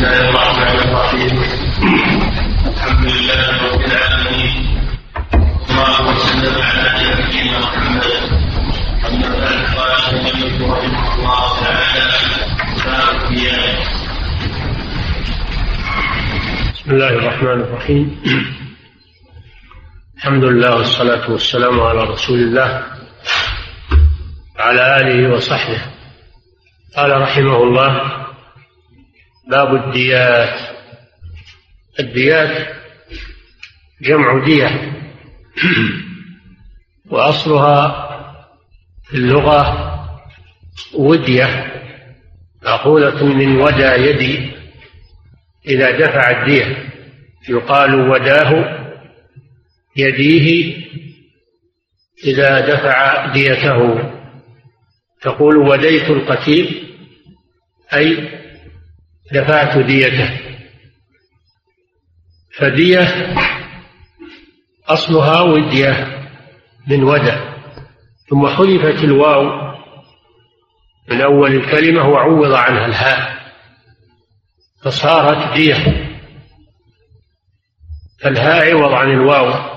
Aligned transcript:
الله 0.00 0.28
الرحمن 0.28 0.78
الرحيم 0.88 1.34
الحمد 2.66 3.04
لله 3.12 3.42
رب 3.68 3.80
العالمين 3.80 4.52
اللهم 5.70 6.06
على 6.64 6.82
نبينا 7.20 7.58
قال 7.60 7.84
الله 11.18 11.48
تعالى 11.60 12.04
بسم 16.74 16.90
الله 16.90 17.08
الرحمن 17.08 17.60
الرحيم. 17.60 18.06
الحمد 20.16 20.44
لله 20.44 20.76
والصلاة 20.76 21.30
والسلام 21.30 21.80
على 21.80 22.02
رسول 22.04 22.38
الله 22.38 22.84
وعلى 24.58 24.82
آله 25.00 25.34
وصحبه. 25.34 25.80
قال 26.96 27.10
رحمه 27.22 27.56
الله 27.62 28.19
باب 29.50 29.74
الديات. 29.74 30.60
الديات 32.00 32.76
جمع 34.00 34.44
دية. 34.44 34.92
وأصلها 37.10 38.06
في 39.04 39.14
اللغة 39.14 39.90
ودية 40.94 41.72
مأخوذة 42.62 43.24
من 43.24 43.56
ودى 43.56 43.82
يدي 43.82 44.50
إذا 45.66 45.90
دفع 45.90 46.30
الدية. 46.30 46.90
يقال 47.48 47.94
وداه 48.10 48.80
يديه 49.96 50.76
إذا 52.24 52.60
دفع 52.60 53.26
ديته. 53.32 54.10
تقول 55.20 55.56
وديت 55.56 56.10
القتيل 56.10 56.96
أي 57.94 58.40
دفعت 59.32 59.78
ديته. 59.78 60.40
فدية 62.58 63.34
أصلها 64.86 65.40
ودية 65.40 66.26
من 66.88 67.02
ودى 67.02 67.36
ثم 68.30 68.46
حذفت 68.46 69.04
الواو 69.04 69.70
من 71.08 71.20
أول 71.20 71.54
الكلمة 71.54 72.08
وعوض 72.08 72.52
عنها 72.52 72.86
الهاء. 72.86 73.40
فصارت 74.82 75.54
دية. 75.56 76.10
فالهاء 78.20 78.70
عوض 78.70 78.92
عن 78.92 79.10
الواو 79.10 79.70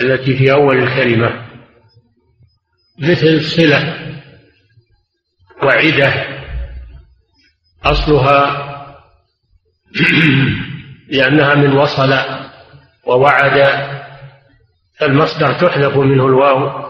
التي 0.00 0.36
في 0.36 0.52
أول 0.52 0.78
الكلمة. 0.78 1.44
مثل 2.98 3.44
صلة 3.44 4.14
وعدة 5.62 6.33
أصلها 7.84 8.64
لأنها 11.10 11.54
من 11.54 11.72
وصل 11.72 12.14
ووعد 13.06 13.88
فالمصدر 15.00 15.52
تحذف 15.52 15.96
منه 15.96 16.26
الواو 16.26 16.84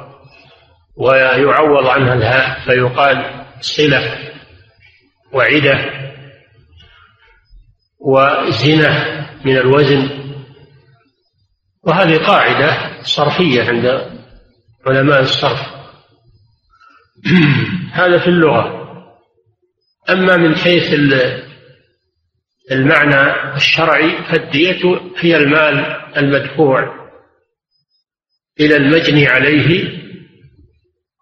ويعوض 0.97 1.87
عنها 1.87 2.15
الهاء 2.15 2.61
فيقال 2.65 3.45
صلة 3.61 4.19
وعدة 5.33 6.05
وزنة 8.05 9.27
من 9.45 9.57
الوزن. 9.57 10.25
وهذه 11.83 12.17
قاعدة 12.17 13.03
صرفية 13.03 13.63
عند 13.63 14.11
علماء 14.87 15.21
الصرف. 15.21 15.61
هذا 17.93 18.19
في 18.19 18.27
اللغة. 18.27 18.84
أما 20.11 20.37
من 20.37 20.57
حيث 20.57 20.95
المعنى 22.73 23.55
الشرعي 23.57 24.25
فالدية 24.25 25.01
هي 25.19 25.37
المال 25.37 25.79
المدفوع 26.17 27.05
إلى 28.61 28.77
المجني 28.77 29.27
عليه 29.27 29.93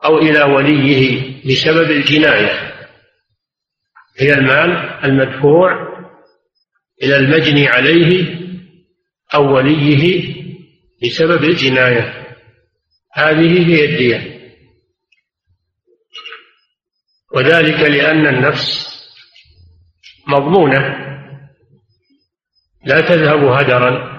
أو 0.04 0.18
إلى 0.18 0.42
وليه 0.42 1.22
بسبب 1.46 1.90
الجناية. 1.90 2.72
هي 4.18 4.34
المال 4.34 4.70
المدفوع 5.04 5.88
إلى 7.02 7.16
المجني 7.16 7.68
عليه 7.68 8.38
أو 9.34 9.56
وليه 9.56 10.34
بسبب 11.02 11.44
الجناية. 11.44 12.26
هذه 13.14 13.68
هي 13.68 13.84
الدية. 13.84 14.41
وذلك 17.34 17.80
لأن 17.80 18.26
النفس 18.26 18.92
مضمونة 20.28 20.78
لا 22.84 23.00
تذهب 23.00 23.44
هدرا. 23.44 24.12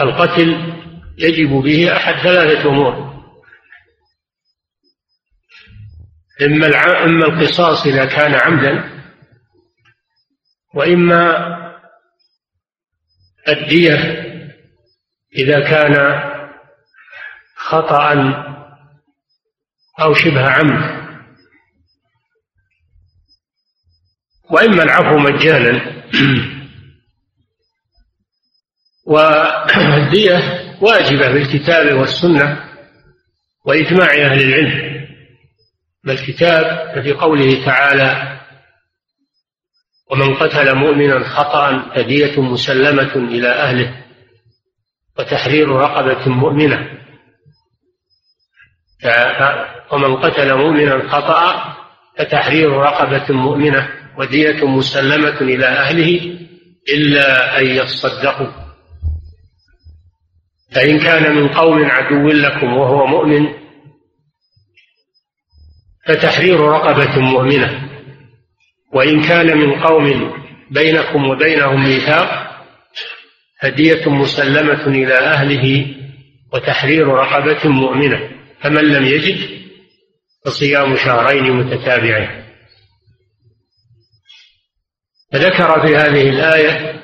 القتل 0.00 0.74
يجب 1.18 1.50
به 1.50 1.96
أحد 1.96 2.14
ثلاثة 2.14 2.68
أمور. 2.68 3.10
إما 6.42 6.66
إما 7.04 7.26
القصاص 7.26 7.86
إذا 7.86 8.04
كان 8.04 8.34
عمدا 8.34 9.02
وإما 10.74 11.46
الدية 13.48 14.30
إذا 15.36 15.60
كان 15.60 16.22
خطأ 17.56 18.12
أو 20.00 20.14
شبه 20.14 20.50
عمد 20.50 21.00
وإما 24.50 24.82
العفو 24.82 25.18
مجانا. 25.18 26.00
والدية 29.06 30.38
واجبة 30.80 31.32
بالكتاب 31.32 31.98
والسنة 31.98 32.64
وإجماع 33.64 34.10
أهل 34.10 34.42
العلم. 34.42 35.06
بالكتاب 36.04 36.92
ففي 36.94 37.12
قوله 37.12 37.64
تعالى 37.64 38.40
ومن 40.10 40.34
قتل 40.34 40.74
مؤمنا 40.74 41.28
خطأ 41.28 41.94
فدية 41.94 42.40
مسلمة 42.40 43.14
إلى 43.16 43.48
أهله 43.48 44.04
وتحرير 45.18 45.68
رقبة 45.68 46.28
مؤمنة. 46.28 46.99
ومن 49.92 50.16
قتل 50.16 50.54
مؤمنا 50.54 51.08
خطأ 51.08 51.74
فتحرير 52.18 52.70
رقبة 52.70 53.34
مؤمنة 53.34 53.88
ودية 54.18 54.66
مسلمة 54.66 55.40
إلى 55.40 55.66
أهله 55.66 56.38
إلا 56.94 57.58
أن 57.60 57.66
يصدقوا. 57.66 58.50
فإن 60.74 60.98
كان 60.98 61.36
من 61.36 61.48
قوم 61.48 61.84
عدو 61.84 62.28
لكم 62.28 62.76
وهو 62.76 63.06
مؤمن 63.06 63.48
فتحرير 66.06 66.60
رقبة 66.60 67.20
مؤمنة. 67.20 67.90
وإن 68.92 69.22
كان 69.22 69.58
من 69.58 69.80
قوم 69.80 70.32
بينكم 70.70 71.28
وبينهم 71.28 71.84
ميثاق 71.84 72.50
فدية 73.62 74.10
مسلمة 74.10 74.86
إلى 74.86 75.18
أهله 75.18 75.94
وتحرير 76.52 77.08
رقبة 77.08 77.68
مؤمنة. 77.68 78.39
فمن 78.62 78.84
لم 78.84 79.04
يجد 79.04 79.60
فصيام 80.44 80.96
شهرين 80.96 81.52
متتابعين. 81.52 82.44
فذكر 85.32 85.86
في 85.86 85.96
هذه 85.96 86.28
الآية 86.28 87.02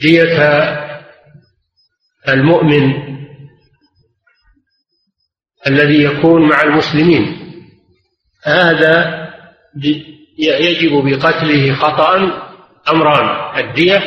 دية 0.00 0.38
المؤمن 2.28 2.92
الذي 5.66 6.02
يكون 6.02 6.48
مع 6.48 6.62
المسلمين. 6.62 7.36
هذا 8.44 9.26
يجب 10.38 10.92
بقتله 10.92 11.74
خطأ 11.74 12.16
أمران 12.88 13.58
الدية 13.64 14.02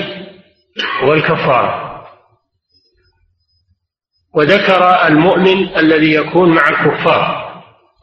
والكفارة. 1.03 1.88
وذكر 4.33 5.07
المؤمن 5.07 5.77
الذي 5.77 6.13
يكون 6.13 6.49
مع 6.55 6.69
الكفار 6.69 7.49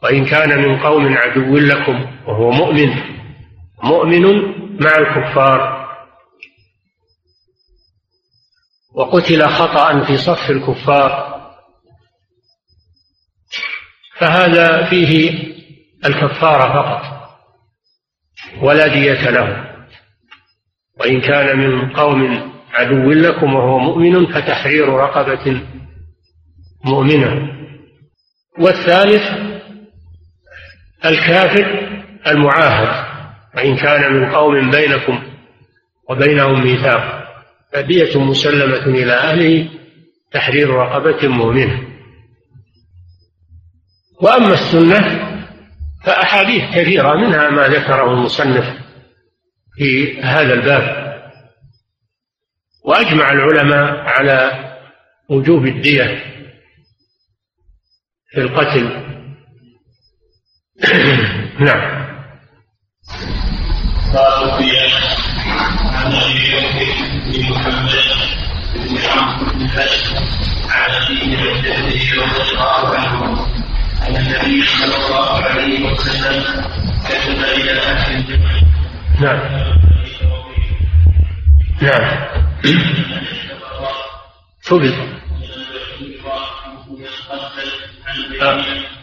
وإن 0.03 0.25
كان 0.25 0.61
من 0.61 0.79
قوم 0.79 1.17
عدو 1.17 1.57
لكم 1.57 2.05
وهو 2.27 2.51
مؤمن 2.51 2.95
مؤمن 3.83 4.23
مع 4.81 4.95
الكفار. 4.97 5.87
وقتل 8.93 9.47
خطأ 9.47 10.03
في 10.03 10.17
صف 10.17 10.49
الكفار. 10.49 11.37
فهذا 14.17 14.89
فيه 14.89 15.43
الكفارة 16.05 16.73
فقط 16.73 17.29
ولا 18.61 18.87
دية 18.87 19.29
له. 19.29 19.75
وإن 20.99 21.21
كان 21.21 21.57
من 21.57 21.89
قوم 21.89 22.51
عدو 22.73 23.11
لكم 23.11 23.55
وهو 23.55 23.79
مؤمن 23.79 24.25
فتحرير 24.25 24.89
رقبة 24.89 25.61
مؤمنة. 26.85 27.57
والثالث 28.59 29.23
الكافر 31.05 31.89
المعاهد 32.27 33.07
وإن 33.55 33.77
كان 33.77 34.13
من 34.13 34.35
قوم 34.35 34.71
بينكم 34.71 35.23
وبينهم 36.09 36.63
ميثاق 36.63 37.27
فدية 37.73 38.19
مسلمة 38.19 38.85
إلى 38.85 39.13
أهله 39.13 39.69
تحرير 40.31 40.69
رقبة 40.69 41.27
مؤمنة. 41.27 41.87
وأما 44.21 44.53
السنة 44.53 45.27
فأحاديث 46.05 46.63
كثيرة 46.75 47.15
منها 47.15 47.49
ما 47.49 47.67
ذكره 47.67 48.13
المصنف 48.13 48.65
في 49.75 50.21
هذا 50.21 50.53
الباب. 50.53 51.07
وأجمع 52.85 53.31
العلماء 53.31 53.95
على 53.95 54.51
وجوب 55.29 55.65
الدية. 55.65 56.36
في 58.37 58.43
القتل. 58.43 58.85
نعم. 61.67 61.81
قال 64.13 64.51
سفيان 64.51 64.91
عن 65.93 66.13
ابي 66.13 66.45
بكر 66.53 66.89
بن 67.25 67.33
محمد 67.51 67.97
بن 68.75 68.97
عمرو 68.97 69.45
بن 69.53 69.63
حزم 69.69 70.15
عن 70.69 70.91
ابيه 70.91 71.41
وجده 71.43 71.75
رضي 71.75 72.11
الله 72.51 72.83
عنه 72.95 73.47
أن 74.07 74.15
النبي 74.15 74.57
صلى 74.65 74.95
الله 74.95 75.29
عليه 75.43 75.91
وسلم 75.91 76.43
كتب 77.05 77.39
إلى 77.61 77.71
أهل 77.71 78.15
الجبل 78.15 78.61
نعم. 79.19 79.39
نعم. 81.81 82.07
سبق 84.61 84.95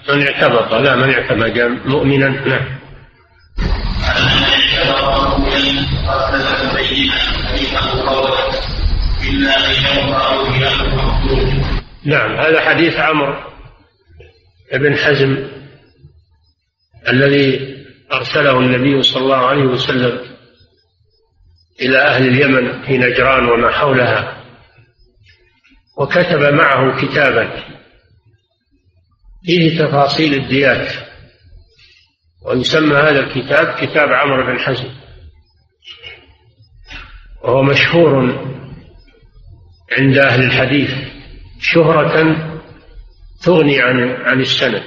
من 0.09 0.23
اعتبط 0.29 0.73
لا 0.73 0.97
من 0.97 1.15
اعتبط 1.15 1.87
مؤمنا 1.87 2.29
نعم. 2.29 2.65
نعم 12.05 12.37
هذا 12.37 12.61
حديث 12.61 12.97
عمرو 12.97 13.35
بن 14.73 14.97
حزم 14.97 15.49
الذي 17.09 17.75
أرسله 18.13 18.59
النبي 18.59 19.03
صلى 19.03 19.23
الله 19.23 19.47
عليه 19.47 19.63
وسلم 19.63 20.21
إلى 21.81 21.99
أهل 21.99 22.29
اليمن 22.29 22.83
في 22.83 22.99
نجران 22.99 23.49
وما 23.49 23.71
حولها 23.71 24.45
وكتب 25.97 26.41
معه 26.41 27.01
كتابا 27.01 27.74
فيه 29.45 29.79
تفاصيل 29.79 30.35
الديات 30.35 30.93
ويسمى 32.47 32.97
هذا 32.97 33.21
الكتاب 33.21 33.75
كتاب 33.75 34.09
عمرو 34.13 34.47
بن 34.47 34.59
حزم. 34.59 34.89
وهو 37.43 37.63
مشهور 37.63 38.39
عند 39.99 40.19
أهل 40.19 40.43
الحديث 40.43 40.91
شهرة 41.61 42.37
تغني 43.43 43.81
عن 43.81 44.11
عن 44.11 44.41
السند. 44.41 44.85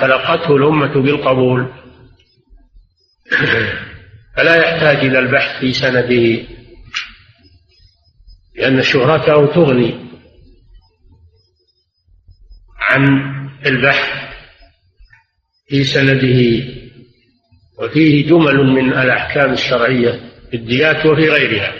تلقته 0.00 0.56
الأمة 0.56 0.94
بالقبول. 1.02 1.72
فلا 4.36 4.56
يحتاج 4.56 4.96
إلى 4.96 5.18
البحث 5.18 5.60
في 5.60 5.72
سنده 5.72 6.46
لأن 8.56 8.82
شهرته 8.82 9.54
تغني. 9.54 10.05
عن 12.90 13.22
البحث 13.66 14.26
في 15.68 15.84
سنده 15.84 16.64
وفيه 17.78 18.26
جمل 18.28 18.56
من 18.56 18.92
الأحكام 18.92 19.52
الشرعية 19.52 20.10
في 20.50 20.56
الديات 20.56 21.06
وفي 21.06 21.28
غيرها. 21.30 21.72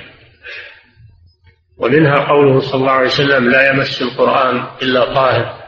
ومنها 1.79 2.17
قوله 2.17 2.61
صلى 2.61 2.81
الله 2.81 2.91
عليه 2.91 3.07
وسلم 3.07 3.51
لا 3.51 3.71
يمس 3.71 4.03
القرآن 4.03 4.67
إلا 4.83 5.15
طاهر 5.15 5.63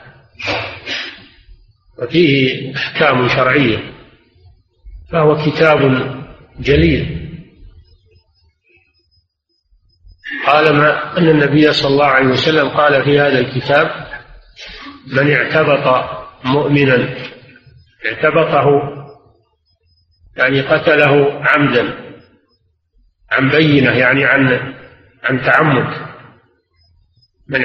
وفيه 1.98 2.76
أحكام 2.76 3.28
شرعية 3.28 3.92
فهو 5.12 5.36
كتاب 5.36 5.80
جليل. 6.60 7.18
قال 10.46 10.76
ما 10.76 11.18
أن 11.18 11.28
النبي 11.28 11.72
صلى 11.72 11.90
الله 11.90 12.06
عليه 12.06 12.28
وسلم 12.28 12.68
قال 12.68 13.04
في 13.04 13.20
هذا 13.20 13.38
الكتاب 13.38 14.07
من 15.12 15.32
اعتبط 15.32 16.04
مؤمنا 16.44 17.14
اعتبطه 18.06 18.94
يعني 20.36 20.60
قتله 20.60 21.42
عمدا 21.44 21.94
عن 23.30 23.50
بينة 23.50 23.90
يعني 23.90 24.24
عن 24.24 24.74
عن 25.24 25.42
تعمد. 25.42 26.08
من 27.48 27.60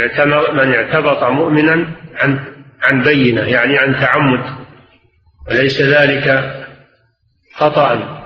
من 0.56 0.74
اعتبط 0.74 1.24
مؤمنا 1.24 1.96
عن 2.16 2.56
عن 2.84 3.04
بينة 3.04 3.42
يعني 3.42 3.78
عن 3.78 3.94
تعمد. 3.94 4.66
وليس 5.48 5.82
ذلك 5.82 6.56
خطأ. 7.56 8.20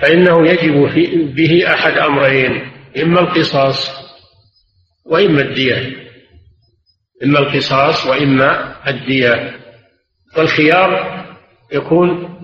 فإنه 0.00 0.46
يجب 0.48 0.88
في 0.88 1.24
به 1.24 1.74
أحد 1.74 1.92
أمرين 1.92 2.72
إما 3.02 3.20
القصاص 3.20 3.90
وإما 5.06 5.40
الدية. 5.40 6.01
إما 7.24 7.38
القصاص 7.38 8.06
وإما 8.06 8.76
الدية 8.88 9.60
والخيار 10.36 11.22
يكون 11.72 12.38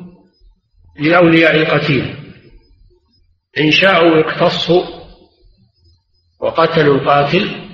لأولياء 1.00 1.56
القتيل. 1.56 2.14
إن 3.58 3.70
شاءوا 3.70 4.20
اقتصوا 4.20 4.84
وقتلوا 6.40 6.94
القاتل 6.94 7.68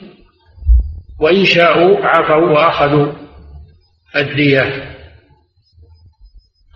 وإن 1.21 1.45
شاءوا 1.45 2.07
عفوا 2.07 2.51
وأخذوا 2.51 3.13
الدية 4.17 4.95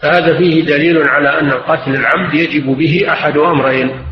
فهذا 0.03 0.39
فيه 0.39 0.65
دليل 0.65 1.09
على 1.09 1.41
أن 1.41 1.51
القتل 1.51 1.95
العمد 1.95 2.35
يجب 2.35 2.67
به 2.67 3.13
أحد 3.13 3.37
أمرين 3.37 4.05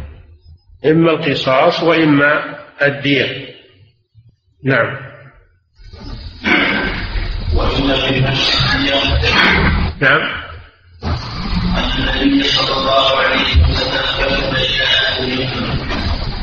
إما 0.87 1.11
القصاص 1.11 1.83
وإما 1.83 2.59
الدية 2.83 3.55
نعم. 4.65 5.06
وإن 7.56 7.91
نعم. 10.00 10.20
أن 11.77 12.08
النبي 12.22 12.43
صلى 12.43 12.77
الله 12.77 13.17
عليه 13.17 13.43
وسلم 13.70 14.03
كتب 14.19 14.55
إلى 14.55 14.84
أهل 14.84 15.48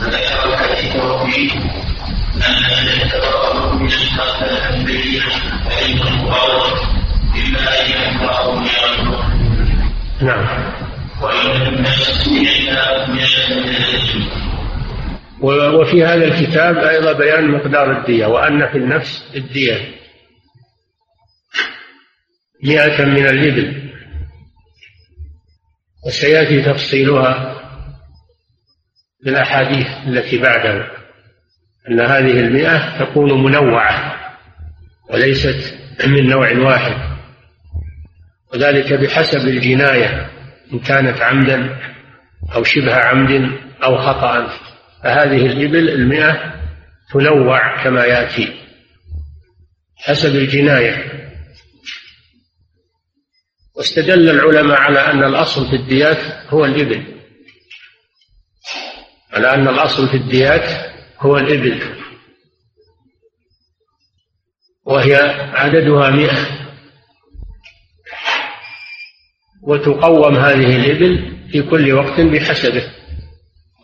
فذكر 0.02 0.54
الحديث 0.54 0.96
وفيه 0.96 1.52
أن 2.36 2.64
من 3.80 3.88
القتل 3.88 4.58
فإنه 5.70 6.24
غلط 6.24 6.80
إلا 7.36 7.82
أن 7.82 8.24
نعم. 10.22 10.74
وفي 15.80 16.06
هذا 16.06 16.26
الكتاب 16.26 16.78
أيضا 16.78 17.12
بيان 17.14 17.52
مقدار 17.52 17.92
الدية 17.92 18.26
وأن 18.26 18.68
في 18.72 18.78
النفس 18.78 19.24
الدية. 19.36 20.03
مئة 22.64 23.06
من 23.06 23.26
الإبل. 23.26 23.92
وسيأتي 26.08 26.62
تفصيلها 26.62 27.60
في 29.24 29.30
الأحاديث 29.30 29.88
التي 30.08 30.38
بعده 30.38 30.92
أن 31.90 32.00
هذه 32.00 32.40
المئة 32.40 33.00
تكون 33.00 33.44
منوعة 33.44 34.20
وليست 35.10 35.76
من 36.08 36.30
نوع 36.30 36.58
واحد. 36.58 37.14
وذلك 38.54 38.94
بحسب 38.94 39.48
الجناية 39.48 40.30
إن 40.74 40.80
كانت 40.80 41.22
عمدا 41.22 41.80
أو 42.56 42.64
شبه 42.64 42.96
عمد 42.96 43.52
أو 43.84 43.98
خطأ. 43.98 44.48
فهذه 45.04 45.46
الإبل 45.46 45.90
المئة 45.90 46.54
تنوع 47.14 47.84
كما 47.84 48.06
يأتي. 48.06 48.54
حسب 49.98 50.36
الجناية. 50.36 51.23
واستدل 53.84 54.30
العلماء 54.30 54.78
على 54.80 55.00
أن 55.00 55.24
الأصل 55.24 55.70
في 55.70 55.76
الديات 55.76 56.18
هو 56.50 56.66
الإبل. 56.66 57.04
على 59.34 59.54
أن 59.54 59.68
الأصل 59.68 60.08
في 60.08 60.18
الديات 60.18 60.96
هو 61.20 61.38
الإبل. 61.38 61.82
وهي 64.86 65.16
عددها 65.54 66.10
مئة. 66.10 66.48
وتقوم 69.62 70.38
هذه 70.38 70.76
الإبل 70.76 71.38
في 71.52 71.62
كل 71.62 71.94
وقت 71.94 72.22
بحسبه 72.22 72.92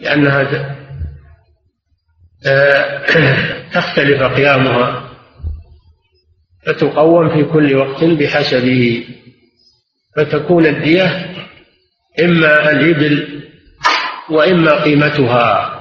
لأنها 0.01 0.75
آه، 2.45 3.05
تختلف 3.75 4.23
قيامها 4.23 5.09
فتقوم 6.65 7.29
في 7.29 7.43
كل 7.43 7.75
وقت 7.75 8.03
بحسبه. 8.03 9.05
فتكون 10.19 10.65
الدية 10.65 11.35
إما 12.19 12.71
الإبل 12.71 13.43
وإما 14.29 14.83
قيمتها 14.83 15.75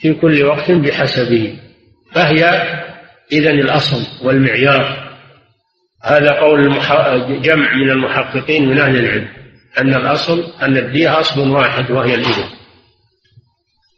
في 0.00 0.14
كل 0.14 0.44
وقت 0.44 0.70
بحسبه 0.70 1.58
فهي 2.14 2.44
إذن 3.32 3.60
الأصل 3.60 4.26
والمعيار. 4.26 5.08
هذا 6.04 6.30
قول 6.30 6.68
جمع 7.42 7.74
من 7.74 7.90
المحققين 7.90 8.68
من 8.68 8.78
أهل 8.78 8.96
العلم 8.96 9.28
أن 9.78 9.94
الأصل 9.94 10.52
أن 10.62 10.76
الدية 10.76 11.20
أصل 11.20 11.50
واحد 11.50 11.90
وهي 11.90 12.14
الإبل. 12.14 12.48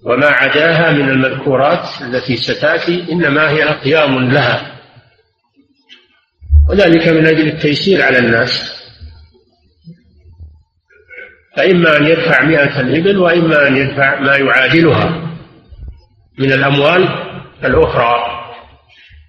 وما 0.04 0.26
عداها 0.26 0.92
من 0.92 1.08
المذكورات 1.08 1.88
التي 2.00 2.36
ستأتي 2.36 3.12
إنما 3.12 3.50
هي 3.50 3.64
أقيام 3.64 4.30
لها. 4.30 4.76
وذلك 6.68 7.08
من 7.08 7.26
أجل 7.26 7.48
التيسير 7.48 8.02
على 8.02 8.18
الناس. 8.18 8.79
فإما 11.56 11.96
أن 11.96 12.06
يدفع 12.06 12.44
مئة 12.44 12.80
الإبل 12.80 13.18
وإما 13.18 13.68
أن 13.68 13.76
يدفع 13.76 14.20
ما 14.20 14.36
يعادلها 14.36 15.36
من 16.38 16.52
الأموال 16.52 17.08
الأخرى. 17.64 18.40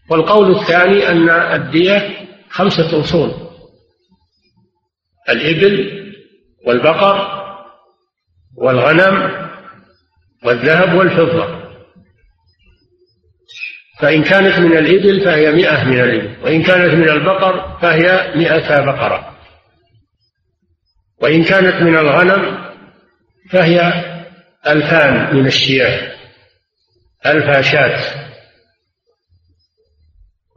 والقول 0.09 0.55
الثاني 0.55 1.07
أن 1.09 1.29
الدية 1.29 2.27
خمسة 2.49 2.99
أصول. 3.01 3.31
الإبل 5.29 6.01
والبقر 6.67 7.41
والغنم 8.57 9.31
والذهب 10.45 10.93
والفضة. 10.95 11.61
فإن 13.99 14.23
كانت 14.23 14.59
من 14.59 14.77
الإبل 14.77 15.21
فهي 15.25 15.51
مئة 15.51 15.83
من 15.83 15.99
الإبل 15.99 16.43
وإن 16.43 16.63
كانت 16.63 16.93
من 16.93 17.09
البقر 17.09 17.77
فهي 17.81 18.33
مئة 18.35 18.81
بقرة. 18.85 19.30
وإن 21.21 21.43
كانت 21.43 21.81
من 21.81 21.97
الغنم 21.97 22.71
فهي 23.49 23.93
ألفان 24.67 25.35
من 25.35 25.47
الشياه 25.47 26.11
ألف 27.25 27.65
شاة. 27.71 27.99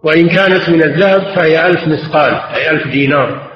وإن 0.04 0.28
كانت 0.28 0.68
من 0.68 0.82
الذهب 0.82 1.34
فهي 1.34 1.66
ألف 1.66 1.88
مثقال 1.88 2.34
أي 2.34 2.70
ألف 2.70 2.86
دينار. 2.86 3.54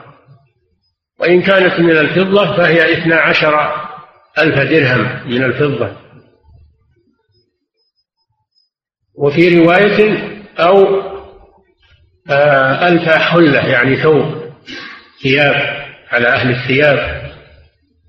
وإن 1.21 1.43
كانت 1.43 1.81
من 1.81 1.99
الفضة 1.99 2.57
فهي 2.57 2.93
اثنا 2.93 3.17
عشر 3.17 3.73
ألف 4.39 4.59
درهم 4.59 5.31
من 5.31 5.45
الفضة. 5.45 5.97
وفي 9.15 9.59
رواية 9.59 10.29
أو 10.59 11.03
آه، 12.31 12.89
ألف 12.89 13.09
حلة 13.09 13.67
يعني 13.67 13.97
ثوب 13.97 14.53
ثياب. 15.23 15.78
على 16.11 16.29
أهل 16.29 16.51
الثياب 16.51 17.29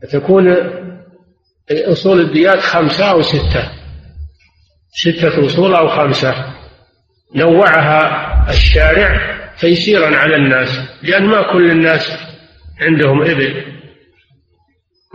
فتكون 0.03 0.55
أصول 1.71 2.19
الديات 2.19 2.59
خمسة 2.59 3.11
أو 3.11 3.21
ستة. 3.21 3.71
ستة 4.91 5.45
أصول 5.45 5.75
أو 5.75 5.87
خمسة. 5.87 6.35
نوعها 7.35 8.29
الشارع 8.49 9.39
تيسيرا 9.59 10.17
على 10.17 10.35
الناس 10.35 10.69
لأن 11.03 11.25
ما 11.25 11.53
كل 11.53 11.71
الناس 11.71 12.11
عندهم 12.81 13.21
إبل. 13.21 13.63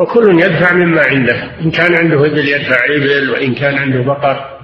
وكل 0.00 0.42
يدفع 0.42 0.72
مما 0.72 1.02
عنده. 1.02 1.60
إن 1.60 1.70
كان 1.70 1.94
عنده 1.94 2.26
إبل 2.26 2.48
يدفع 2.48 2.84
إبل 2.84 3.30
وإن 3.30 3.54
كان 3.54 3.74
عنده 3.74 4.02
بقر 4.02 4.58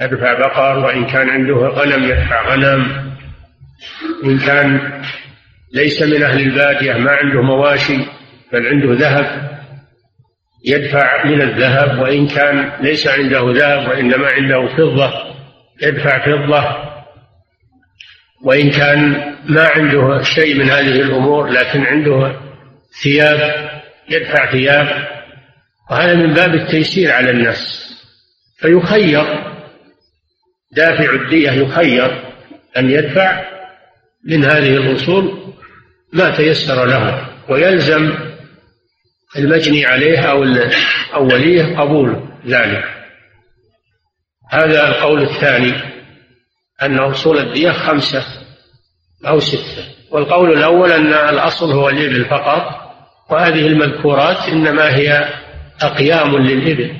يدفع 0.00 0.38
بقر 0.38 0.78
وإن 0.78 1.06
كان 1.06 1.30
عنده 1.30 1.54
غنم 1.54 2.04
يدفع 2.04 2.54
غنم. 2.54 3.12
إن 4.24 4.38
كان 4.38 5.02
ليس 5.74 6.02
من 6.02 6.22
أهل 6.22 6.40
البادية 6.40 6.92
ما 6.92 7.10
عنده 7.10 7.42
مواشي 7.42 7.96
بل 8.52 8.66
عنده 8.66 8.94
ذهب. 8.94 9.52
يدفع 10.64 11.24
من 11.24 11.42
الذهب 11.42 11.98
وإن 11.98 12.26
كان 12.26 12.72
ليس 12.80 13.06
عنده 13.06 13.52
ذهب 13.52 13.88
وإنما 13.88 14.28
عنده 14.32 14.76
فضة 14.76 15.12
يدفع 15.82 16.18
فضة. 16.18 16.92
وإن 18.44 18.70
كان 18.70 19.34
ما 19.44 19.68
عنده 19.68 20.22
شيء 20.22 20.56
من 20.56 20.70
هذه 20.70 21.00
الأمور 21.00 21.48
لكن 21.48 21.80
عنده 21.80 22.40
ثياب 23.02 23.70
يدفع 24.10 24.52
ثياب. 24.52 25.08
وهذا 25.90 26.14
من 26.14 26.34
باب 26.34 26.54
التيسير 26.54 27.12
على 27.12 27.30
الناس. 27.30 27.92
فيخير 28.58 29.24
دافع 30.72 31.14
الدية 31.14 31.50
يخير 31.50 32.22
أن 32.76 32.90
يدفع 32.90 33.44
من 34.24 34.44
هذه 34.44 34.76
الأصول. 34.76 35.41
ما 36.12 36.36
تيسر 36.36 36.84
له 36.84 37.28
ويلزم 37.48 38.14
المجني 39.36 39.86
عليه 39.86 40.18
أو 40.18 40.44
أو 41.14 41.24
وليه 41.26 41.78
قبول 41.78 42.28
ذلك. 42.46 42.84
هذا 44.50 44.88
القول 44.88 45.22
الثاني 45.22 45.74
أن 46.82 46.98
أصول 46.98 47.38
الدية 47.38 47.72
خمسة 47.72 48.24
أو 49.26 49.40
ستة. 49.40 49.84
والقول 50.10 50.52
الأول 50.58 50.92
أن 50.92 51.12
الأصل 51.12 51.72
هو 51.72 51.88
الإبل 51.88 52.24
فقط 52.24 52.82
وهذه 53.30 53.66
المذكورات 53.66 54.48
إنما 54.48 54.96
هي 54.96 55.28
أقيام 55.82 56.36
للإبل. 56.36 56.96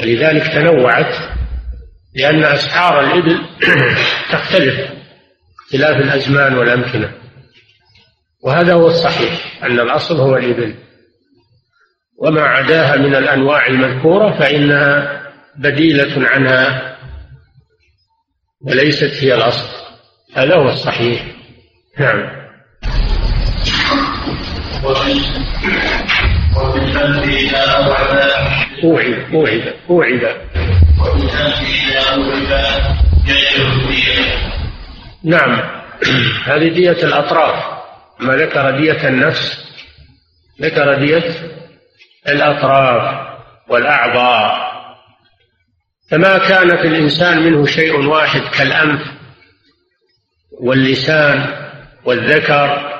ولذلك 0.00 0.46
تنوعت 0.46 1.14
لأن 2.14 2.44
أسعار 2.44 3.00
الإبل 3.00 3.40
تختلف. 4.32 4.93
اختلاف 5.74 5.96
الأزمان 5.96 6.54
والأمكنة. 6.58 7.12
وهذا 8.42 8.74
هو 8.74 8.86
الصحيح 8.86 9.62
أن 9.62 9.80
الأصل 9.80 10.16
هو 10.16 10.36
الإبل. 10.36 10.74
وما 12.18 12.42
عداها 12.42 12.96
من 12.96 13.14
الأنواع 13.14 13.66
المذكورة 13.66 14.38
فإنها 14.38 15.22
بديلة 15.56 16.28
عنها 16.28 16.96
وليست 18.60 19.24
هي 19.24 19.34
الأصل. 19.34 19.68
هذا 20.34 20.54
هو 20.54 20.68
الصحيح. 20.68 21.26
نعم. 21.98 22.44
وبالأمر 26.56 27.24
إذا 27.24 27.78
وبالأمر 28.84 29.44
إذا 29.44 29.74
أوعد. 29.90 30.36
يجب 33.26 33.66
الدية 33.66 34.53
نعم. 35.24 35.60
هذه 36.48 36.68
دية 36.68 36.90
الأطراف. 36.90 37.74
ما 38.20 38.36
ذكر 38.36 38.70
دية 38.70 39.08
النفس؟ 39.08 39.64
ذكر 40.62 40.94
دية 40.94 41.24
الأطراف 42.28 43.28
والأعضاء. 43.68 44.74
فما 46.10 46.38
كان 46.38 46.76
في 46.76 46.88
الإنسان 46.88 47.42
منه 47.42 47.66
شيء 47.66 48.06
واحد 48.06 48.40
كالأنف 48.40 49.02
واللسان 50.60 51.46
والذكر 52.04 52.94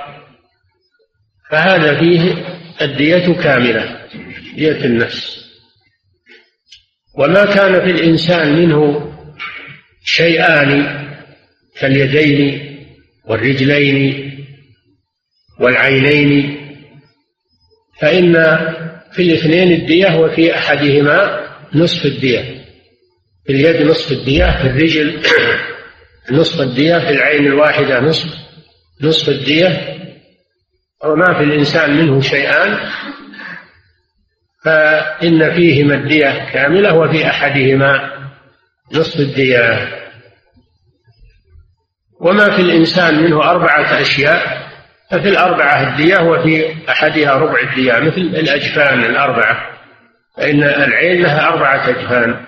فهذا 1.51 1.99
فيه 1.99 2.47
الدية 2.83 3.35
كاملة 3.35 4.07
دية 4.55 4.85
النفس. 4.85 5.45
وما 7.19 7.45
كان 7.45 7.85
في 7.85 7.91
الإنسان 7.91 8.53
منه 8.53 9.11
شيئان 10.05 11.04
كاليدين 11.81 12.75
والرجلين 13.25 14.31
والعينين 15.61 16.65
فإن 18.01 18.33
في 19.13 19.23
الاثنين 19.23 19.73
الدية 19.73 20.17
وفي 20.17 20.55
أحدهما 20.55 21.47
نصف 21.75 22.07
الدية. 22.07 22.65
في 23.47 23.53
اليد 23.53 23.87
نصف 23.87 24.13
الدية 24.13 24.63
في 24.63 24.67
الرجل 24.67 25.21
نصف 26.41 26.61
الدية 26.61 26.99
في 26.99 27.11
العين 27.11 27.47
الواحدة 27.47 28.01
نصف 28.01 28.35
نصف 29.03 29.29
الدية. 29.29 29.99
وما 31.05 31.39
في 31.39 31.45
الإنسان 31.45 31.97
منه 31.97 32.21
شيئان 32.21 32.79
فإن 34.65 35.55
فيهما 35.55 35.95
الدية 35.95 36.51
كاملة 36.53 36.95
وفي 36.95 37.27
أحدهما 37.27 38.13
نصف 38.93 39.21
الدية. 39.21 40.04
وما 42.25 42.57
في 42.57 42.63
الإنسان 42.63 43.23
منه 43.23 43.51
أربعة 43.51 44.01
أشياء 44.01 44.65
ففي 45.11 45.29
الأربعة 45.29 45.91
الدية 45.91 46.19
وفي 46.19 46.75
أحدها 46.89 47.35
ربع 47.35 47.61
الدية 47.61 47.93
مثل 47.93 48.21
الأجفان 48.21 49.05
الأربعة 49.05 49.71
فإن 50.37 50.63
العين 50.63 51.23
لها 51.23 51.49
أربعة 51.49 51.89
أجفان 51.89 52.45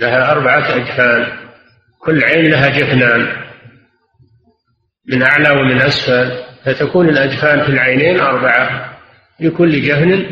لها 0.00 0.32
أربعة 0.32 0.76
أجفان 0.76 1.26
كل 1.98 2.24
عين 2.24 2.50
لها 2.50 2.68
جفنان 2.68 3.26
من 5.06 5.22
أعلى 5.22 5.50
ومن 5.50 5.82
أسفل 5.82 6.42
فتكون 6.64 7.08
الأجفان 7.08 7.62
في 7.62 7.68
العينين 7.68 8.20
أربعة 8.20 8.98
لكل 9.40 9.82
جفن 9.82 10.26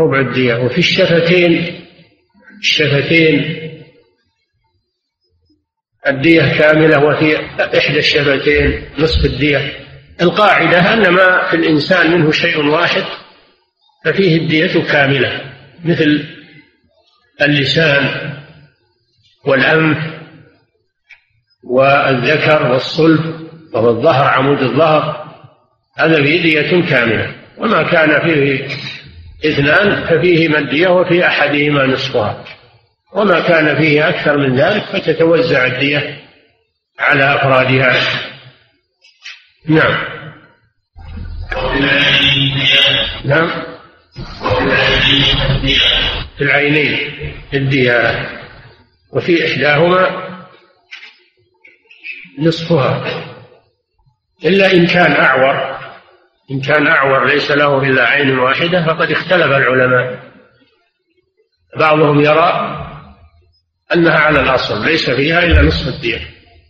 ربع 0.00 0.20
الدية 0.20 0.54
وفي 0.54 0.78
الشفتين 0.78 1.80
الشفتين 2.60 3.69
الدية 6.08 6.58
كاملة 6.58 7.04
وفي 7.04 7.36
إحدى 7.78 7.98
الشفتين 7.98 8.84
نصف 8.98 9.24
الدية. 9.24 9.72
القاعدة 10.22 10.92
أن 10.92 11.10
ما 11.10 11.50
في 11.50 11.56
الإنسان 11.56 12.10
منه 12.10 12.30
شيء 12.32 12.66
واحد 12.66 13.04
ففيه 14.04 14.36
الدية 14.36 14.82
كاملة 14.92 15.40
مثل 15.84 16.24
اللسان 17.42 18.32
والأنف 19.44 19.98
والذكر 21.64 22.72
والصلب 22.72 23.48
وهو 23.74 23.90
الظهر 23.90 24.24
عمود 24.24 24.62
الظهر. 24.62 25.30
هذا 25.98 26.22
فيه 26.22 26.42
دية 26.42 26.88
كاملة. 26.88 27.34
وما 27.58 27.82
كان 27.82 28.20
فيه 28.20 28.66
إثنان 29.46 30.06
ففيهما 30.06 30.58
الدية 30.58 30.88
وفي 30.88 31.26
أحدهما 31.26 31.86
نصفها. 31.86 32.44
وما 33.12 33.40
كان 33.40 33.76
فيه 33.78 34.08
أكثر 34.08 34.36
من 34.36 34.56
ذلك 34.56 34.84
فتتوزع 34.84 35.66
الدية 35.66 36.20
على 36.98 37.34
أفرادها. 37.34 38.00
نعم. 39.68 39.94
نعم. 43.24 43.50
في 46.38 46.44
العينين 46.44 47.10
الدية. 47.54 48.28
وفي 49.12 49.46
إحداهما 49.52 50.30
نصفها. 52.38 53.04
إلا 54.44 54.72
إن 54.72 54.86
كان 54.86 55.12
أعور 55.12 55.80
إن 56.50 56.60
كان 56.60 56.86
أعور 56.86 57.26
ليس 57.26 57.50
له 57.50 57.82
إلا 57.82 58.08
عين 58.08 58.38
واحدة 58.38 58.86
فقد 58.86 59.10
اختلف 59.10 59.46
العلماء. 59.46 60.30
بعضهم 61.76 62.20
يرى 62.20 62.89
أنها 63.94 64.18
على 64.18 64.40
الأصل 64.40 64.84
ليس 64.84 65.10
فيها 65.10 65.44
إلا 65.44 65.62
نصف 65.62 65.88
الدية 65.88 66.20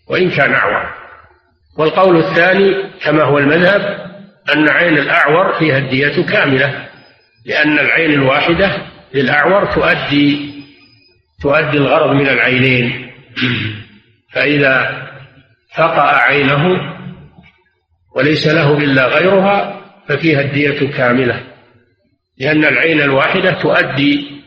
وإن 0.09 0.31
كان 0.31 0.53
أعور. 0.53 0.95
والقول 1.79 2.17
الثاني 2.17 2.91
كما 3.03 3.25
هو 3.25 3.39
المذهب 3.39 4.11
أن 4.55 4.69
عين 4.69 4.99
الأعور 4.99 5.59
فيها 5.59 5.79
الدية 5.79 6.27
كاملة 6.27 6.89
لأن 7.47 7.79
العين 7.79 8.11
الواحدة 8.11 8.87
للأعور 9.15 9.73
تؤدي 9.73 10.51
تؤدي 11.43 11.79
الغرض 11.79 12.15
من 12.15 12.29
العينين. 12.29 13.11
فإذا 14.33 15.07
فقأ 15.77 16.17
عينه 16.17 16.95
وليس 18.17 18.47
له 18.47 18.79
إلا 18.79 19.07
غيرها 19.07 19.81
ففيها 20.09 20.41
الدية 20.41 20.91
كاملة 20.91 21.43
لأن 22.39 22.65
العين 22.65 23.01
الواحدة 23.01 23.51
تؤدي 23.63 24.41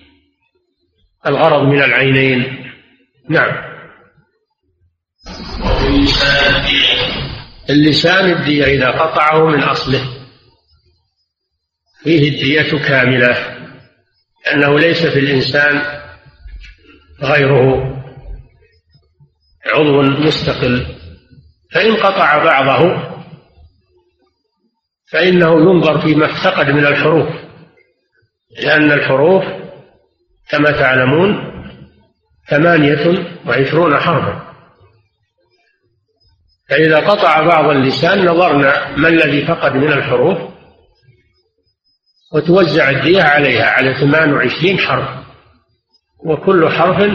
الغرض 1.28 1.64
من 1.68 1.84
العينين. 1.84 2.63
نعم. 3.30 3.74
اللسان 7.70 8.32
الدية 8.32 8.66
إذا 8.66 8.90
قطعه 8.90 9.46
من 9.46 9.64
أصله. 9.64 10.02
فيه 12.04 12.30
الدية 12.30 12.88
كاملة 12.88 13.58
لأنه 14.46 14.80
ليس 14.80 15.06
في 15.06 15.20
الإنسان 15.20 16.02
غيره 17.22 17.94
عضو 19.66 20.02
مستقل. 20.02 20.96
فإن 21.72 21.96
قطع 21.96 22.44
بعضه 22.44 23.14
فإنه 25.12 25.54
ينظر 25.62 26.02
فيما 26.02 26.26
افتقد 26.26 26.70
من 26.70 26.86
الحروف 26.86 27.30
لأن 28.64 28.92
الحروف 28.92 29.44
كما 30.50 30.72
تعلمون 30.72 31.53
ثمانية 32.50 33.28
وعشرون 33.46 34.00
حرفا. 34.00 34.54
فإذا 36.70 36.98
قطع 36.98 37.42
بعض 37.42 37.70
اللسان 37.70 38.26
نظرنا 38.26 38.98
ما 38.98 39.08
الذي 39.08 39.46
فقد 39.46 39.76
من 39.76 39.94
الحروف 39.94 40.38
وتوزع 42.34 42.90
الدية 42.90 43.24
عليها 43.24 43.66
على 43.66 43.94
ثمان 43.94 44.34
وعشرين 44.34 44.80
حرف 44.80 45.10
وكل 46.26 46.70
حرف 46.70 47.12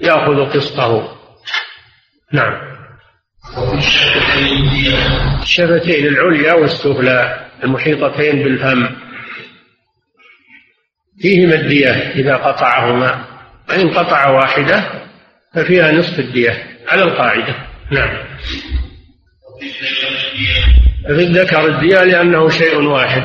يأخذ 0.00 0.50
قسطه. 0.56 1.16
نعم. 2.32 2.76
الشفتين 5.42 6.06
العليا 6.06 6.54
والسفلى 6.54 7.48
المحيطتين 7.64 8.42
بالفم. 8.42 8.96
فيهما 11.20 11.54
الدية 11.54 11.90
إذا 11.90 12.36
قطعهما؟ 12.36 13.35
وإن 13.68 13.90
قطع 13.90 14.30
واحدة 14.30 15.02
ففيها 15.54 15.92
نصف 15.92 16.18
الدية 16.18 16.64
على 16.88 17.02
القاعدة. 17.02 17.54
نعم. 17.92 18.26
في 21.06 21.22
الذكر 21.22 21.66
الدية 21.66 22.04
لأنه 22.04 22.48
شيء 22.48 22.76
واحد 22.76 23.22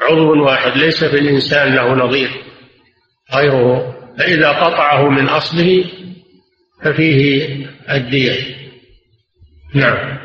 عضو 0.00 0.44
واحد 0.44 0.76
ليس 0.76 1.04
في 1.04 1.18
الإنسان 1.18 1.74
له 1.74 1.94
نظير 1.94 2.30
غيره. 3.34 3.94
فإذا 4.18 4.48
قطعه 4.48 5.08
من 5.08 5.28
أصله 5.28 5.84
ففيه 6.84 7.48
الدية. 7.90 8.36
نعم. 9.74 10.18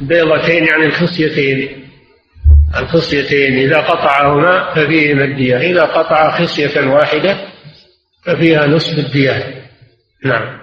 بيضتين 0.00 0.64
يعني 0.66 0.86
الخصيتين. 0.86 1.87
الخصيتين 2.76 3.58
إذا 3.58 3.80
قطعهما 3.80 4.74
ففيهما 4.74 5.24
الدية 5.24 5.56
إذا 5.56 5.82
قطع 5.82 6.38
خصية 6.38 6.86
واحدة 6.86 7.38
ففيها 8.24 8.66
نصف 8.66 8.98
الدية 8.98 9.64
نعم. 10.24 10.58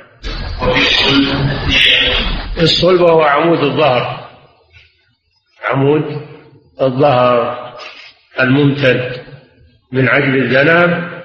الصلب 2.62 3.02
هو 3.02 3.22
عمود 3.22 3.60
الظهر. 3.60 4.30
عمود 5.66 6.22
الظهر 6.82 7.58
الممتد 8.40 9.22
من 9.92 10.10
عجل 10.10 10.36
الذنب 10.36 11.22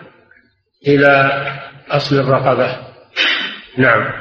إلى 0.86 1.42
أصل 1.90 2.20
الرقبة. 2.20 2.76
نعم. 3.78 4.20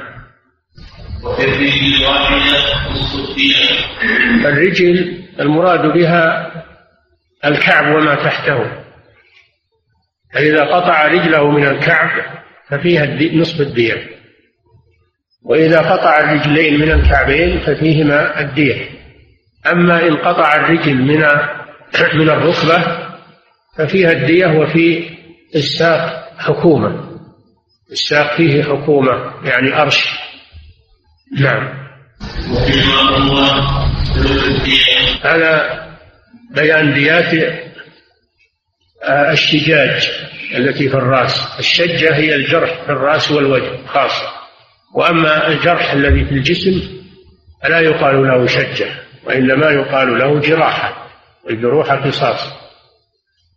الرجل 4.44 5.20
المراد 5.40 5.92
بها 5.92 6.49
الكعب 7.44 7.94
وما 7.94 8.14
تحته. 8.14 8.80
فإذا 10.34 10.64
قطع 10.64 11.06
رجله 11.06 11.50
من 11.50 11.66
الكعب 11.66 12.10
ففيها 12.68 13.06
نصف 13.34 13.60
الدية 13.60 14.20
وإذا 15.42 15.80
قطع 15.80 16.18
الرجلين 16.18 16.80
من 16.80 16.90
الكعبين 16.92 17.60
ففيهما 17.60 18.40
الدية 18.40 18.88
أما 19.72 20.06
إن 20.06 20.16
قطع 20.16 20.56
الرجل 20.56 20.94
من 20.94 21.20
من 22.20 22.30
الركبة 22.30 23.08
ففيها 23.78 24.12
الدية 24.12 24.46
وفي 24.46 25.10
الساق 25.54 26.32
حكومة. 26.38 27.10
الساق 27.92 28.36
فيه 28.36 28.62
حكومة 28.62 29.32
يعني 29.44 29.82
أرش. 29.82 30.20
نعم. 31.40 31.80
هذا 35.22 35.89
بيان 36.54 36.94
ديات 36.94 37.34
آه، 39.02 39.32
الشجاج 39.32 40.10
التي 40.56 40.88
في 40.88 40.94
الرأس. 40.94 41.58
الشجة 41.58 42.14
هي 42.16 42.34
الجرح 42.34 42.82
في 42.84 42.92
الرأس 42.92 43.30
والوجه 43.30 43.86
خاصة 43.86 44.32
وأما 44.94 45.48
الجرح 45.48 45.92
الذي 45.92 46.24
في 46.24 46.32
الجسم 46.32 47.00
فلا 47.62 47.80
يقال 47.80 48.22
له 48.28 48.46
شجة 48.46 48.88
وإنما 49.24 49.70
يقال 49.70 50.18
له 50.18 50.40
جراحة 50.40 51.10
والجروح 51.44 51.92
قصاص. 51.92 52.52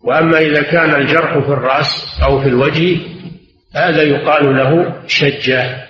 وأما 0.03 0.39
إذا 0.39 0.61
كان 0.61 0.95
الجرح 0.95 1.37
في 1.37 1.49
الرأس 1.49 2.19
أو 2.23 2.41
في 2.41 2.47
الوجه 2.47 2.97
هذا 3.75 4.03
يقال 4.03 4.55
له 4.57 5.01
شجة. 5.07 5.87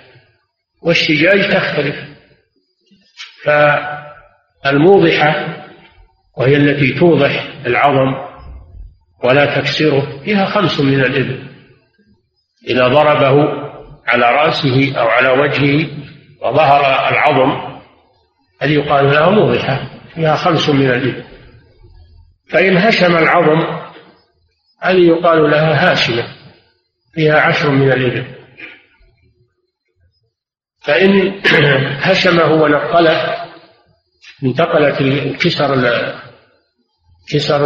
والشجاج 0.82 1.50
تختلف. 1.52 1.96
فالموضحة 4.64 5.63
وهي 6.38 6.56
التي 6.56 6.98
توضح 6.98 7.48
العظم 7.66 8.14
ولا 9.24 9.60
تكسره 9.60 10.22
فيها 10.24 10.44
خمس 10.44 10.80
من 10.80 11.00
الإبل. 11.00 11.48
إذا 12.68 12.88
ضربه 12.88 13.64
على 14.06 14.26
رأسه 14.26 14.94
أو 14.96 15.06
على 15.08 15.28
وجهه 15.28 15.86
وظهر 16.42 17.08
العظم 17.08 17.80
هذه 18.62 18.72
يقال 18.72 19.04
لها 19.04 19.30
موضحة؟ 19.30 19.90
فيها 20.14 20.34
خمس 20.36 20.68
من 20.68 20.90
الإبل. 20.90 21.24
فإن 22.50 22.76
هشم 22.76 23.16
العظم 23.16 23.84
هذه 24.80 25.08
يقال 25.08 25.50
لها 25.50 25.90
هاشمة؟ 25.92 26.24
فيها 27.14 27.40
عشر 27.40 27.70
من 27.70 27.92
الإبل. 27.92 28.34
فإن 30.84 31.40
هشمه 32.10 32.52
ونقله 32.52 33.44
انتقلت 34.44 35.02
كسر 35.40 35.74
كسر 37.28 37.64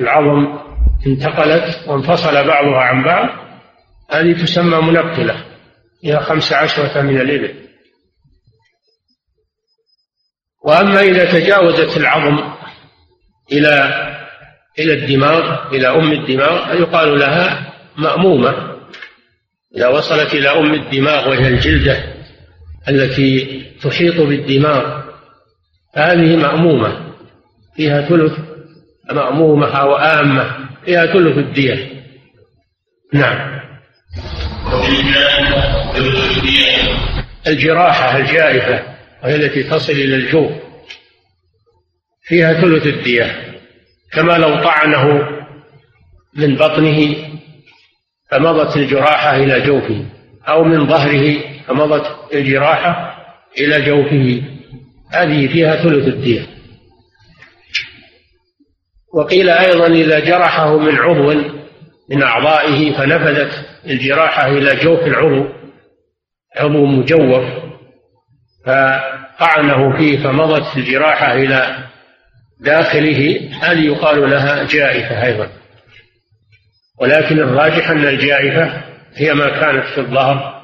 العظم 0.00 0.58
انتقلت 1.06 1.88
وانفصل 1.88 2.46
بعضها 2.46 2.78
عن 2.78 3.04
بعض. 3.04 3.28
هذه 4.10 4.32
تسمى 4.32 4.76
منقلة 4.76 5.44
فيها 6.00 6.20
خمس 6.20 6.52
عشرة 6.52 7.02
من 7.02 7.20
الإبل. 7.20 7.54
وأما 10.64 11.00
إذا 11.00 11.32
تجاوزت 11.32 11.96
العظم 11.96 12.52
إلى 13.52 13.92
إلى 14.78 14.92
الدماغ 14.92 15.68
إلى 15.74 15.88
أم 15.88 16.12
الدماغ 16.12 16.80
يقال 16.80 17.18
لها 17.18 17.72
مأمومة. 17.96 18.72
إذا 19.76 19.88
وصلت 19.88 20.34
إلى 20.34 20.48
أم 20.48 20.74
الدماغ 20.74 21.28
وهي 21.28 21.48
الجلدة 21.48 22.12
التي 22.88 23.62
تحيط 23.82 24.20
بالدماغ 24.20 25.02
هذه 25.94 26.36
مأمومة 26.36 27.14
فيها 27.76 28.08
ثلث 28.08 28.51
مأمومة 29.10 29.66
أو 29.66 29.96
آمة 29.96 30.68
فيها 30.84 31.06
ثلث 31.06 31.38
الدية. 31.38 32.02
نعم. 33.12 33.60
الجراحة 37.46 38.16
الجائفة 38.16 38.82
وهي 39.24 39.36
التي 39.36 39.62
تصل 39.62 39.92
إلى 39.92 40.16
الجوف 40.16 40.52
فيها 42.22 42.52
ثلث 42.52 42.86
الدية. 42.86 43.56
كما 44.12 44.32
لو 44.32 44.62
طعنه 44.62 45.28
من 46.34 46.54
بطنه 46.54 47.16
فمضت 48.30 48.76
الجراحة 48.76 49.36
إلى 49.36 49.60
جوفه 49.60 50.04
أو 50.48 50.64
من 50.64 50.86
ظهره 50.86 51.38
فمضت 51.66 52.34
الجراحة 52.34 53.18
إلى 53.58 53.82
جوفه. 53.82 54.42
هذه 55.12 55.46
فيها 55.48 55.76
ثلث 55.76 56.08
الدية. 56.08 56.46
وقيل 59.12 59.50
أيضا 59.50 59.86
إذا 59.86 60.18
جرحه 60.20 60.78
من 60.78 60.98
عضو 60.98 61.34
من 62.10 62.22
أعضائه 62.22 62.92
فنفذت 62.92 63.64
الجراحة 63.86 64.46
إلى 64.46 64.76
جوف 64.76 65.00
العضو 65.00 65.48
عضو 66.56 66.86
مجوف 66.86 67.44
فطعنه 68.66 69.96
فيه 69.96 70.18
فمضت 70.18 70.76
الجراحة 70.76 71.34
إلى 71.34 71.78
داخله 72.60 73.50
هذه 73.62 73.86
يقال 73.86 74.30
لها 74.30 74.64
جائفة 74.64 75.24
أيضا. 75.26 75.48
ولكن 77.00 77.38
الراجح 77.38 77.90
أن 77.90 78.06
الجائفة 78.06 78.82
هي 79.14 79.34
ما 79.34 79.48
كانت 79.48 79.84
في 79.86 79.98
الظهر 79.98 80.62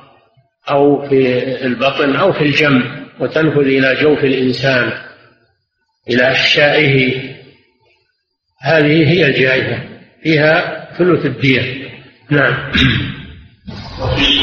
أو 0.70 1.08
في 1.08 1.44
البطن 1.66 2.16
أو 2.16 2.32
في 2.32 2.42
الجنب 2.42 2.82
وتنفذ 3.20 3.60
إلى 3.60 3.94
جوف 4.02 4.24
الإنسان 4.24 4.92
إلى 6.08 6.32
أحشائه 6.32 7.37
هذه 8.62 9.10
هي 9.10 9.26
الجائفة 9.26 9.82
فيها 10.22 10.88
ثلث 10.98 11.26
الدية. 11.26 11.88
نعم. 12.30 12.72
وفي 14.00 14.38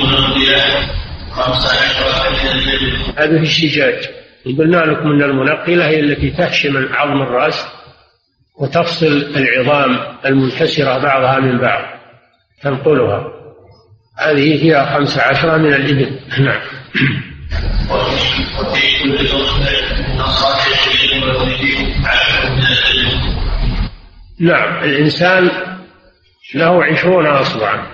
هذه 3.17 3.41
الشجاج 3.41 4.09
قلنا 4.57 4.77
لكم 4.77 5.11
أن 5.11 5.23
المنقلة 5.23 5.87
هي 5.87 5.99
التي 5.99 6.31
تهشم 6.31 6.93
عظم 6.93 7.21
الرأس 7.21 7.65
وتفصل 8.59 9.33
العظام 9.35 9.99
المنكسرة 10.25 10.97
بعضها 10.97 11.39
من 11.39 11.57
بعض. 11.57 11.83
تنقلها. 12.61 13.31
هذه 14.19 14.57
فيها 14.59 14.97
خمس 14.97 15.19
عشرة 15.19 15.57
من 15.57 15.73
الإبل. 15.73 16.19
نعم. 16.39 16.61
وفي 17.91 19.03
كل 19.03 19.27
نعم 24.39 24.83
الإنسان 24.83 25.51
له 26.55 26.83
عشرون 26.83 27.25
أصبعا 27.25 27.87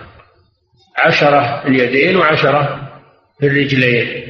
عشرة 0.98 1.62
في 1.62 1.68
اليدين 1.68 2.18
وعشرة 2.18 2.92
في 3.40 3.48
الرجلين. 3.48 4.24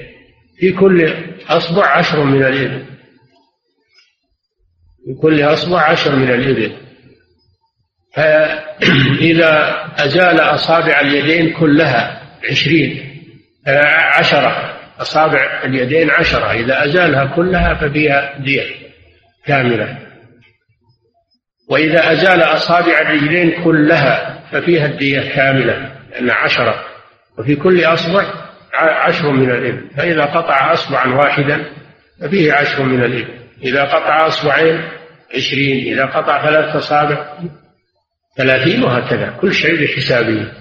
في 0.60 0.72
كل 0.72 1.14
أصبع 1.50 1.88
عشر 1.88 2.24
من 2.24 2.44
الإبل. 2.44 2.86
في 5.06 5.14
كل 5.22 5.42
أصبع 5.44 5.82
عشر 5.82 6.16
من 6.16 6.30
الإبل. 6.30 6.78
فإذا 8.14 9.86
أزال 9.98 10.40
أصابع 10.40 11.02
اليدين 11.02 11.54
كلها 11.54 12.22
عشرين 12.50 13.22
عشرة 14.18 14.80
أصابع 15.00 15.62
اليدين 15.64 16.10
عشرة. 16.12 16.52
إذا 16.52 16.86
أزالها 16.86 17.26
كلها 17.26 17.74
ففيها 17.74 18.38
دية 18.38 18.66
كاملة. 19.46 20.11
وإذا 21.70 22.12
أزال 22.12 22.42
أصابع 22.42 23.02
الرجلين 23.02 23.64
كلها 23.64 24.44
ففيها 24.52 24.86
الدية 24.86 25.36
كاملة 25.36 25.96
لأن 26.12 26.30
عشرة 26.30 26.86
وفي 27.38 27.56
كل 27.56 27.84
أصبع 27.84 28.34
عشر 28.80 29.32
من 29.32 29.52
الإبل. 29.52 29.90
فإذا 29.98 30.26
قطع 30.26 30.74
أصبعا 30.74 31.16
واحدا 31.16 31.66
ففيه 32.22 32.54
عشر 32.54 32.84
من 32.84 33.04
الإبل. 33.04 33.40
إذا 33.64 33.84
قطع 33.84 34.28
أصبعين 34.28 34.90
عشرين 35.36 35.94
إذا 35.94 36.06
قطع 36.06 36.44
ثلاثة 36.44 36.78
أصابع 36.78 37.38
ثلاثين 38.38 38.84
وهكذا. 38.84 39.38
كل 39.42 39.54
شيء 39.54 39.84
بحسابه. 39.84 40.52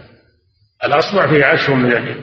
الأصبع 0.84 1.26
فيه 1.26 1.44
عشر 1.44 1.74
من 1.74 1.92
الإبل. 1.92 2.20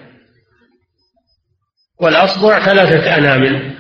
والأصبع 2.01 2.65
ثلاثة 2.65 3.17
أنامل. 3.17 3.77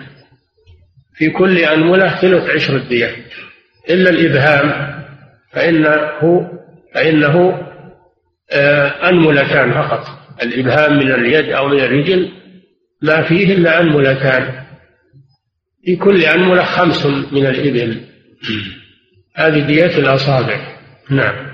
في 1.15 1.29
كل 1.29 1.57
أنملة 1.57 2.21
ثلث 2.21 2.49
عشر 2.49 2.75
الدية. 2.75 3.15
إلا 3.89 4.09
الإبهام 4.09 4.97
فإنه 5.53 6.49
فإنه 6.93 7.63
آه، 8.51 9.09
أنملتان 9.09 9.73
فقط. 9.73 10.07
الإبهام 10.43 10.97
من 10.97 11.11
اليد 11.11 11.49
أو 11.49 11.67
من 11.67 11.79
الرجل 11.79 12.31
ما 13.01 13.21
فيه 13.21 13.53
إلا 13.53 13.81
أنملتان. 13.81 14.49
في 15.85 15.95
كل 15.95 16.23
أنملة 16.23 16.63
خمس 16.63 17.05
من 17.05 17.45
الإبل. 17.45 18.01
هذه 19.35 19.59
دية 19.59 19.97
الأصابع. 19.97 20.57
نعم. 21.09 21.47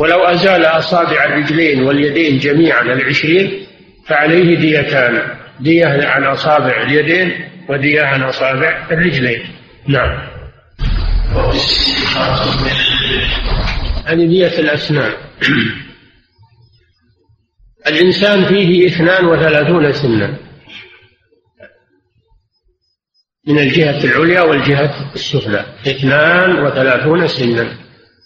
ولو 0.00 0.24
أزال 0.24 0.64
أصابع 0.64 1.24
الرجلين 1.24 1.82
واليدين 1.82 2.38
جميعا 2.38 2.82
العشرين 2.82 3.66
فعليه 4.06 4.56
ديتان. 4.56 5.22
دية 5.60 6.06
عن 6.06 6.24
أصابع 6.24 6.82
اليدين 6.82 7.32
ودية 7.68 8.02
عن 8.02 8.22
أصابع 8.22 8.86
الرجلين. 8.90 9.55
نعم. 9.88 10.28
هذه 14.06 14.26
دية 14.26 14.58
الأسنان 14.58 15.12
الإنسان 17.86 18.44
فيه 18.44 18.86
اثنان 18.86 19.24
وثلاثون 19.26 19.92
سنا 19.92 20.36
من 23.46 23.58
الجهة 23.58 24.04
العليا 24.04 24.40
والجهة 24.40 25.12
السفلى. 25.14 25.66
اثنان 25.86 26.64
وثلاثون 26.64 27.28
سنا 27.28 27.76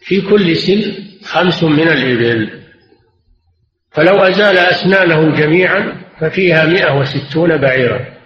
في 0.03 0.21
كل 0.21 0.57
سن 0.57 0.95
خمس 1.25 1.63
من 1.63 1.89
الإبل. 1.89 2.61
فلو 3.91 4.17
أزال 4.17 4.59
أسنانه 4.59 5.37
جميعا 5.37 6.03
ففيها 6.21 6.67
مئة 6.67 6.99
وستون 6.99 7.57
بعيرا. 7.57 8.20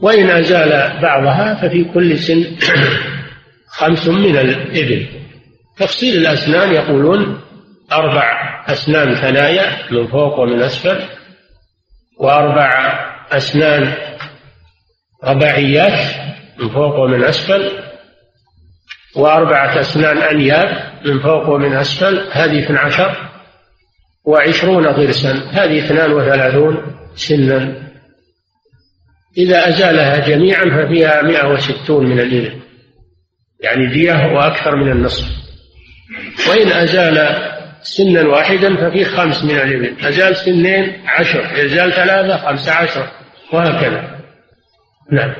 وإن 0.00 0.30
أزال 0.30 1.00
بعضها 1.02 1.54
ففي 1.54 1.84
كل 1.84 2.18
سن 2.18 2.44
خمس 3.78 4.08
من 4.08 4.36
الإبل. 4.36 5.06
تفصيل 5.76 6.16
الأسنان 6.16 6.72
يقولون 6.72 7.40
أربع 7.92 8.50
أسنان 8.66 9.14
ثنايا 9.14 9.76
من 9.90 10.06
فوق 10.06 10.38
ومن 10.38 10.62
أسفل 10.62 11.02
وأربع 12.18 12.70
أسنان 13.32 13.94
رباعيات 15.24 15.98
من 16.58 16.68
فوق 16.68 16.98
ومن 16.98 17.24
أسفل 17.24 17.70
وأربعة 19.16 19.80
أسنان 19.80 20.18
أنياب 20.18 20.92
من 21.06 21.20
فوق 21.20 21.48
ومن 21.48 21.72
أسفل 21.72 22.28
هذه 22.32 22.64
اثنى 22.64 22.78
عشر 22.78 23.30
وعشرون 24.24 24.92
ضرسا 24.92 25.32
هذه 25.50 25.84
اثنان 25.84 26.12
وثلاثون 26.12 26.96
سنا. 27.14 27.89
إذا 29.38 29.68
أزالها 29.68 30.28
جميعا 30.28 30.64
ففيها 30.64 31.22
مئة 31.22 31.48
وستون 31.48 32.06
من 32.06 32.20
الإبل. 32.20 32.60
يعني 33.60 33.86
دية 33.86 34.32
وأكثر 34.34 34.76
من 34.76 34.92
النصف. 34.92 35.24
وإن 36.48 36.68
أزال 36.68 37.36
سنا 37.82 38.22
واحدا 38.22 38.76
ففيه 38.76 39.04
خمس 39.04 39.44
من 39.44 39.50
الإبل. 39.50 40.06
أزال 40.06 40.36
سنين 40.36 40.92
عشر 41.06 41.48
يزال 41.56 41.92
ثلاثة 41.92 42.36
خمسة 42.36 42.72
عشر 42.72 43.06
وهكذا. 43.52 44.20
نعم. 45.12 45.34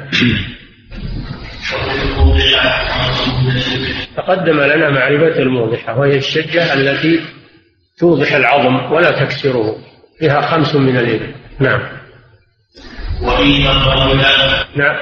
تقدم 4.16 4.60
لنا 4.60 4.90
معرفة 4.90 5.38
الموضحة 5.38 5.98
وهي 5.98 6.16
الشجة 6.16 6.74
التي 6.74 7.20
توضح 7.98 8.32
العظم 8.32 8.92
ولا 8.92 9.24
تكسره. 9.24 9.76
فيها 10.18 10.40
خمس 10.40 10.74
من 10.74 10.96
الإبل. 10.96 11.34
نعم. 11.58 11.99
وإن 13.22 13.62
نعم 14.76 14.96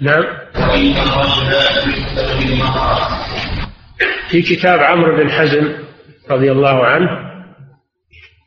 نعم 0.00 0.24
وإن 0.54 0.94
الرجلان 0.96 1.92
في 4.28 4.42
كتاب 4.42 4.78
عمرو 4.80 5.16
بن 5.16 5.30
حزم 5.30 5.72
رضي 6.30 6.52
الله 6.52 6.86
عنه 6.86 7.08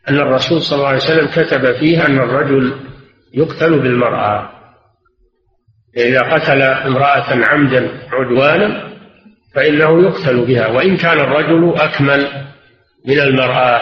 أن 0.09 0.15
الرسول 0.19 0.61
صلى 0.61 0.77
الله 0.77 0.87
عليه 0.87 0.97
وسلم 0.97 1.27
كتب 1.27 1.75
فيه 1.75 2.05
أن 2.05 2.19
الرجل 2.19 2.73
يقتل 3.33 3.79
بالمرأة. 3.79 4.49
إذا 5.97 6.21
قتل 6.21 6.61
امرأة 6.61 7.45
عمدا 7.45 7.89
عدوانا 8.11 8.93
فإنه 9.55 10.03
يقتل 10.03 10.45
بها 10.45 10.67
وإن 10.67 10.97
كان 10.97 11.19
الرجل 11.19 11.73
أكمل 11.75 12.27
من 13.07 13.19
المرأة 13.19 13.81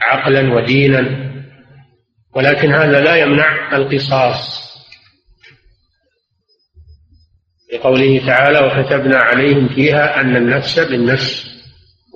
عقلا 0.00 0.54
ودينا 0.54 1.26
ولكن 2.36 2.74
هذا 2.74 3.00
لا 3.00 3.16
يمنع 3.16 3.76
القصاص. 3.76 4.66
لقوله 7.72 8.26
تعالى 8.26 8.58
وكتبنا 8.58 9.18
عليهم 9.18 9.68
فيها 9.68 10.20
أن 10.20 10.36
النفس 10.36 10.78
بالنفس 10.78 11.46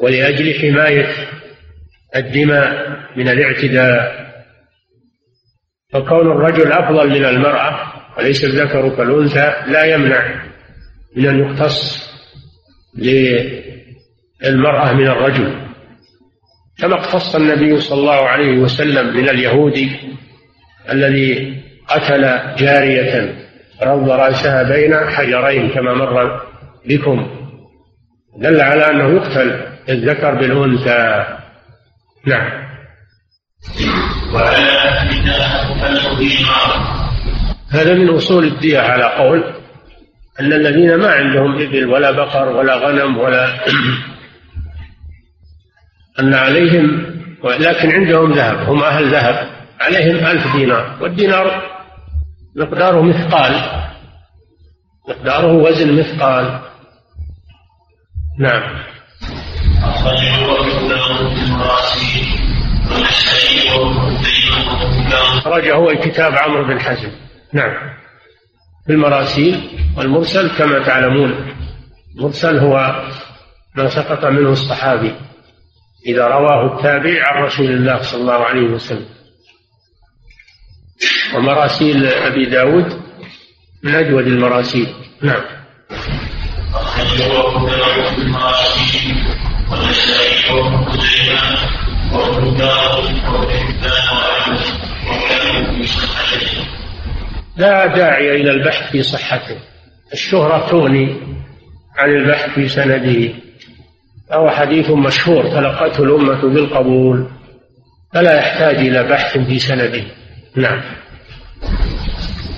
ولأجل 0.02 0.61
حماية 0.61 1.09
الدماء 2.16 2.98
من 3.16 3.28
الاعتداء. 3.28 4.30
فكون 5.92 6.33
الرجل 6.33 6.72
أفضل 6.72 7.11
من 7.11 7.24
المرأة 7.24 7.92
وليس 8.18 8.44
الذكر 8.44 8.96
كالأنثى 8.96 9.54
لا 9.66 9.85
يمنع 9.85 10.44
من 11.16 11.26
أن 11.26 11.38
يقتص 11.38 12.11
للمرأة 14.42 14.92
من 14.92 15.06
الرجل. 15.06 15.69
كما 16.81 16.95
اقتص 16.95 17.35
النبي 17.35 17.81
صلى 17.81 18.01
الله 18.01 18.29
عليه 18.29 18.59
وسلم 18.59 19.16
من 19.16 19.29
اليهودي 19.29 19.90
الذي 20.90 21.61
قتل 21.88 22.40
جارية 22.57 23.35
رض 23.83 24.11
رأسها 24.11 24.62
بين 24.62 24.95
حجرين 24.95 25.69
كما 25.69 25.95
مر 25.95 26.40
بكم 26.87 27.31
دل 28.37 28.61
على 28.61 28.90
أنه 28.90 29.16
يقتل 29.16 29.61
الذكر 29.88 30.35
بالأنثى. 30.35 31.27
نعم. 32.27 32.71
هذا 37.71 37.95
من 37.95 38.09
أصول 38.09 38.45
الدية 38.45 38.79
على 38.79 39.05
قول 39.05 39.55
أن 40.40 40.53
الذين 40.53 40.95
ما 40.95 41.09
عندهم 41.09 41.62
إبل 41.62 41.87
ولا 41.87 42.11
بقر 42.11 42.49
ولا 42.49 42.77
غنم 42.77 43.19
ولا 43.19 43.49
أن 46.20 46.35
عليهم 46.35 47.11
لكن 47.44 47.92
عندهم 47.92 48.33
ذهب 48.33 48.68
هم 48.68 48.83
أهل 48.83 49.12
ذهب 49.12 49.51
عليهم 49.81 50.27
ألف 50.27 50.57
دينار 50.57 50.96
والدينار 51.01 51.62
مقداره 52.57 53.03
مثقال 53.03 53.81
مقداره 55.09 55.53
وزن 55.53 55.99
مثقال. 55.99 56.61
نعم. 58.38 58.62
أخرجه 65.38 65.75
هو 65.75 65.94
كتاب 65.94 66.35
عمرو 66.35 66.64
بن 66.64 66.81
حزم. 66.81 67.11
نعم. 67.53 67.90
في 68.87 68.92
المراسيل 68.92 69.81
والمرسل 69.96 70.51
كما 70.59 70.79
تعلمون 70.79 71.55
المرسل 72.16 72.59
هو 72.59 73.05
ما 73.77 73.88
سقط 73.88 74.25
منه 74.25 74.49
الصحابي. 74.53 75.14
إذا 76.07 76.27
رواه 76.27 76.77
التابع 76.77 77.27
عن 77.27 77.43
رسول 77.43 77.67
الله 77.67 78.03
صلى 78.03 78.21
الله 78.21 78.45
عليه 78.45 78.61
وسلم. 78.61 79.09
ومراسيل 81.35 82.07
أبي 82.07 82.45
داود 82.45 83.03
من 83.83 83.95
أجود 83.95 84.27
المراسيل. 84.27 84.95
نعم. 85.23 85.43
لا 97.57 97.87
داعي 97.87 98.41
إلى 98.41 98.51
البحث 98.51 98.91
في 98.93 99.03
صحته. 99.03 99.57
الشهرة 100.13 100.71
تغني 100.71 101.21
عن 101.97 102.11
البحث 102.11 102.51
في 102.51 102.69
سنده. 102.69 103.50
فهو 104.31 104.51
حديث 104.51 104.90
مشهور 104.90 105.43
تلقته 105.43 106.05
الأمة 106.05 106.43
بالقبول 106.43 107.31
فلا 108.14 108.38
يحتاج 108.38 108.77
إلى 108.77 109.03
بحث 109.03 109.38
في 109.38 109.59
سنده. 109.59 110.05
نعم. 110.57 110.83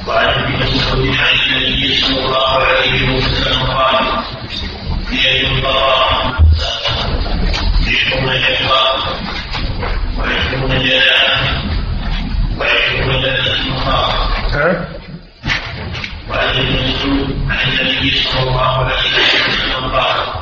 وعن 0.09 0.53
مسعود 0.53 1.07
عن 1.09 1.57
النبي 1.57 1.95
صلى 1.95 2.25
الله 2.25 2.49
عليه 2.49 3.17
وسلم 3.17 3.63
قال 3.63 4.25
يد 5.13 5.45
يحكم 7.87 8.25
ويحكم 8.25 8.83
ويحكم 12.59 13.11
المخاض 13.11 14.13
وعن 16.31 16.49
ابن 16.49 16.89
مسعود 16.89 17.37
عن 17.51 17.69
النبي 17.73 18.11
صلى 18.11 18.43
الله 18.43 18.61
عليه 18.61 18.95
وسلم 18.95 19.91
قال 19.91 20.42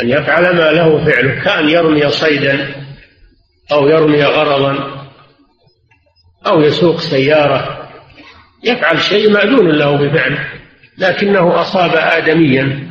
أن 0.00 0.10
يفعل 0.10 0.56
ما 0.56 0.70
له 0.70 1.04
فعله 1.04 1.44
كأن 1.44 1.68
يرمي 1.68 2.08
صيدا 2.08 2.74
أو 3.72 3.88
يرمي 3.88 4.24
غرضا 4.24 5.06
أو 6.46 6.60
يسوق 6.60 7.00
سيارة. 7.00 7.88
يفعل 8.64 9.00
شيء 9.00 9.30
مأذون 9.30 9.70
له 9.70 9.96
بفعله 9.96 10.48
لكنه 10.98 11.60
أصاب 11.60 11.90
آدميا. 11.94 12.86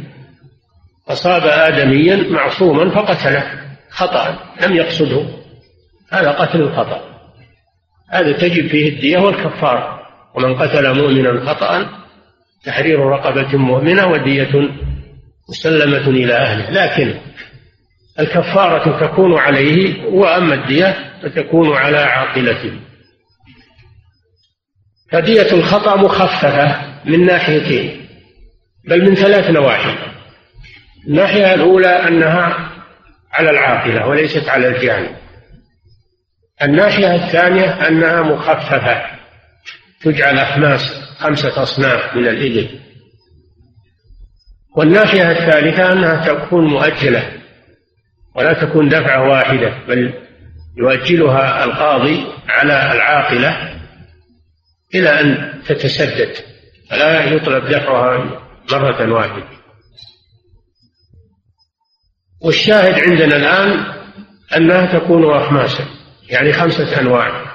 أصاب 1.10 1.41
آدميا 1.46 2.26
معصوما 2.30 2.89
فقتله 2.89 3.44
خطأ 3.89 4.39
لم 4.62 4.76
يقصده. 4.76 5.26
هذا 6.12 6.32
قتل 6.32 6.62
الخطأ. 6.62 7.02
هذا 8.12 8.32
تجب 8.32 8.68
فيه 8.68 8.89
الدية 8.89 9.18
والكفارة. 9.18 10.00
ومن 10.36 10.56
قتل 10.56 11.02
مؤمنا 11.02 11.46
خطأ 11.46 11.89
تحرير 12.65 13.00
رقبة 13.00 13.58
مؤمنة 13.58 14.08
ودية 14.08 14.70
مسلمة 15.49 16.08
إلى 16.08 16.34
أهله. 16.34 16.69
لكن 16.69 17.19
الكفارة 18.19 19.08
تكون 19.08 19.38
عليه 19.38 20.05
وأما 20.05 20.53
الدية 20.53 20.95
فتكون 21.23 21.75
على 21.75 21.97
عاقلته. 21.97 22.79
فدية 25.12 25.51
الخطأ 25.51 25.95
مخففة 25.95 26.81
من 27.05 27.25
ناحيتين 27.25 28.08
بل 28.88 29.10
من 29.10 29.15
ثلاث 29.15 29.49
نواحي. 29.49 29.95
الناحية 31.08 31.53
الأولى 31.53 32.08
أنها 32.08 32.71
على 33.31 33.49
العاقلة 33.49 34.08
وليست 34.08 34.49
على 34.49 34.67
الجاني 34.67 35.10
الناحية 36.63 37.15
الثانية 37.15 37.88
أنها 37.88 38.21
مخففة 38.21 39.01
تجعل 40.01 40.39
أخماس 40.39 40.81
خمسة 41.19 41.63
أصناف 41.63 42.15
من 42.15 42.27
الإبل. 42.27 42.79
والناحية 44.75 45.31
الثالثة 45.31 45.91
أنها 45.91 46.33
تكون 46.33 46.65
مؤجلة 46.65 47.31
ولا 48.35 48.53
تكون 48.53 48.89
دفعة 48.89 49.29
واحدة 49.29 49.85
بل 49.88 50.13
يؤجلها 50.77 51.63
القاضي 51.63 52.25
على 52.49 52.93
العاقلة 52.93 53.79
إلى 54.95 55.19
أن 55.19 55.53
تتسدد 55.65 56.35
فلا 56.89 57.23
يطلب 57.23 57.65
دفعها 57.65 58.41
مرة 58.71 59.13
واحدة. 59.13 59.47
والشاهد 62.41 62.99
عندنا 62.99 63.35
الآن 63.35 63.93
أنها 64.55 64.99
تكون 64.99 65.33
أخماسا 65.33 65.85
يعني 66.29 66.53
خمسة 66.53 66.99
أنواع. 66.99 67.45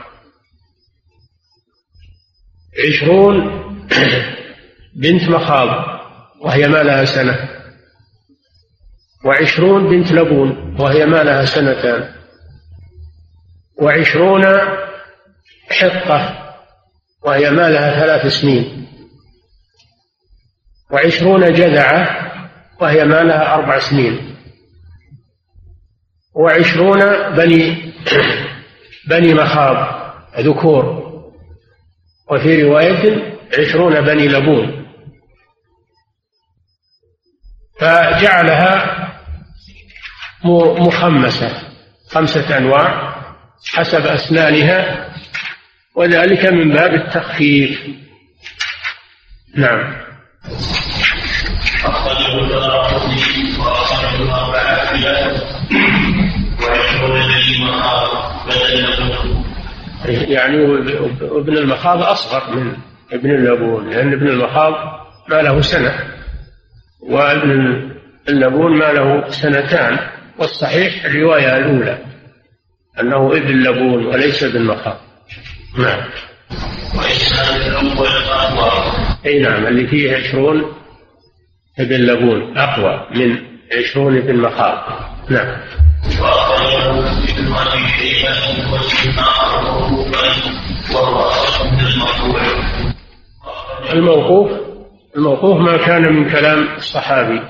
عشرون 2.88 3.60
بنت 5.02 5.22
مخاض. 5.22 5.99
وهي 6.40 6.68
ما 6.68 6.82
لها 6.82 7.04
سنة. 7.04 7.48
وعشرون 9.24 9.90
بنت 9.90 10.12
لبون 10.12 10.76
وهي 10.80 11.06
ما 11.06 11.22
لها 11.22 11.44
سنتان. 11.44 12.14
وعشرون 13.82 14.44
حقة 15.70 16.52
وهي 17.22 17.50
ما 17.50 17.70
لها 17.70 18.00
ثلاث 18.00 18.40
سنين. 18.40 18.86
وعشرون 20.90 21.52
جذعة 21.52 22.30
وهي 22.80 23.04
ما 23.04 23.22
لها 23.22 23.54
أربع 23.54 23.78
سنين. 23.78 24.36
وعشرون 26.34 27.00
بني 27.36 27.92
بني 29.10 29.34
مخاض 29.34 30.00
ذكور. 30.38 31.10
وفي 32.30 32.62
رواية 32.62 33.32
عشرون 33.58 34.00
بني 34.00 34.28
لبون. 34.28 34.79
فجعلها 37.80 38.96
مخمسة 40.78 41.62
خمسة 42.10 42.58
أنواع 42.58 43.14
حسب 43.74 44.06
أسنانها 44.06 45.08
وذلك 45.94 46.46
من 46.46 46.72
باب 46.72 46.94
التخفيف. 46.94 47.80
نعم. 49.56 50.00
أخرجه 51.84 52.44
الدارقطني 52.44 53.16
وأخرجه 53.58 54.22
الأربعة 54.22 54.70
يعني 60.28 60.64
ابن 61.22 61.56
المخاض 61.56 62.02
أصغر 62.02 62.56
من 62.56 62.76
ابن 63.12 63.30
اللبون 63.30 63.90
لأن 63.90 64.12
ابن 64.12 64.28
المخاض 64.28 64.72
ما 65.28 65.42
له 65.42 65.60
سنة. 65.60 66.19
وابن 67.02 67.90
اللبون 68.28 68.78
ما 68.78 68.92
له 68.92 69.30
سنتان 69.30 69.98
والصحيح 70.38 71.04
الرواية 71.04 71.56
الأولى 71.56 71.98
أنه 73.00 73.32
ابن 73.32 73.62
لبون 73.62 74.06
وليس 74.06 74.42
ابن 74.44 74.64
مخاض 74.64 74.96
نعم. 75.78 76.00
أي 79.26 79.38
نعم 79.38 79.66
اللي 79.66 79.86
فيه 79.86 80.16
عشرون 80.16 80.72
ابن 81.78 81.96
لبون 81.96 82.58
أقوى 82.58 83.06
من 83.16 83.36
عشرون 83.78 84.16
ابن 84.16 84.36
مخاض 84.36 84.78
نعم. 85.28 85.60
الموقوف 93.92 94.69
الموقوف 95.16 95.56
ما 95.56 95.76
كان 95.76 96.12
من 96.12 96.30
كلام 96.30 96.76
الصحابي 96.76 97.42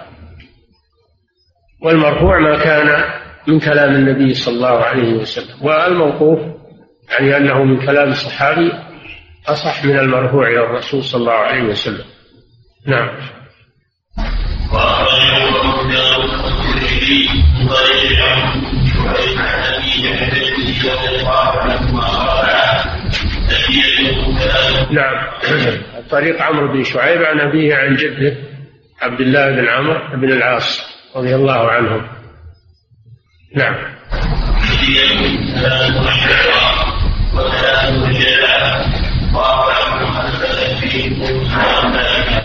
والمرفوع 1.83 2.39
ما 2.39 2.57
كان 2.65 3.05
من 3.49 3.61
كلام 3.61 3.95
النبي 3.95 4.35
صلى 4.35 4.55
الله 4.55 4.85
عليه 4.85 5.13
وسلم. 5.15 5.67
والموقوف 5.67 6.39
يعني 7.11 7.37
أنه 7.37 7.65
من 7.65 7.87
كلام 7.87 8.09
الصحابي 8.09 8.73
أصح 9.49 9.85
من 9.85 9.99
المرفوع 9.99 10.49
إلى 10.49 10.61
الرسول 10.61 11.05
صلى 11.05 11.21
الله 11.21 11.33
عليه 11.33 11.63
وسلم. 11.63 12.05
نعم. 12.87 13.11
نعم. 24.91 25.27
طريق 26.11 26.43
عمرو 26.43 26.73
بن 26.73 26.85
شعيب 26.85 27.23
عن 27.23 27.41
أبيه 27.41 27.75
عن 27.75 27.95
جده 27.97 28.37
عبد 29.03 29.21
الله 29.21 29.51
بن 29.51 29.69
عمرو 29.69 30.21
بن 30.21 30.33
العاص 30.33 30.81
رضي 31.17 31.35
الله 31.35 31.71
عنهم. 31.71 32.07
نعم. 33.57 33.75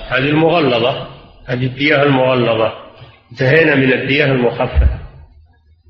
هذه 0.10 0.30
المغلظة 0.30 1.08
هذه 1.48 1.66
الدية 1.66 2.04
المغلظة 2.04 2.74
انتهينا 3.32 3.76
من 3.76 3.94
الدية 3.94 4.26
المخففة. 4.26 5.00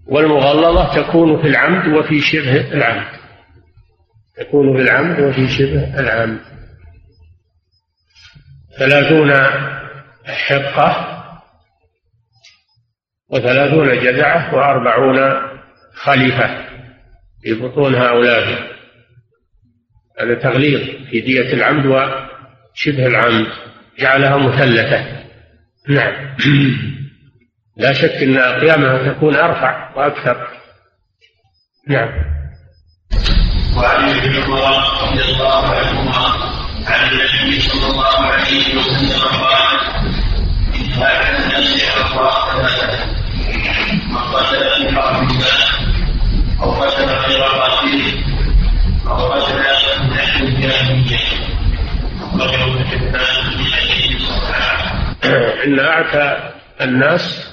والمغلظة 0.07 1.01
تكون 1.01 1.41
في 1.41 1.47
العمد 1.47 1.87
وفي 1.87 2.21
شبه 2.21 2.73
العمد. 2.73 3.14
تكون 4.37 4.77
في 4.77 4.81
العمد 4.81 5.19
وفي 5.19 5.47
شبه. 5.49 5.99
العمد 5.99 6.39
ثلاثون 8.79 9.33
حقة 10.25 11.15
وثلاثون 13.29 13.99
جذعة 14.03 14.55
وأربعون 14.55 15.49
خليفة 15.93 16.65
في 17.41 17.53
بطون 17.53 17.95
هؤلاء. 17.95 18.75
هذا 20.19 20.33
تغليظ 20.33 20.81
في 21.09 21.21
دية 21.21 21.53
العمد 21.53 21.85
وشبه 21.85 23.07
العمد. 23.07 23.47
جعلها 23.99 24.37
مثلثة. 24.37 25.25
نعم. 25.89 26.35
لا 27.77 27.93
شك 27.93 28.23
أن 28.23 28.37
قيامها 28.37 29.13
تكون 29.13 29.35
أرفع 29.35 29.95
وأكثر. 29.97 30.47
نعم. 31.87 32.34
وعن 33.75 34.09
ابن 34.09 34.43
عمر 34.43 35.03
رضي 35.03 35.21
الله 35.21 35.65
عنهما 35.75 36.27
عن 36.87 37.09
النبي 37.09 37.59
صلى 37.59 37.91
الله 37.91 38.17
عليه 38.19 38.77
وسلم 38.77 39.21
قال 39.43 39.79
إن 40.75 40.93
هذا 40.93 41.45
الناس 41.45 41.83
أخطاء 41.97 42.61
ثلاثة 42.61 43.05
من 44.07 44.17
قتل 44.17 44.87
في 44.87 44.95
حرب 44.95 45.29
الله 45.31 45.57
أو 46.63 46.71
قتل 46.71 47.05
غير 47.05 47.43
قاتله 47.43 48.23
أو 49.07 49.31
قتل 49.31 49.59
نحو 49.59 50.43
الجاهلية 50.43 51.19
إن 55.65 55.79
أعتى 55.79 56.51
الناس 56.81 57.47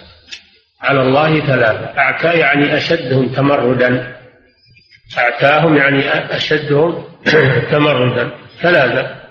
على 0.83 1.03
الله 1.03 1.41
ثلاثة. 1.41 1.99
أعتى 1.99 2.39
يعني 2.39 2.77
أشدهم 2.77 3.29
تمردا. 3.29 4.17
أعتاهم 5.19 5.77
يعني 5.77 6.09
أشدهم 6.37 7.05
تمردا 7.73 8.31
ثلاثة 8.63 9.23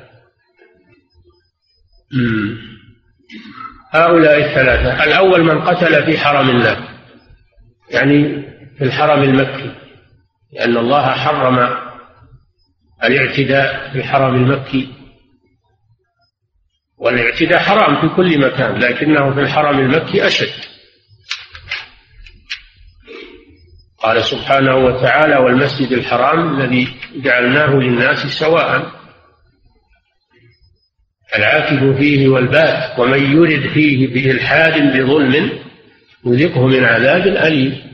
هؤلاء 3.91 4.39
الثلاثة 4.39 5.03
الأول 5.03 5.43
من 5.43 5.61
قتل 5.61 6.05
في 6.05 6.17
حرم 6.17 6.49
الله 6.49 6.77
يعني 7.91 8.43
في 8.77 8.83
الحرم 8.83 9.23
المكي 9.23 9.75
لأن 10.53 10.77
الله 10.77 11.11
حرم 11.11 11.81
الاعتداء 13.03 13.91
في 13.91 13.97
الحرم 13.99 14.35
المكي. 14.35 14.93
والاعتداء 16.97 17.59
حرام 17.59 18.01
في 18.01 18.15
كل 18.15 18.39
مكان 18.39 18.79
لكنه 18.79 19.33
في 19.33 19.39
الحرم 19.39 19.79
المكي 19.79 20.27
أشد. 20.27 20.70
قال 24.03 24.23
سبحانه 24.23 24.75
وتعالى 24.75 25.35
والمسجد 25.37 25.91
الحرام 25.91 26.61
الذي 26.61 26.87
جعلناه 27.15 27.75
للناس 27.75 28.19
سواء 28.19 28.91
العاكف 31.35 31.97
فيه 31.97 32.27
والباد 32.27 32.99
ومن 32.99 33.31
يرد 33.31 33.69
فيه 33.73 34.07
بإلحاد 34.07 34.97
بظلم 34.97 35.51
يذقه 36.25 36.67
من 36.67 36.83
عذاب 36.83 37.27
أليم. 37.27 37.91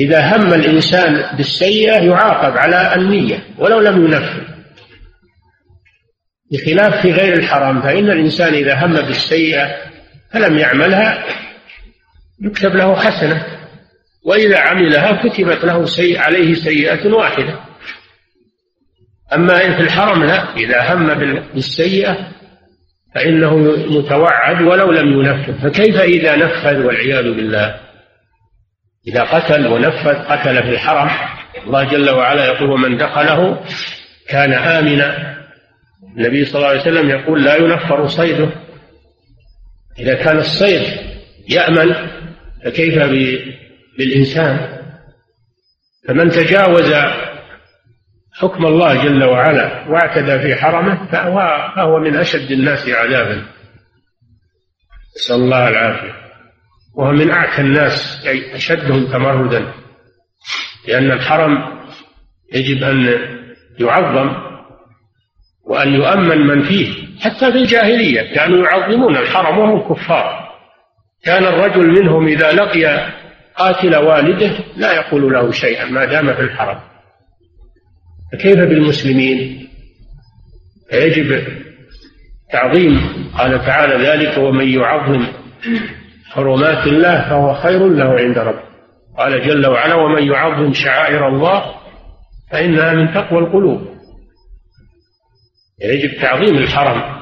إذا 0.00 0.36
هم 0.36 0.54
الإنسان 0.54 1.36
بالسيئة 1.36 1.98
يعاقب 2.02 2.56
على 2.56 2.94
النية 2.94 3.44
ولو 3.58 3.80
لم 3.80 4.04
ينفذ. 4.04 4.48
بخلاف 6.52 7.02
في 7.02 7.12
غير 7.12 7.34
الحرام 7.34 7.82
فإن 7.82 8.10
الإنسان 8.10 8.54
إذا 8.54 8.86
هم 8.86 8.92
بالسيئة 8.92 9.76
فلم 10.32 10.58
يعملها 10.58 11.24
يكتب 12.40 12.76
له 12.76 12.96
حسنة. 12.96 13.57
وإذا 14.28 14.58
عملها 14.58 15.22
كتبت 15.22 15.64
له 15.64 15.84
سيء 15.84 16.18
عليه 16.18 16.54
سيئة 16.54 17.12
واحدة. 17.12 17.60
أما 19.34 19.64
إن 19.64 19.76
في 19.76 19.80
الحرم 19.80 20.24
لا 20.24 20.56
إذا 20.56 20.94
هم 20.94 21.14
بالسيئة 21.54 22.28
فإنه 23.14 23.56
متوعد 23.98 24.62
ولو 24.62 24.92
لم 24.92 25.20
ينفذ. 25.20 25.62
فكيف 25.62 26.00
إذا 26.00 26.36
نفذ 26.36 26.86
والعياذ 26.86 27.22
بالله؟ 27.22 27.80
إذا 29.08 29.22
قتل 29.22 29.66
ونفذ 29.66 30.14
قتل 30.14 30.62
في 30.62 30.70
الحرم 30.70 31.10
الله 31.66 31.84
جل 31.84 32.10
وعلا 32.10 32.46
يقول 32.46 32.70
ومن 32.70 32.96
دخله 32.96 33.64
كان 34.28 34.52
آمنا. 34.52 35.38
النبي 36.16 36.44
صلى 36.44 36.56
الله 36.56 36.68
عليه 36.68 36.80
وسلم 36.80 37.10
يقول 37.10 37.44
لا 37.44 37.56
ينفر 37.56 38.08
صيده. 38.08 38.50
إذا 39.98 40.14
كان 40.14 40.38
الصيد 40.38 40.82
يأمن 41.48 41.94
فكيف 42.64 42.98
بالإنسان 43.98 44.78
فمن 46.08 46.30
تجاوز 46.30 46.94
حكم 48.34 48.66
الله 48.66 49.04
جل 49.04 49.24
وعلا 49.24 49.88
واعتدى 49.88 50.38
في 50.38 50.54
حرمه 50.54 51.10
فهو, 51.12 51.68
فهو 51.76 51.98
من 52.00 52.16
أشد 52.16 52.50
الناس 52.50 52.88
عذابا. 52.88 53.46
نسأل 55.16 55.36
الله 55.36 55.68
العافية. 55.68 56.12
وهو 56.94 57.12
من 57.12 57.30
أعتى 57.30 57.62
الناس 57.62 58.26
أي 58.26 58.56
أشدهم 58.56 59.12
تمردا 59.12 59.72
لأن 60.88 61.10
الحرم 61.10 61.78
يجب 62.54 62.82
أن 62.84 63.06
يعظم 63.80 64.48
وأن 65.64 65.94
يؤمن 65.94 66.46
من 66.46 66.62
فيه 66.62 66.94
حتى 67.20 67.52
في 67.52 67.58
الجاهلية 67.58 68.34
كانوا 68.34 68.64
يعظمون 68.64 69.16
الحرم 69.16 69.58
وهم 69.58 69.94
كفار. 69.94 70.48
كان 71.24 71.44
الرجل 71.44 71.86
منهم 71.86 72.26
إذا 72.26 72.52
لقي 72.52 73.12
قاتل 73.58 73.96
والده 73.96 74.64
لا 74.76 74.92
يقول 74.92 75.32
له 75.32 75.50
شيئا 75.50 75.84
ما 75.84 76.04
دام 76.04 76.34
في 76.34 76.40
الحرم. 76.40 76.80
فكيف 78.32 78.56
بالمسلمين؟ 78.56 79.68
يجب 80.92 81.46
تعظيم 82.52 83.00
قال 83.38 83.58
تعالى 83.58 84.08
ذلك 84.08 84.38
ومن 84.38 84.68
يعظم 84.68 85.26
حرمات 86.30 86.86
الله 86.86 87.28
فهو 87.28 87.54
خير 87.54 87.88
له 87.88 88.18
عند 88.18 88.38
ربه. 88.38 88.68
قال 89.18 89.46
جل 89.46 89.66
وعلا 89.66 89.94
ومن 89.94 90.22
يعظم 90.22 90.72
شعائر 90.72 91.28
الله 91.28 91.74
فإنها 92.50 92.94
من 92.94 93.14
تقوى 93.14 93.38
القلوب. 93.38 93.88
يجب 95.80 96.20
تعظيم 96.20 96.58
الحرم. 96.58 97.18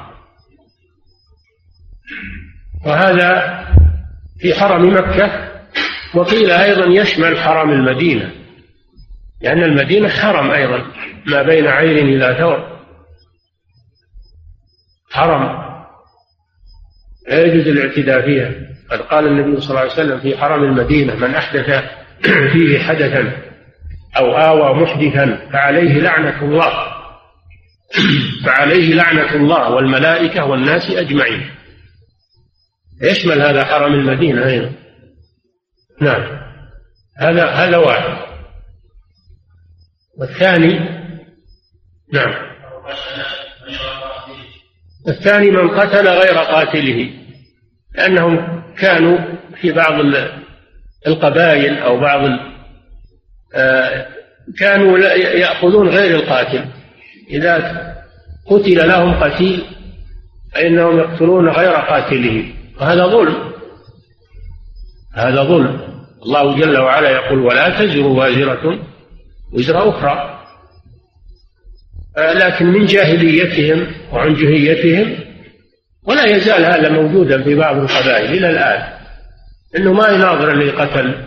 وهذا 2.85 3.59
في 4.39 4.53
حرم 4.53 4.93
مكة 4.93 5.46
وقيل 6.13 6.51
أيضا 6.51 6.85
يشمل 6.85 7.37
حرم 7.37 7.71
المدينة 7.71 8.31
لأن 9.41 9.63
المدينة 9.63 10.09
حرم 10.09 10.51
أيضا 10.51 10.85
ما 11.25 11.41
بين 11.41 11.67
عير 11.67 11.97
إلى 11.97 12.35
ثور. 12.39 12.77
حرم. 15.11 15.67
لا 17.29 17.45
يجوز 17.45 17.67
الاعتداء 17.67 18.25
فيها. 18.25 18.51
قد 18.91 19.01
قال 19.01 19.27
النبي 19.27 19.61
صلى 19.61 19.69
الله 19.69 19.79
عليه 19.79 19.91
وسلم 19.91 20.19
في 20.19 20.37
حرم 20.37 20.63
المدينة 20.63 21.15
من 21.15 21.35
أحدث 21.35 21.83
فيه 22.53 22.79
حدثا 22.79 23.31
أو 24.17 24.37
آوى 24.37 24.81
محدثا 24.81 25.49
فعليه 25.53 26.01
لعنة 26.01 26.41
الله. 26.41 26.71
فعليه 28.45 28.93
لعنة 28.93 29.35
الله 29.35 29.69
والملائكة 29.69 30.45
والناس 30.45 30.91
أجمعين. 30.91 31.49
يشمل 33.01 33.41
هذا 33.41 33.65
حرم 33.65 33.93
المدينة 33.93 34.45
أيضا. 34.45 34.86
نعم. 36.01 36.39
هذا 37.17 37.45
هذا 37.45 37.77
واحد. 37.77 38.17
والثاني 40.17 40.79
نعم. 42.13 42.33
الثاني 45.07 45.51
من 45.51 45.69
قتل 45.69 46.07
غير 46.07 46.37
قاتله 46.37 47.13
لأنهم 47.95 48.63
كانوا 48.77 49.17
في 49.61 49.71
بعض 49.71 49.93
القبائل 51.07 51.77
أو 51.77 51.99
بعض 51.99 52.29
آه، 53.55 54.07
كانوا 54.59 54.97
يأخذون 54.97 55.89
غير 55.89 56.15
القاتل. 56.15 56.65
إذا 57.29 57.57
قتل 58.45 58.87
لهم 58.87 59.23
قتيل 59.23 59.65
فإنهم 60.53 60.99
يقتلون 60.99 61.49
غير 61.49 61.71
قاتله. 61.71 62.53
وهذا 62.81 63.07
ظلم. 63.07 63.56
هذا 65.17 65.43
ظلم. 65.43 65.79
الله 66.25 66.59
جل 66.59 66.77
وعلا 66.77 67.09
يقول 67.09 67.39
ولا 67.39 67.69
تزر 67.69 68.01
وازرة 68.01 68.79
وزر 69.53 69.89
أخرى. 69.89 70.37
لكن 72.17 72.65
من 72.65 72.85
جاهليتهم 72.85 73.87
وعنجهيتهم 74.11 75.15
ولا 76.07 76.25
يزال 76.25 76.65
هذا 76.65 76.89
موجودا 76.89 77.43
في 77.43 77.55
بعض 77.55 77.77
القبائل 77.77 78.33
إلى 78.33 78.49
الآن 78.49 78.97
أنه 79.77 79.93
ما 79.93 80.07
يناظر 80.07 80.51
اللي 80.51 80.71
قتل 80.71 81.23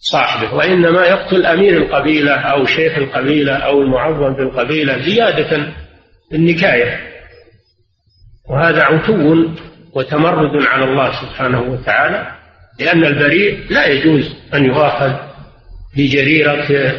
صاحبه 0.00 0.54
وإنما 0.54 1.06
يقتل 1.06 1.46
أمير 1.46 1.76
القبيلة 1.76 2.32
أو 2.34 2.64
شيخ 2.64 2.98
القبيلة 2.98 3.52
أو 3.52 3.82
المعظم 3.82 4.34
في 4.34 4.42
القبيلة 4.42 4.98
زيادة 4.98 5.72
النكاية. 6.34 7.00
وهذا 8.50 8.82
عتو 8.82 9.46
وتمرد 9.94 10.62
على 10.66 10.84
الله 10.84 11.10
سبحانه 11.22 11.60
وتعالى. 11.60 12.39
لأن 12.80 13.04
البريء 13.04 13.66
لا 13.70 13.86
يجوز 13.86 14.36
أن 14.54 14.64
يؤاخذ 14.64 15.12
بجريرة 15.96 16.94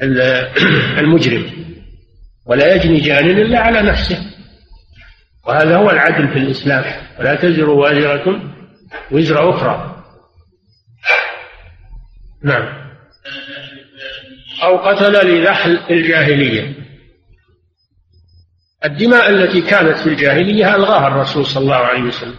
المجرم 1.00 1.50
ولا 2.46 2.74
يجني 2.74 3.00
جان 3.00 3.30
إلا 3.30 3.58
على 3.58 3.82
نفسه. 3.82 4.18
وهذا 5.46 5.76
هو 5.76 5.90
العدل 5.90 6.28
في 6.28 6.38
الإسلام. 6.38 6.84
ولا 7.18 7.34
تزر 7.34 7.70
وازرة 7.70 8.42
وزر 9.10 9.50
أخرى. 9.50 10.04
نعم. 12.42 12.84
أو 14.62 14.76
قتل 14.76 15.26
لنحل 15.26 15.80
الجاهلية. 15.90 16.74
الدماء 18.84 19.30
التي 19.30 19.60
كانت 19.60 19.98
في 19.98 20.06
الجاهلية 20.06 20.76
ألغاها 20.76 21.08
الرسول 21.08 21.46
صلى 21.46 21.62
الله 21.62 21.76
عليه 21.76 22.02
وسلم. 22.02 22.36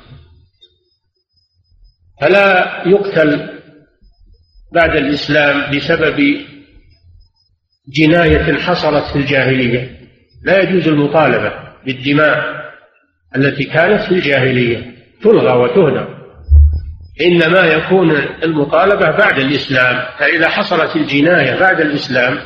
فلا 2.22 2.84
يقتل 2.86 3.50
بعد 4.74 4.96
الإسلام 4.96 5.78
بسبب 5.78 6.38
جناية 7.94 8.54
حصلت 8.54 9.04
في 9.14 9.16
الجاهلية. 9.16 9.98
لا 10.44 10.62
يجوز 10.62 10.88
المطالبة 10.88 11.54
بالدماء 11.86 12.56
التي 13.36 13.64
كانت 13.64 14.02
في 14.02 14.12
الجاهلية. 14.12 14.96
تلغى 15.24 15.58
وتهدر 15.58 16.16
إنما 17.22 17.60
يكون 17.60 18.12
المطالبة 18.44 19.12
بعد 19.12 19.40
الإسلام. 19.40 20.06
فإذا 20.20 20.50
حصلت 20.50 20.96
الجناية 20.96 21.60
بعد 21.60 21.82
الإسلام 21.82 22.40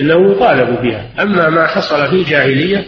إنه 0.00 0.32
يطالب 0.32 0.82
بها. 0.82 1.22
أما 1.22 1.48
ما 1.48 1.66
حصل 1.66 2.08
في 2.08 2.16
الجاهلية 2.16 2.84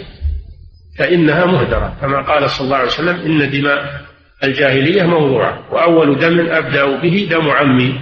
فإنها 0.98 1.46
مهدرة. 1.46 1.96
كما 2.00 2.22
قال 2.22 2.50
صلى 2.50 2.64
الله 2.64 2.76
عليه 2.76 2.88
وسلم 2.88 3.20
إن 3.20 3.50
دماء 3.50 4.07
الجاهلية 4.44 5.02
موضوعة 5.02 5.72
وأول 5.72 6.18
دم 6.18 6.50
أبدأ 6.50 7.00
به 7.00 7.28
دم 7.30 7.50
عمي. 7.50 8.00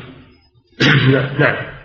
نعم. 1.41 1.76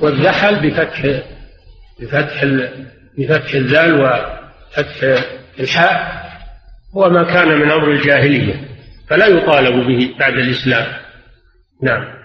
والذحل 0.00 0.70
بفتح 0.70 1.02
بفتح 2.00 2.44
بفتح 3.18 3.54
الذال 3.54 4.00
وفتح 4.00 5.24
الحاء 5.60 6.28
هو 6.96 7.10
ما 7.10 7.22
كان 7.22 7.48
من 7.48 7.70
أمر 7.70 7.90
الجاهلية 7.90 8.68
فلا 9.08 9.26
يطالب 9.26 9.86
به 9.86 10.14
بعد 10.18 10.32
الإسلام. 10.32 10.86
نعم. 11.82 12.18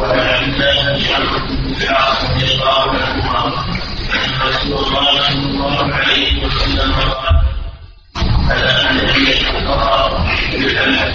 وعن 0.00 0.52
بن 0.52 0.62
عمرو 0.62 1.38
رضي 2.34 2.52
الله 2.52 2.90
عنهما 2.90 3.71
رسول 4.48 4.72
الله 4.72 5.20
صلى 5.20 5.46
الله 5.46 5.94
عليه 5.94 6.44
وسلم 6.44 6.92
قال 8.48 9.28
الفقراء 9.28 10.26
بالحمد 10.52 11.12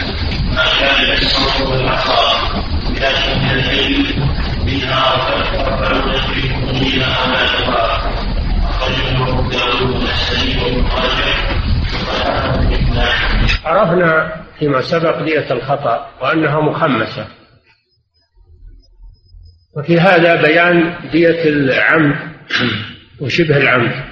ما 0.55 0.65
كان 0.79 1.17
منها 4.65 5.17
عرفنا 13.65 14.43
فيما 14.59 14.81
سبق 14.81 15.23
دية 15.23 15.51
الخطأ 15.51 16.09
وأنها 16.21 16.61
مخمسة. 16.61 17.27
وفي 19.77 19.99
هذا 19.99 20.41
بيان 20.41 20.95
دية 21.11 21.43
العمد. 21.43 22.37
وشبه 23.21 23.57
العمد. 23.57 24.03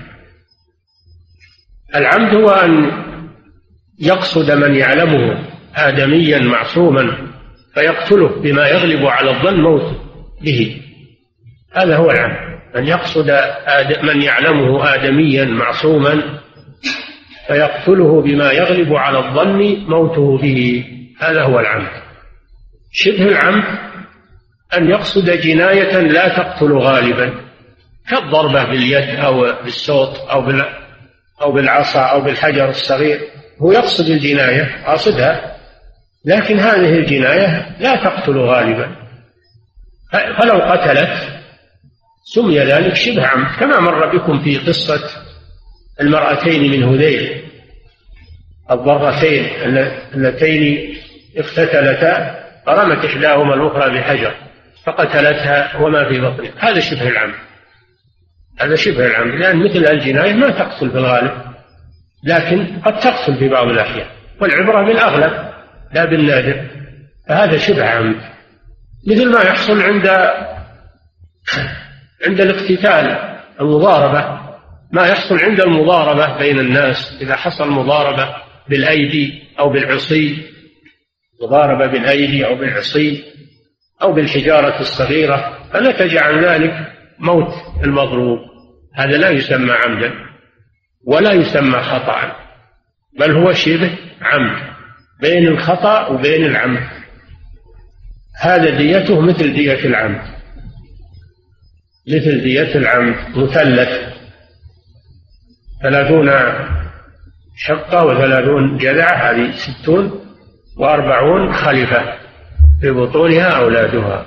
العمد 1.96 2.36
هو 2.36 2.50
أن 2.50 2.92
يقصد 4.00 4.52
من 4.52 4.76
يعلمه 4.76 5.48
آدميا 5.76 6.40
معصوما 6.40 7.32
فيقتله 7.74 8.42
بما 8.42 8.68
يغلب 8.68 9.06
على 9.06 9.30
الظن 9.30 9.62
موته 9.62 9.98
به. 10.42 10.82
هذا 11.74 11.98
هو 11.98 12.12
العمد. 12.12 12.56
أن 12.76 12.88
يقصد 12.88 13.32
من 14.04 14.22
يعلمه 14.22 14.96
آدميا 14.96 15.46
معصوما 15.46 16.40
فيقتله 17.48 18.22
بما 18.22 18.52
يغلب 18.52 18.94
على 18.94 19.18
الظن 19.20 19.86
موته 19.90 20.38
به. 20.38 20.86
هذا 21.20 21.44
هو 21.44 21.60
العمد. 21.60 21.92
شبه 22.92 23.28
العمد 23.28 23.64
أن 24.78 24.90
يقصد 24.90 25.32
جناية 25.32 26.00
لا 26.00 26.28
تقتل 26.28 26.74
غالبا. 26.74 27.45
كالضربة 28.10 28.64
باليد 28.64 29.20
أو 29.20 29.64
بالصوت 29.64 30.18
أو 30.18 30.62
أو 31.42 31.52
بالعصا 31.52 32.02
أو 32.02 32.22
بالحجر 32.22 32.70
الصغير. 32.70 33.20
هو 33.62 33.72
يقصد 33.72 34.10
الجناية 34.10 34.86
قاصدها. 34.86 35.56
لكن 36.26 36.60
هذه 36.60 37.00
الجناية 37.00 37.76
لا 37.80 37.96
تقتل 37.96 38.38
غالبا. 38.38 38.96
فلو 40.12 40.60
قتلت 40.60 41.36
سمي 42.24 42.60
ذلك 42.60 42.96
شبه 42.96 43.28
عمد 43.28 43.48
كما 43.60 43.80
مر 43.80 44.18
بكم 44.18 44.44
في 44.44 44.58
قصة 44.58 45.10
المرأتين 46.02 46.72
من 46.72 46.84
هذيل. 46.84 47.42
الضرتين 48.72 49.46
اللتين 50.14 50.96
اقتتلتا 51.38 52.46
فرمت 52.66 53.06
إحداهما 53.06 53.54
الأخرى 53.54 54.00
بحجر 54.00 54.36
فقتلتها 54.86 55.78
وما 55.78 56.10
في 56.10 56.22
بطنها. 56.22 56.52
هذا 56.58 56.80
شبه 56.80 57.08
العمد. 57.08 57.36
هذا 58.60 58.76
شبه 58.76 59.06
العمد 59.06 59.34
لأن 59.34 59.64
مثل 59.64 59.92
الجناية 59.92 60.34
ما 60.34 60.50
تقتل 60.50 60.92
في 60.92 60.98
الغالب 60.98 61.32
لكن 62.24 62.82
قد 62.86 63.00
تقتل 63.00 63.36
في 63.40 63.50
بعض 63.50 63.68
الأحيان 63.68 64.08
والعبرة 64.42 64.86
بالأغلب 64.86 65.46
لا 65.94 66.06
بالنادر. 66.06 66.68
فهذا 67.30 67.58
شبه 67.58 67.86
عمد 67.86 68.22
مثل 69.08 69.32
ما 69.32 69.42
يحصل 69.42 69.82
عند 69.82 70.08
عند 72.28 72.42
الاقتتال 72.42 73.36
المضاربة. 73.62 74.46
ما 74.92 75.08
يحصل 75.08 75.40
عند 75.40 75.62
المضاربة 75.62 76.38
بين 76.38 76.60
الناس 76.60 77.18
إذا 77.22 77.36
حصل 77.36 77.70
مضاربة 77.70 78.36
بالأيدي 78.70 79.44
أو 79.60 79.70
بالعصي 79.70 80.44
مضاربة 81.44 81.88
بالأيدي 81.88 82.46
أو 82.46 82.56
بالعصي 82.56 83.24
أو 84.02 84.14
بالحجارة 84.14 84.82
الصغيرة 84.82 85.58
فنتج 85.74 86.18
عن 86.18 86.44
ذلك 86.44 86.96
موت 87.20 87.54
المضروب 87.84 88.40
هذا 88.96 89.18
لا 89.18 89.30
يسمى 89.30 89.72
عمدا 89.72 90.14
ولا 91.08 91.34
يسمى 91.34 91.80
خطأ 91.80 92.36
بل 93.20 93.32
هو 93.32 93.54
شبه 93.54 93.98
عمد 94.22 94.76
بين 95.22 95.48
الخطأ 95.48 96.08
وبين 96.08 96.46
العمد. 96.46 96.88
هذا 98.42 98.78
ديته 98.78 99.22
مثل 99.22 99.54
دية 99.54 99.86
العمد 99.86 100.22
مثل 102.08 102.42
دية 102.42 102.76
العمد 102.76 103.16
مثلث. 103.38 104.16
ثلاثون 105.84 106.32
شقة 107.58 108.06
وثلاثون 108.06 108.78
جذعة 108.78 109.32
هذه 109.32 109.52
ستون 109.56 110.26
وأربعون 110.78 111.54
خلفة 111.54 112.18
في 112.82 112.92
بطونها 112.92 113.50
أولادها. 113.50 114.26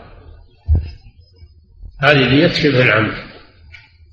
هذه 2.01 2.29
دية 2.29 2.49
شبه 2.49 2.83
العمد 2.83 3.15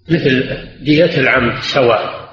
مثل 0.10 0.58
دية 0.82 1.18
العمد 1.18 1.60
سواء. 1.62 2.30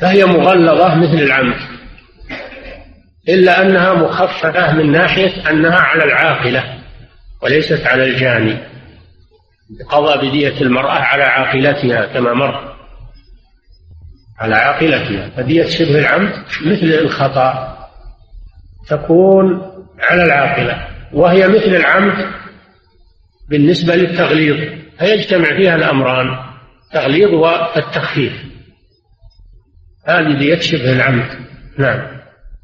فهي 0.00 0.24
مغلظة 0.24 0.94
مثل 0.94 1.22
العمد 1.22 1.56
إلا 3.28 3.62
أنها 3.62 3.94
مخففة 3.94 4.72
من 4.72 4.92
ناحية 4.92 5.50
أنها 5.50 5.78
على 5.78 6.04
العاقلة 6.04 6.78
وليست 7.42 7.86
على 7.86 8.04
الجاني. 8.04 8.58
قضى 9.88 10.28
بدية 10.28 10.60
المرأة 10.60 10.98
على 10.98 11.22
عاقلتها 11.22 12.06
كما 12.06 12.34
مر. 12.34 12.74
على 14.38 14.54
عاقلتها. 14.54 15.30
فدية 15.36 15.64
شبه 15.64 15.98
العمد 15.98 16.32
مثل 16.66 16.86
الخطأ 16.86 17.76
تكون 18.88 19.72
على 19.98 20.24
العاقلة 20.24 20.88
وهي 21.12 21.48
مثل 21.48 21.76
العمد 21.76 22.39
بالنسبة 23.50 23.94
للتغليظ 23.94 24.56
فيجتمع 24.98 25.56
فيها 25.56 25.76
الأمران 25.76 26.38
التغليظ 26.86 27.34
والتخفيف. 27.34 28.32
هذه 30.08 30.38
دية 30.38 30.58
شبه 30.58 30.92
العمد. 30.92 31.24
نعم. 31.78 32.20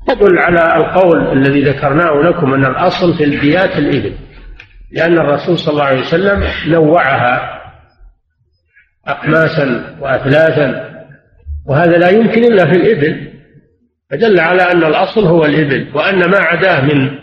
تدل 0.08 0.38
على 0.38 0.76
القول 0.76 1.38
الذي 1.38 1.62
ذكرناه 1.62 2.22
لكم 2.22 2.54
أن 2.54 2.64
الأصل 2.66 3.18
في 3.18 3.24
الديات 3.24 3.78
الإبل 3.78 4.14
لأن 4.92 5.18
الرسول 5.18 5.58
صلى 5.58 5.72
الله 5.72 5.84
عليه 5.84 6.00
وسلم 6.00 6.44
نوعها 6.66 7.62
أقماسا 9.06 9.96
وأثلاثا 10.00 10.96
وهذا 11.66 11.98
لا 11.98 12.08
يمكن 12.08 12.44
إلا 12.44 12.64
في 12.64 12.76
الإبل. 12.76 13.32
فدل 14.10 14.40
على 14.40 14.62
أن 14.62 14.84
الأصل 14.84 15.24
هو 15.24 15.44
الإبل 15.44 15.88
وأن 15.94 16.30
ما 16.30 16.38
عداه 16.38 16.80
من 16.80 17.18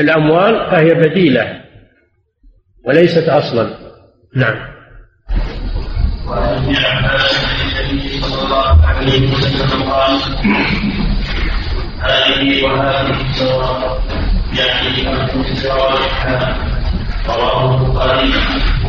الأموال 0.00 0.70
فهي 0.70 0.94
بديلة. 0.94 1.61
وليست 2.84 3.28
أصلا. 3.28 3.70
نعم. 4.36 4.72
النبي 7.82 8.08
صلى 8.20 8.44
الله 8.44 8.86
عليه 8.86 9.32
وسلم 9.32 9.82
قال 9.82 10.18
هذه 12.00 12.64
وهذه 12.64 13.16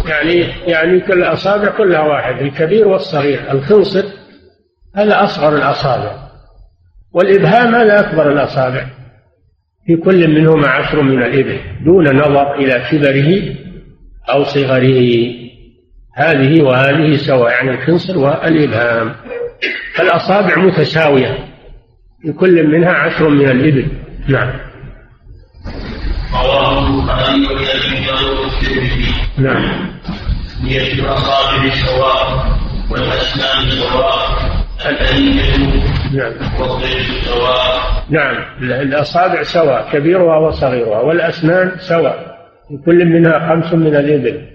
يعني 0.07 0.31
يعني 0.35 0.35
يعني 0.67 0.99
كل 0.99 1.13
الأصابع 1.13 1.77
كلها 1.77 2.01
واحد 2.01 2.41
الكبير 2.41 2.87
والصغير. 2.87 3.51
الخنصر 3.51 4.03
هذا 4.95 5.23
أصغر 5.23 5.55
الأصابع. 5.55 6.15
والإبهام 7.13 7.75
هذا 7.75 7.99
أكبر 7.99 8.31
الأصابع. 8.31 8.85
في 9.85 9.95
كل 9.95 10.27
منهما 10.27 10.67
عشر 10.67 11.01
من 11.01 11.23
الإبل 11.23 11.59
دون 11.85 12.17
نظر 12.17 12.55
إلى 12.55 12.83
كبره 12.91 13.62
أو 14.29 14.43
صغره 14.43 15.33
هذه 16.15 16.61
وهذه 16.61 17.17
سواء 17.17 17.51
يعني 17.51 17.71
الخنصر 17.71 18.17
والإبهام. 18.17 19.15
فالأصابع 19.95 20.57
متساوية. 20.57 21.37
في 22.21 22.33
كل 22.33 22.67
منها 22.67 22.91
عشر 22.91 23.29
من 23.29 23.49
الإبل. 23.49 23.87
نعم. 24.27 24.51
نعم. 29.37 29.93
هي 30.63 30.93
الاصابع 30.93 31.69
سواء 31.85 32.57
والاسنان 32.91 33.69
سواء 33.69 34.53
نعم 36.13 36.33
سواء 37.25 38.03
نعم. 38.09 38.35
الأصابع 38.61 39.43
سواء 39.43 39.89
كبيرها 39.93 40.37
وصغيرها 40.37 40.99
والأسنان 40.99 41.71
سواء. 41.79 42.32
في 42.67 42.77
كل 42.85 43.05
منها 43.05 43.49
خمس 43.49 43.73
من 43.73 43.95
الإبل. 43.95 44.47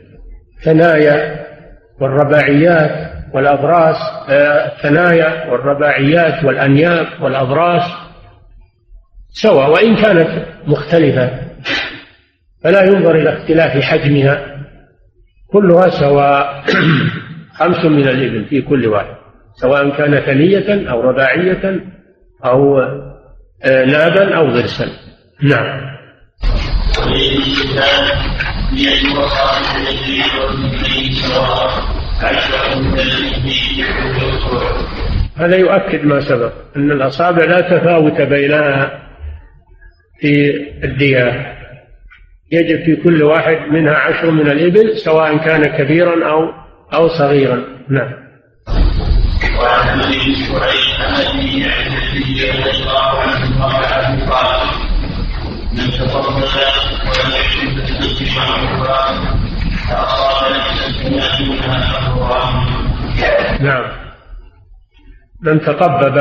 ثنايا 0.64 1.46
والرباعيات 2.00 3.08
والأضراس 3.34 3.96
آه، 4.28 4.66
الثنايا 4.66 5.50
والرباعيات 5.50 6.44
والأنياب 6.44 7.06
والأضراس 7.22 7.82
سواء 9.28 9.70
وإن 9.70 9.96
كانت 9.96 10.46
مختلفة. 10.66 11.30
فلا 12.64 12.84
ينظر 12.84 13.14
إلى 13.14 13.38
اختلاف 13.38 13.82
حجمها 13.82 14.58
كلها 15.52 15.88
سواء 15.88 16.64
خمس 17.58 17.84
من 17.84 18.08
الإبل 18.08 18.44
في 18.44 18.62
كل 18.62 18.86
واحد. 18.86 19.14
سواء 19.54 19.96
كان 19.96 20.20
ثنية 20.20 20.90
أو 20.90 21.00
رباعية 21.00 21.80
أو 22.44 22.80
آه، 23.64 23.84
نابا 23.84 24.36
أو 24.36 24.46
ضرسا. 24.46 24.86
نعم. 25.42 25.97
هذا 35.36 35.56
يؤكد 35.56 36.04
ما 36.04 36.20
سبق 36.20 36.52
أن 36.76 36.90
الأصابع 36.90 37.44
لا 37.44 37.60
تفاوت 37.60 38.20
بينها 38.20 39.02
في 40.20 40.50
الدية 40.84 41.54
يجب 42.52 42.84
في 42.84 42.96
كل 42.96 43.22
واحد 43.22 43.56
منها 43.70 43.94
عشر 43.94 44.30
من 44.30 44.50
الإبل 44.50 44.98
سواء 44.98 45.36
كان 45.36 45.64
كبيرا 45.64 46.30
أو 46.30 46.52
أو 46.94 47.08
صغيرا. 47.08 47.64
نعم. 47.88 48.12
وعن 49.58 50.00
ابي 50.00 50.34
شعيب 50.34 51.00
عن 51.00 51.14
أبي 51.14 51.64
عن 51.64 51.86
النبي 51.86 52.50
رضي 52.50 52.70
الله 52.70 53.18
قال 53.60 54.30
قال 54.30 54.77
نعم. 63.60 63.84
من 65.42 65.60
تطبب 65.60 66.18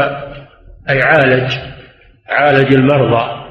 أي 0.89 1.01
عالج 1.01 1.53
عالج 2.29 2.73
المرضى. 2.73 3.47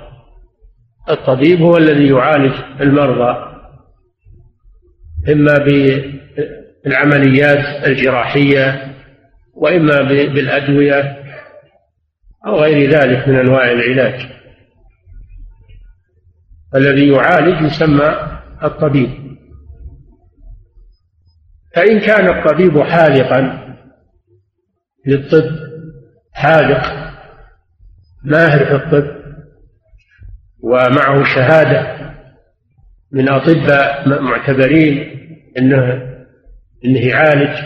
الطبيب 1.11 1.63
هو 1.63 1.77
الذي 1.77 2.09
يعالج 2.09 2.53
المرضى 2.81 3.47
إما 5.29 5.55
بالعمليات 6.85 7.87
الجراحية 7.87 8.95
وإما 9.55 10.03
بالأدوية 10.03 11.17
أو 12.47 12.61
غير 12.61 12.91
ذلك 12.91 13.29
من 13.29 13.37
أنواع 13.37 13.71
العلاج. 13.71 14.37
الذي 16.75 17.09
يعالج 17.09 17.63
يسمى 17.67 18.39
الطبيب. 18.65 19.11
فإن 21.75 22.01
كان 22.01 22.39
الطبيب 22.39 22.83
حاذقا 22.83 23.67
للطب 25.07 25.51
حاذق 26.33 26.83
ماهر 28.25 28.65
في 28.65 28.75
الطب 28.75 29.17
ومعه 30.63 31.25
شهادة 31.35 31.97
من 33.13 33.29
أطباء 33.29 34.09
معتبرين 34.23 35.21
أنه 35.59 36.03
أنه 36.85 37.07
يعالج 37.07 37.59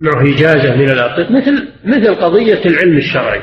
معه 0.00 0.22
إجازة 0.22 0.76
من 0.76 0.90
الأطباء 0.90 1.32
مثل 1.32 1.72
مثل 1.84 2.14
قضية 2.14 2.64
العلم 2.64 2.96
الشرعي. 2.96 3.42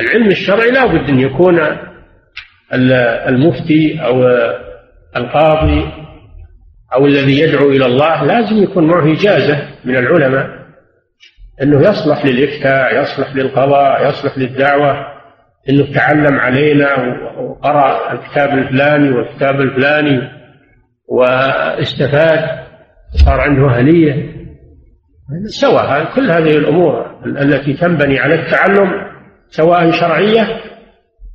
العلم 0.00 0.26
الشرعي 0.26 0.70
لا 0.70 0.86
بد 0.86 1.08
أن 1.10 1.20
يكون 1.20 1.87
المفتي 2.72 4.00
أو 4.04 4.28
القاضي 5.16 5.84
أو 6.94 7.06
الذي 7.06 7.40
يدعو 7.40 7.70
إلى 7.70 7.86
الله 7.86 8.24
لازم 8.24 8.62
يكون 8.62 8.86
معه 8.86 9.12
إجازة 9.12 9.62
من 9.84 9.96
العلماء 9.96 10.58
أنه 11.62 11.80
يصلح 11.80 12.24
للإفتاء 12.26 13.02
يصلح 13.02 13.36
للقضاء 13.36 14.08
يصلح 14.08 14.38
للدعوة 14.38 15.06
إنه 15.68 15.92
تعلم 15.94 16.38
علينا 16.38 16.88
وقرأ 17.38 18.12
الكتاب 18.12 18.58
الفلاني 18.58 19.10
والكتاب 19.10 19.60
الفلاني 19.60 20.20
واستفاد 21.08 22.58
صار 23.24 23.40
عنده 23.40 23.68
أهلية. 23.70 24.38
سواء 25.46 26.14
كل 26.14 26.30
هذه 26.30 26.56
الأمور 26.56 27.06
التي 27.26 27.74
تنبني 27.74 28.18
على 28.18 28.34
التعلم 28.34 28.90
سواء 29.48 29.90
شرعية 29.90 30.60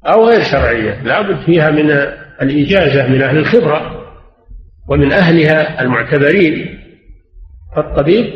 أو 0.06 0.28
غير 0.28 0.44
شرعية. 0.44 1.04
لابد 1.04 1.46
فيها 1.46 1.72
من 1.72 1.90
الإجازة 2.42 3.08
من 3.08 3.22
أهل 3.22 3.38
الخبرة 3.38 4.06
ومن 4.88 5.12
أهلها 5.12 5.82
المعتبرين. 5.82 6.80
فالطبيب 7.76 8.34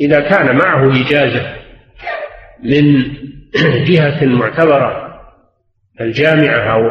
إذا 0.00 0.20
كان 0.20 0.56
معه 0.56 1.06
إجازة 1.06 1.46
من 2.62 3.02
جهة 3.88 4.24
معتبرة 4.24 5.20
الجامعة 6.00 6.72
أو 6.72 6.90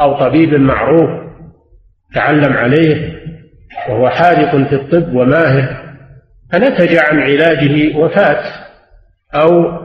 أو 0.00 0.28
طبيب 0.28 0.54
معروف 0.54 1.10
تعلم 2.14 2.52
عليه 2.52 3.18
وهو 3.88 4.10
حاذق 4.10 4.68
في 4.68 4.74
الطب 4.74 5.14
وماهر 5.14 5.88
فنتج 6.52 6.96
عن 6.96 7.20
علاجه 7.20 7.96
وفاة 7.96 8.44
أو 9.34 9.78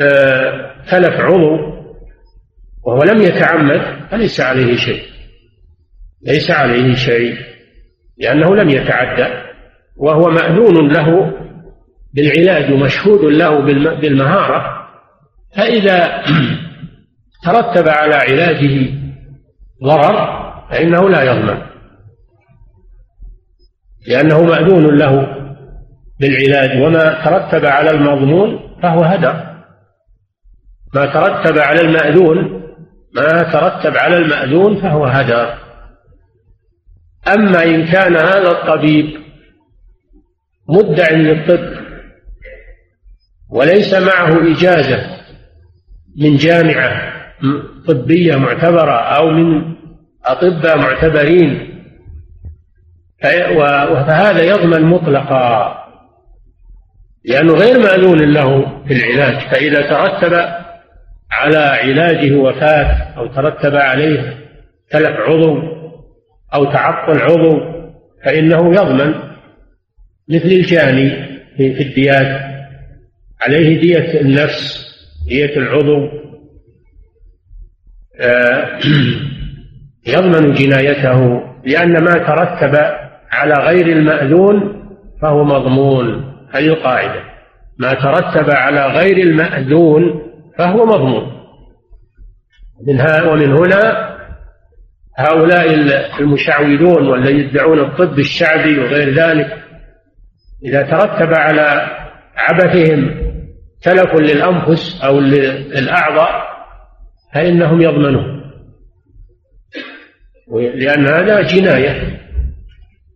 آه، 0.00 0.70
تلف 0.90 1.20
عضو 1.20 1.79
وهو 2.82 3.02
لم 3.02 3.22
يتعمد 3.22 4.08
فليس 4.10 4.40
عليه 4.40 4.76
شيء. 4.76 5.02
ليس 6.26 6.50
عليه 6.50 6.94
شيء 6.94 7.36
لأنه 8.18 8.56
لم 8.56 8.68
يتعدى 8.70 9.26
وهو 9.96 10.30
مأذون 10.30 10.92
له 10.92 11.32
بالعلاج 12.14 12.72
ومشهود 12.72 13.24
له 13.24 13.60
بالمهارة. 14.00 14.88
فإذا 15.56 16.24
ترتب 17.44 17.88
على 17.88 18.14
علاجه 18.14 18.90
ضرر 19.84 20.40
فإنه 20.70 21.08
لا 21.08 21.22
يضمن. 21.22 21.62
لأنه 24.06 24.42
مأذون 24.42 24.98
له 24.98 25.36
بالعلاج 26.20 26.82
وما 26.82 27.24
ترتب 27.24 27.66
على 27.66 27.90
المضمون 27.90 28.76
فهو 28.82 29.02
هدر. 29.02 29.50
ما 30.94 31.06
ترتب 31.06 31.58
على 31.58 31.80
المأذون 31.80 32.60
ما 33.14 33.42
ترتب 33.42 33.96
على 33.96 34.16
المأذون 34.16 34.82
فهو 34.82 35.04
هدر 35.04 35.58
أما 37.28 37.64
إن 37.64 37.86
كان 37.86 38.16
هذا 38.16 38.50
الطبيب 38.50 39.20
مدع 40.68 41.10
للطب 41.10 41.80
وليس 43.50 43.94
معه 43.94 44.52
إجازة 44.52 45.20
من 46.16 46.36
جامعة 46.36 47.12
طبية 47.88 48.36
معتبرة 48.36 49.00
أو 49.00 49.30
من 49.30 49.74
أطباء 50.24 50.78
معتبرين 50.78 51.70
فهذا 53.22 54.42
يضمن 54.42 54.82
مطلقا 54.82 55.76
لأنه 57.24 57.54
غير 57.54 57.78
مأذون 57.78 58.32
له 58.32 58.82
في 58.88 58.92
العلاج. 58.92 59.40
فإذا 59.40 59.82
ترتب 59.82 60.59
على 61.32 61.56
علاجه 61.56 62.36
وفاة 62.36 63.14
أو 63.16 63.26
ترتب 63.26 63.76
عليه 63.76 64.34
تلف 64.90 65.16
عضو 65.20 65.62
أو 66.54 66.64
تعطل 66.64 67.20
عضو 67.20 67.60
فإنه 68.24 68.74
يضمن 68.74 69.14
مثل 70.28 70.46
الجاني 70.46 71.10
في 71.56 71.82
الديات. 71.82 72.50
عليه 73.40 73.80
دية 73.80 74.20
النفس 74.20 74.90
دية 75.28 75.56
العضو. 75.56 76.08
آه، 78.20 78.78
يضمن 80.14 80.52
جنايته 80.52 81.42
لأن 81.64 82.04
ما 82.04 82.12
ترتب 82.12 82.76
على 83.30 83.54
غير 83.54 83.86
المأذون 83.86 84.82
فهو 85.22 85.44
مضمون. 85.44 86.34
هذه 86.50 86.66
القاعدة. 86.66 87.22
ما 87.78 87.94
ترتب 87.94 88.50
على 88.50 88.86
غير 88.86 89.16
المأذون 89.16 90.29
فهو 90.60 90.86
مضمون. 90.86 91.40
من 92.86 93.00
ومن 93.28 93.52
هنا 93.52 94.10
هؤلاء 95.18 95.74
المشعوذون 96.20 97.08
والذين 97.08 97.40
يدعون 97.40 97.80
الطب 97.80 98.18
الشعبي 98.18 98.78
وغير 98.78 99.14
ذلك 99.14 99.64
إذا 100.64 100.82
ترتب 100.82 101.34
على 101.34 101.90
عبثهم 102.36 103.14
تلف 103.82 104.14
للأنفس 104.14 105.04
أو 105.04 105.20
للأعضاء 105.20 106.50
فإنهم 107.34 107.80
يضمنون. 107.80 108.40
لأن 110.74 111.06
هذا 111.06 111.40
جناية 111.42 112.20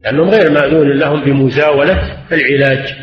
لأنهم 0.04 0.28
غير 0.28 0.50
مأذون 0.50 0.98
لهم 0.98 1.24
بمزاولة 1.24 2.24
العلاج. 2.32 2.94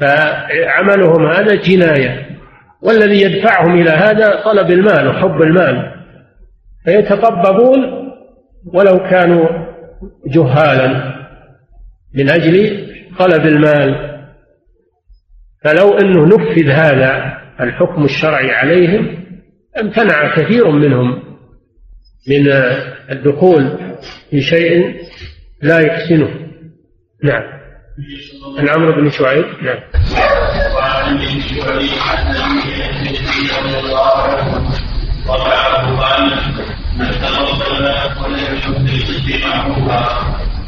فعملهم 0.00 1.26
هذا 1.26 1.54
جناية. 1.54 2.33
والذي 2.84 3.22
يدفعهم 3.22 3.80
إلى 3.80 3.90
هذا 3.90 4.42
طلب 4.44 4.70
المال 4.70 5.08
وحب 5.08 5.42
المال. 5.42 5.94
فيتطببون 6.84 7.78
ولو 8.74 8.98
كانوا 9.10 9.48
جهالا 10.26 11.14
من 12.14 12.30
أجل 12.30 12.86
طلب 13.18 13.46
المال. 13.46 14.14
فلو 15.64 15.98
أنه 15.98 16.26
نفذ 16.26 16.68
هذا 16.68 17.38
الحكم 17.60 18.04
الشرعي 18.04 18.50
عليهم 18.50 19.24
امتنع 19.80 20.36
كثير 20.36 20.70
منهم 20.70 21.22
من 22.28 22.52
الدخول 23.10 23.78
في 24.30 24.40
شيء 24.40 24.94
لا 25.62 25.80
يحسنه. 25.80 26.30
نعم. 27.24 27.42
عن 28.58 28.68
عمرو 28.68 28.92
بن 29.02 29.10
شعيب. 29.10 29.44
نعم. 29.62 29.80
عن 31.04 31.16
الله 33.74 34.10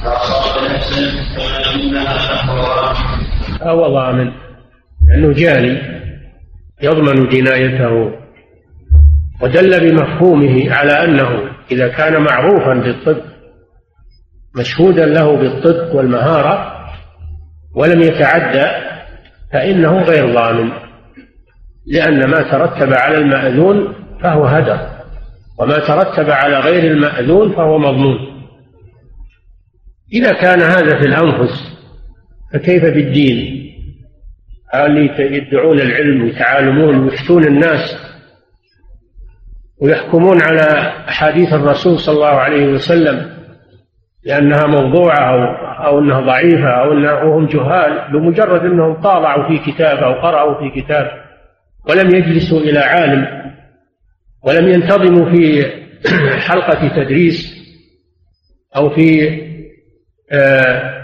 فاصاب 0.05 0.57
هو 3.63 3.89
ضامن 3.89 4.33
لأنه 5.09 5.33
جاني 5.33 5.83
يضمن 6.83 7.29
جنايته 7.29 8.13
ودل 9.43 9.91
بمفهومه 9.91 10.75
على 10.75 11.05
أنه 11.05 11.51
إذا 11.71 11.89
كان 11.89 12.23
معروفا 12.23 12.75
بالطب 12.75 13.23
مشهودا 14.57 15.07
له 15.07 15.37
بالصدق 15.37 15.95
والمهارة 15.95 16.73
ولم 17.75 18.03
يتعدى 18.03 18.96
فإنه 19.53 20.03
غير 20.03 20.35
ضامن 20.35 20.71
لأن 21.87 22.31
ما 22.31 22.43
ترتب 22.43 22.93
على 22.93 23.19
المأذون 23.19 23.95
فهو 24.23 24.45
هدر 24.45 24.79
وما 25.59 25.79
ترتب 25.79 26.31
على 26.31 26.61
غير 26.61 26.93
المأذون 26.93 27.53
فهو 27.53 27.79
مضمون 27.79 28.19
إذا 30.13 30.33
كان 30.33 30.61
هذا 30.61 30.99
في 30.99 31.07
الأنفس 31.07 31.77
فكيف 32.53 32.85
بالدين؟ 32.85 33.67
اللي 34.75 35.37
يدعون 35.37 35.81
العلم 35.81 36.23
ويتعالمون 36.23 36.99
ويفتون 36.99 37.45
الناس 37.45 37.97
ويحكمون 39.79 40.43
على 40.43 40.93
أحاديث 41.09 41.53
الرسول 41.53 41.99
صلى 41.99 42.15
الله 42.15 42.27
عليه 42.27 42.67
وسلم 42.67 43.37
لأنها 44.25 44.67
موضوعة 44.67 45.19
أو 45.19 45.66
أو 45.87 45.99
أنها 45.99 46.21
ضعيفة 46.21 46.69
أو 46.69 46.93
أنها 46.93 47.23
وهم 47.23 47.47
جهال 47.47 48.13
بمجرد 48.13 48.61
أنهم 48.61 48.95
طالعوا 48.95 49.49
في 49.49 49.73
كتاب 49.73 49.99
أو 49.99 50.13
قرأوا 50.13 50.55
في 50.61 50.81
كتاب 50.81 51.11
ولم 51.89 52.15
يجلسوا 52.15 52.61
إلى 52.61 52.79
عالم 52.79 53.27
ولم 54.45 54.69
ينتظموا 54.69 55.31
في 55.31 55.65
حلقة 56.49 56.89
تدريس 56.89 57.57
أو 58.77 58.91
في 58.91 59.29
آه، 60.33 60.97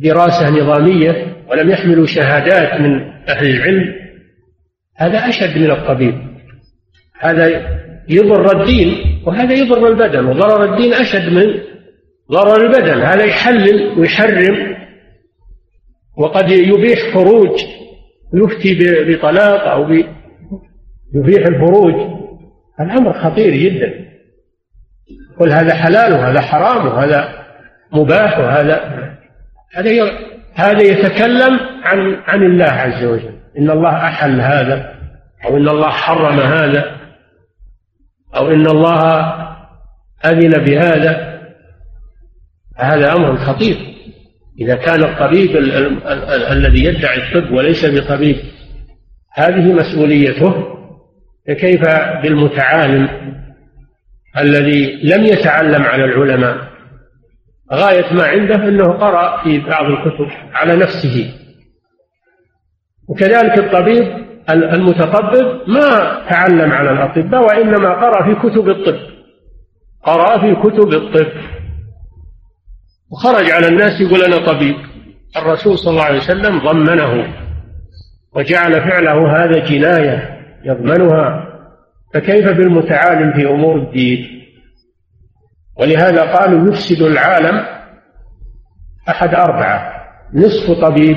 دراسة 0.00 0.50
نظامية 0.50 1.36
ولم 1.50 1.70
يحملوا 1.70 2.06
شهادات 2.06 2.80
من 2.80 3.00
أهل 3.28 3.50
العلم 3.50 3.94
هذا 4.96 5.18
أشد 5.18 5.58
من 5.58 5.70
الطبيب. 5.70 6.14
هذا 7.18 7.46
يضر 8.08 8.60
الدين 8.60 9.20
وهذا 9.26 9.54
يضر 9.54 9.88
البدن 9.88 10.24
وضرر 10.24 10.74
الدين 10.74 10.94
أشد 10.94 11.32
من 11.32 11.67
ضرر 12.32 12.66
البدن. 12.66 13.00
هذا 13.00 13.24
يحلل 13.24 13.98
ويحرم 13.98 14.76
وقد 16.16 16.50
يبيح 16.50 17.14
فروج 17.14 17.60
يفتي 18.34 18.78
بطلاق 19.04 19.68
أو 19.68 19.92
يبيح 21.14 21.46
الفروج 21.46 21.94
الأمر 22.80 23.12
خطير 23.12 23.54
جدا. 23.54 24.08
قل 25.40 25.52
هذا 25.52 25.74
حلال 25.74 26.12
وهذا 26.12 26.40
حرام 26.40 26.86
وهذا 26.86 27.46
مباح 27.92 28.38
وهذا. 28.38 28.80
هذا 29.74 29.90
هذا 30.54 30.82
يتكلم 30.82 31.60
عن 31.82 32.14
عن 32.26 32.42
الله 32.42 32.64
عز 32.64 33.04
وجل. 33.04 33.38
إن 33.58 33.70
الله 33.70 33.96
أحل 33.96 34.40
هذا 34.40 34.94
أو 35.44 35.56
إن 35.56 35.68
الله 35.68 35.90
حرم 35.90 36.40
هذا 36.40 36.96
أو 38.36 38.48
إن 38.48 38.66
الله 38.66 39.32
أذن 40.24 40.64
بهذا. 40.64 41.27
هذا 42.78 43.12
أمر 43.12 43.36
خطير. 43.36 43.76
إذا 44.60 44.74
كان 44.74 45.04
الطبيب 45.04 45.56
ال 45.56 45.72
ال 45.72 46.06
ال 46.06 46.42
الذي 46.42 46.84
يدعي 46.84 47.16
الطب 47.16 47.52
وليس 47.52 47.86
بطبيب 47.86 48.36
هذه 49.34 49.72
مسؤوليته. 49.72 50.78
فكيف 51.48 51.80
بالمتعالم 52.22 53.08
الذي 54.38 55.00
لم 55.02 55.24
يتعلم 55.24 55.82
على 55.82 56.04
العلماء؟ 56.04 56.68
غاية 57.72 58.14
ما 58.14 58.24
عنده 58.24 58.54
أنه 58.54 58.92
قرأ 58.92 59.44
في 59.44 59.58
بعض 59.58 59.84
الكتب 59.84 60.28
على 60.52 60.76
نفسه. 60.76 61.34
وكذلك 63.08 63.58
الطبيب 63.58 64.28
المتطبب 64.50 65.68
ما 65.68 66.22
تعلم 66.30 66.72
على 66.72 66.90
الأطباء 66.90 67.42
وإنما 67.42 67.90
قرأ 67.92 68.24
في 68.24 68.34
كتب 68.34 68.68
الطب. 68.68 68.98
قرأ 70.04 70.38
في 70.40 70.54
كتب 70.54 70.92
الطب. 70.92 71.26
وخرج 73.10 73.50
على 73.50 73.68
الناس 73.68 74.00
يقول 74.00 74.22
أنا 74.22 74.46
طبيب. 74.46 74.76
الرسول 75.36 75.78
صلى 75.78 75.90
الله 75.90 76.04
عليه 76.04 76.18
وسلم 76.18 76.58
ضمنه 76.58 77.34
وجعل 78.32 78.72
فعله 78.72 79.44
هذا 79.44 79.64
جناية 79.64 80.38
يضمنها. 80.64 81.48
فكيف 82.14 82.48
بالمتعالم 82.48 83.32
في 83.32 83.50
أمور 83.50 83.76
الدين؟ 83.76 84.44
ولهذا 85.76 86.22
قالوا 86.22 86.68
يفسد 86.68 87.02
العالم 87.02 87.66
أحد 89.08 89.34
أربعة. 89.34 89.92
نصف 90.34 90.70
طبيب 90.70 91.16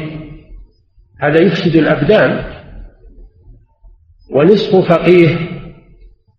هذا 1.19 1.41
يفسد 1.41 1.75
الأبدان. 1.75 2.43
ونصف 4.31 4.75
فقيه 4.89 5.37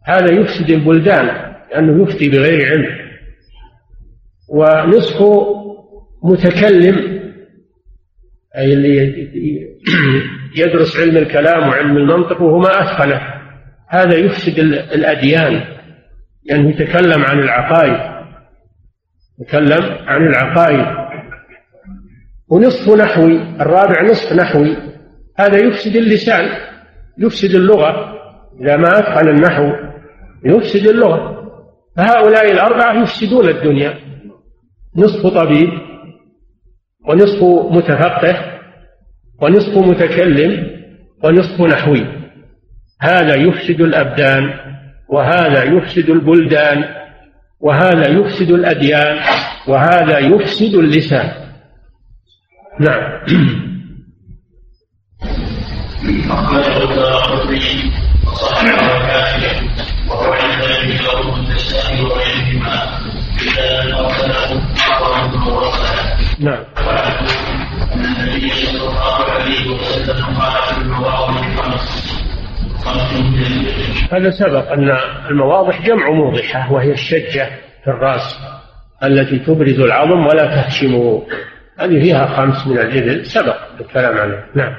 هذا 0.04 0.32
يفسد 0.32 0.70
البلدان 0.70 1.26
لأنه 1.70 2.02
يفتي 2.02 2.28
بغير 2.28 2.70
علم. 2.70 3.01
ونصف 4.48 5.22
متكلم 6.24 7.22
أي 8.56 8.72
اللي 8.72 9.28
يدرس 10.56 10.96
علم 11.00 11.16
الكلام 11.16 11.68
وعلم 11.68 11.96
المنطق 11.96 12.42
وهو 12.42 12.58
ما 12.58 12.68
أتقنه. 12.68 13.20
هذا 13.88 14.16
يفسد 14.16 14.58
الأديان. 14.94 15.52
لأنه 15.52 16.64
يعني 16.64 16.70
يتكلم 16.70 17.24
عن 17.24 17.38
العقائد. 17.38 18.22
يتكلم 19.40 19.98
عن 20.06 20.26
العقائد. 20.26 20.86
ونصف 22.48 22.94
نحوي 22.98 23.36
الرابع 23.60 24.02
نصف 24.02 24.32
نحوي. 24.32 24.76
هذا 25.38 25.58
يفسد 25.58 25.96
اللسان. 25.96 26.48
يفسد 27.18 27.54
اللغة. 27.54 28.12
إذا 28.60 28.76
ما 28.76 28.98
أتقن 28.98 29.28
النحو 29.28 29.72
يفسد 30.44 30.86
اللغة. 30.86 31.42
فهؤلاء 31.96 32.52
الأربعة 32.52 33.02
يفسدون 33.02 33.48
الدنيا. 33.48 34.11
نصف 34.96 35.26
طبيب 35.26 35.70
ونصف 37.08 37.42
متفقه 37.70 38.60
ونصف 39.42 39.78
متكلم 39.78 40.80
ونصف 41.24 41.60
نحوي. 41.60 42.06
هذا 43.00 43.34
يفسد 43.34 43.80
الأبدان 43.80 44.54
وهذا 45.08 45.64
يفسد 45.64 46.10
البلدان 46.10 46.84
وهذا 47.60 48.08
يفسد 48.08 48.50
الأديان 48.50 49.18
وهذا 49.68 50.18
يفسد 50.18 50.74
اللسان. 50.74 51.30
نعم. 52.80 53.22
نعم. 66.42 66.64
النبي 67.94 68.50
صلى 68.50 68.88
الله 68.88 69.24
عليه 69.30 69.70
وسلم 69.70 70.24
قال 71.04 71.34
في 71.38 71.56
خمس 71.62 72.12
هذا 74.12 74.30
سبق 74.30 74.72
أن 74.72 74.98
المواضح 75.30 75.82
جمع 75.82 76.10
موضحة 76.10 76.72
وهي 76.72 76.92
الشجة 76.92 77.50
في 77.84 77.88
الرأس 77.90 78.38
التي 79.04 79.38
تبرز 79.38 79.80
العظم 79.80 80.26
ولا 80.26 80.54
تهشمه 80.54 81.22
هذه 81.78 82.00
فيها 82.02 82.36
خمس 82.36 82.66
من 82.66 82.78
الإبل. 82.78 83.26
سبق 83.26 83.56
الكلام 83.80 84.18
عنه. 84.18 84.44
نعم. 84.54 84.74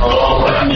رواه 0.00 0.50
أحمد 0.50 0.74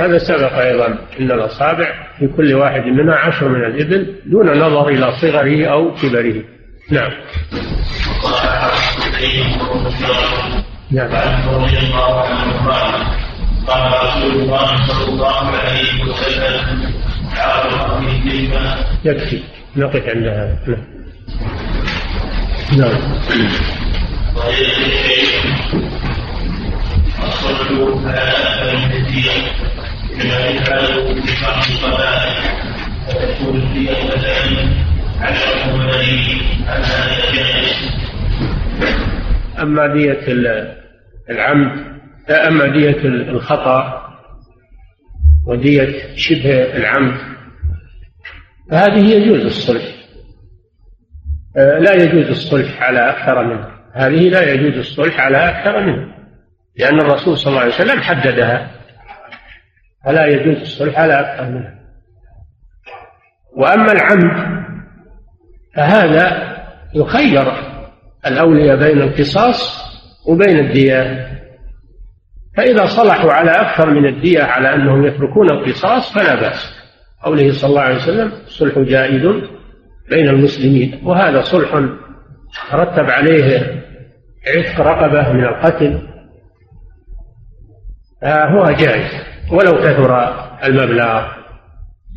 هذا 0.00 0.18
سبق 0.18 0.52
أيضا 0.52 0.86
أن 1.20 1.30
الأصابع 1.30 1.92
في 2.18 2.26
كل 2.36 2.54
واحد 2.54 2.80
منها 2.80 3.14
عشر 3.14 3.48
من 3.48 3.64
الإبل 3.64 4.14
دون 4.26 4.58
نظر 4.58 4.88
إلى 4.88 5.12
صغره 5.12 5.66
أو 5.66 5.94
كبره. 5.94 6.42
نعم. 6.90 7.10
نعم. 10.90 11.10
قال 13.66 13.92
رسول 14.04 14.32
الله 14.42 14.86
صلى 14.86 15.08
الله 15.08 15.36
عليه 15.36 16.04
وسلم 16.04 16.92
يكفي. 19.04 19.42
نقف 19.76 20.08
عند 20.08 20.26
هذا 20.26 20.58
نعم. 20.66 20.84
نعم. 22.78 23.20
على 27.20 27.32
الصلاة 27.32 27.70
فتكون 33.08 33.68
على 35.18 35.34
أما 39.58 39.86
دية 39.86 40.32
العمد 41.30 41.90
أما 42.30 42.66
دية 42.66 43.04
الخطأ 43.04 44.00
ودية 45.46 46.16
شبه 46.16 46.76
العمد 46.76 47.16
فهذه 48.70 49.10
يجوز 49.10 49.44
الصلح. 49.44 49.82
لا 51.56 51.94
يجوز 51.94 52.28
الصلح 52.28 52.82
على 52.82 53.10
أكثر 53.10 53.44
منه. 53.44 53.66
هذه 53.92 54.28
لا 54.28 54.52
يجوز 54.52 54.78
الصلح 54.78 55.20
على 55.20 55.36
أكثر 55.36 55.80
منه. 55.86 56.09
لأن 56.80 57.00
الرسول 57.00 57.38
صلى 57.38 57.50
الله 57.50 57.60
عليه 57.60 57.74
وسلم 57.74 58.00
حددها. 58.00 58.70
فلا 60.04 60.26
يجوز 60.26 60.60
الصلح 60.60 60.98
على 60.98 61.20
أكثر 61.20 61.44
منها. 61.44 61.74
وأما 63.56 63.92
العمد 63.92 64.60
فهذا 65.76 66.56
يخير 66.94 67.52
الأولياء 68.26 68.76
بين 68.76 69.02
القصاص 69.02 69.80
وبين 70.26 70.58
الدية 70.58 71.30
فإذا 72.56 72.86
صلحوا 72.86 73.32
على 73.32 73.50
أكثر 73.50 73.90
من 73.90 74.06
الدية 74.06 74.42
على 74.42 74.74
أنهم 74.74 75.06
يتركون 75.06 75.50
القصاص 75.50 76.12
فلا 76.12 76.34
بأس. 76.34 76.80
قوله 77.22 77.52
صلى 77.52 77.70
الله 77.70 77.82
عليه 77.82 77.96
وسلم 77.96 78.32
الصلح 78.32 78.78
جائز 78.78 79.26
بين 80.10 80.28
المسلمين. 80.28 81.00
وهذا 81.04 81.40
صلح 81.40 81.70
ترتب 82.70 83.10
عليه 83.10 83.82
عتق 84.46 84.80
رقبة 84.80 85.32
من 85.32 85.44
القتل. 85.44 86.08
هو 88.24 88.70
جائز. 88.70 89.10
ولو 89.52 89.72
كثر 89.72 90.34
المبلغ 90.64 91.22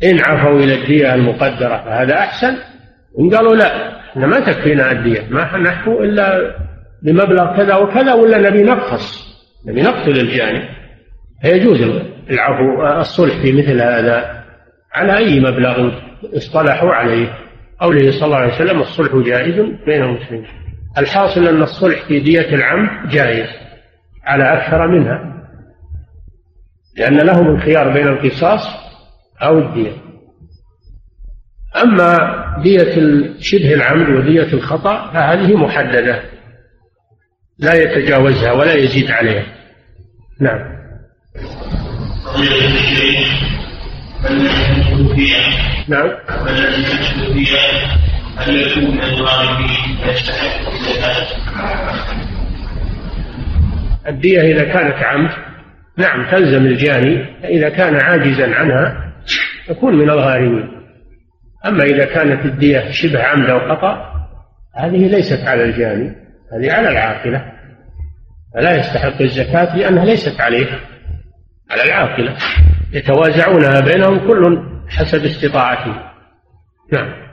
إن 0.04 0.20
عفوا 0.20 0.58
إلى 0.58 0.74
الدية 0.74 1.14
المقدرة 1.14 1.84
فهذا 1.84 2.18
أحسن. 2.18 2.56
إن 3.20 3.30
قالوا 3.36 3.56
لا 3.56 3.98
إحنا 4.10 4.26
ما 4.26 4.40
تكفينا 4.40 4.92
الدية 4.92 5.26
ما 5.30 5.56
نحكو 5.58 6.02
إلا 6.02 6.56
بمبلغ 7.02 7.56
كذا 7.56 7.74
وكذا 7.74 8.14
ولا 8.14 8.50
نبي 8.50 8.62
نقص. 8.62 9.34
نبي 9.66 9.82
نقتل 9.82 10.10
الجاني 10.20 10.68
فيجوز 11.42 11.80
العفو 12.30 12.86
الصلح 13.00 13.34
في 13.42 13.52
مثل 13.52 13.80
هذا. 13.80 14.44
على 14.94 15.16
أي 15.16 15.40
مبلغ 15.40 15.90
اصطلحوا 16.36 16.94
عليه؟ 16.94 17.34
قوله 17.80 18.10
صلى 18.10 18.26
الله 18.26 18.36
عليه 18.36 18.54
وسلم 18.54 18.80
الصلح 18.80 19.16
جائز 19.16 19.54
بين 19.86 20.02
المسلمين. 20.02 20.46
الحاصل 20.98 21.48
أن 21.48 21.62
الصلح 21.62 22.02
في 22.08 22.20
دية 22.20 22.54
العمد 22.54 23.08
جائز 23.08 23.48
على 24.24 24.44
أكثر 24.52 24.88
منها. 24.88 25.43
لأن 26.96 27.16
لهم 27.16 27.54
الخيار 27.54 27.92
بين 27.92 28.08
القصاص 28.08 28.60
أو 29.42 29.58
الدية. 29.58 29.92
أما 31.82 32.16
دية 32.62 32.94
شبه 33.40 33.74
العمد 33.74 34.08
ودية 34.08 34.52
الخطأ 34.52 35.10
فهذه 35.12 35.56
محددة. 35.56 36.22
لا 37.58 37.74
يتجاوزها 37.74 38.52
ولا 38.52 38.74
يزيد 38.74 39.10
عليها. 39.10 39.44
نعم. 40.40 40.74
نعم. 45.88 46.10
أن 48.46 48.54
يكون 48.54 49.00
يستحق 50.06 50.70
الدية 54.06 54.40
إذا 54.40 54.64
كانت 54.64 55.04
عمد 55.04 55.53
نعم 55.98 56.30
تلزم 56.30 56.66
الجاني 56.66 57.24
فإذا 57.42 57.68
كان 57.68 57.94
عاجزا 57.94 58.54
عنها 58.54 59.12
يكون 59.70 59.94
من 59.94 60.10
الغارمين. 60.10 60.68
أما 61.66 61.84
إذا 61.84 62.04
كانت 62.04 62.44
الدية 62.44 62.90
شبه 62.90 63.22
عمد 63.22 63.50
أو 63.50 63.60
خطأ 63.60 64.14
هذه 64.76 65.08
ليست 65.08 65.40
على 65.46 65.64
الجاني 65.64 66.16
هذه 66.52 66.72
على 66.72 66.88
العاقلة. 66.88 67.52
فلا 68.54 68.76
يستحق 68.76 69.22
الزكاة 69.22 69.76
لأنها 69.76 70.04
ليست 70.04 70.40
عليه 70.40 70.80
على 71.70 71.84
العاقلة. 71.84 72.36
يتوازعونها 72.92 73.80
بينهم 73.80 74.18
كل 74.18 74.58
حسب 74.88 75.24
استطاعته. 75.24 75.94
نعم. 76.92 77.24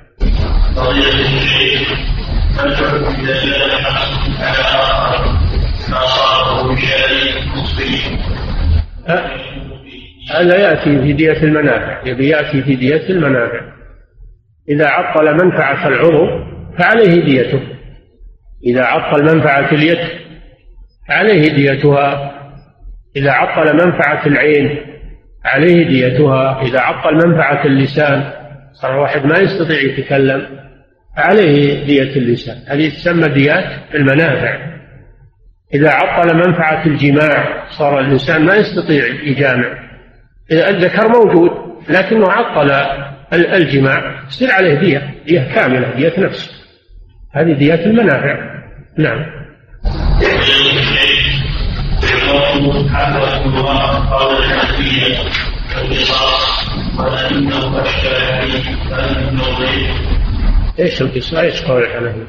هذا 10.35 10.57
يأتي 10.57 11.01
في 11.01 11.13
دية 11.13 11.43
المنافع 11.43 12.01
يبي 12.05 12.27
يأتي 12.27 12.63
في 12.63 12.75
دية 12.75 13.09
المنافع. 13.09 13.61
إذا 14.69 14.87
عطل 14.87 15.33
منفعة 15.33 15.87
العضو 15.87 16.27
فعليه 16.79 17.23
ديته. 17.25 17.61
إذا 18.65 18.83
عطل 18.83 19.23
منفعة 19.23 19.71
اليد 19.71 19.99
عليه 21.09 21.53
ديتها. 21.53 22.31
إذا 23.15 23.31
عطل 23.31 23.73
منفعة 23.73 24.27
العين 24.27 24.77
عليه 25.45 25.87
ديتها. 25.87 26.61
إذا 26.61 26.79
عطل 26.79 27.15
منفعة 27.27 27.65
اللسان 27.65 28.31
صار 28.73 28.99
واحد 28.99 29.25
ما 29.25 29.37
يستطيع 29.37 29.81
يتكلم 29.81 30.47
عليه 31.17 31.85
دية 31.85 32.15
اللسان. 32.15 32.55
هذه 32.67 32.89
تسمى 32.89 33.27
ديات 33.27 33.95
المنافع. 33.95 34.70
إذا 35.73 35.89
عطل 35.89 36.35
منفعة 36.35 36.85
الجماع 36.85 37.67
صار 37.69 37.99
الإنسان 37.99 38.45
ما 38.45 38.55
يستطيع 38.55 39.05
يجامع 39.07 39.91
الذكر 40.51 41.07
موجود 41.07 41.51
لكنه 41.89 42.31
عطل 42.31 42.71
الجماع. 43.33 44.23
يصير 44.27 44.51
عليه 44.51 44.73
دية 44.73 45.15
دية 45.25 45.53
كاملة 45.53 45.95
دية 45.95 46.13
نفس. 46.17 46.61
هذه 47.33 47.53
دية 47.53 47.85
المنافع. 47.85 48.61
نعم. 48.97 49.25
إيش 60.79 61.01
القصاص؟ 61.01 61.33
إيش 61.33 61.61
قول 61.61 61.83
الحنفية؟ 61.83 62.27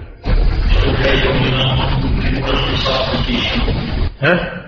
ها؟ 4.22 4.62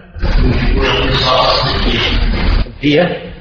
الدية 2.67 3.35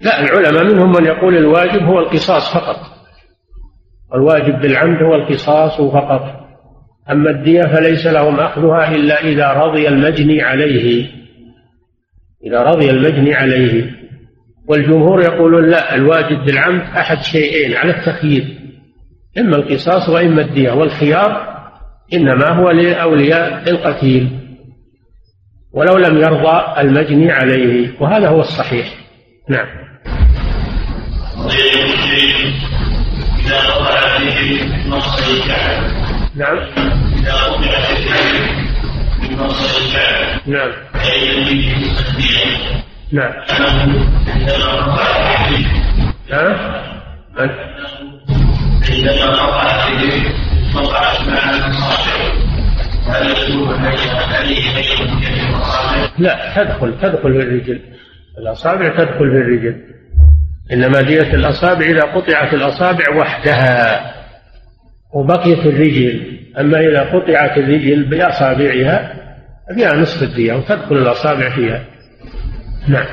لا 0.00 0.20
العلماء 0.20 0.64
منهم 0.64 0.92
من 0.92 1.04
يقول 1.04 1.36
الواجب 1.36 1.82
هو 1.82 1.98
القصاص 1.98 2.54
فقط. 2.54 2.76
الواجب 4.14 4.60
بالعمد 4.60 5.02
هو 5.02 5.14
القصاص 5.14 5.80
فقط. 5.80 6.44
أما 7.10 7.30
الدية 7.30 7.62
فليس 7.62 8.06
لهم 8.06 8.40
أخذها 8.40 8.94
إلا 8.94 9.20
إذا 9.20 9.52
رضي 9.52 9.88
المجني 9.88 10.42
عليه. 10.42 11.10
إذا 12.46 12.62
رضي 12.62 12.90
المجني 12.90 13.34
عليه. 13.34 13.90
والجمهور 14.68 15.22
يقولون 15.22 15.70
لا 15.70 15.94
الواجب 15.94 16.44
بالعمد 16.44 16.80
أحد 16.80 17.22
شيئين 17.22 17.76
على 17.76 17.90
التخيير. 17.90 18.58
إما 19.38 19.56
القصاص 19.56 20.08
وإما 20.08 20.42
الدية. 20.42 20.72
والخيار 20.72 21.53
إنما 22.12 22.48
هو 22.48 22.70
لأولياء 22.70 23.70
القتيل 23.70 24.40
ولو 25.72 25.96
لم 25.96 26.18
يرضى 26.18 26.80
المجني 26.80 27.32
عليه 27.32 27.90
وهذا 28.00 28.28
هو 28.28 28.40
الصحيح. 28.40 28.86
نعم. 29.48 29.66
إذا 33.46 33.68
وقع 33.68 34.18
فيه 34.18 34.88
نص 34.88 35.20
نعم. 36.36 36.58
إذا 37.18 37.34
وقع 37.34 37.80
فيه 37.94 39.36
نص 39.36 39.86
نعم. 40.46 40.72
نعم. 43.12 43.32
ها؟ 46.30 46.84
عندما 48.90 49.42
وقع 49.42 49.88
فيه 49.88 49.94
وقعت 49.94 49.94
مع 49.96 50.43
لا 56.18 56.52
تدخل 56.56 56.98
تدخل 57.02 57.32
في 57.32 57.42
الرجل. 57.42 57.80
الأصابع 58.38 58.88
تدخل 58.88 59.30
في 59.30 59.38
الرجل. 59.38 59.80
إنما 60.72 61.00
دية 61.02 61.34
الأصابع 61.34 61.86
إذا 61.86 62.00
قطعت 62.00 62.54
الأصابع 62.54 63.16
وحدها 63.16 64.00
وبقيت 65.14 65.66
الرجل. 65.66 66.38
أما 66.58 66.80
إذا 66.80 67.00
قطعت 67.00 67.58
الرجل 67.58 68.04
بأصابعها 68.04 69.14
فيها 69.74 69.94
نصف 69.94 70.22
الدية 70.22 70.52
وتدخل 70.54 70.96
الأصابع 70.96 71.50
فيها. 71.50 71.84
نعم. 72.88 73.06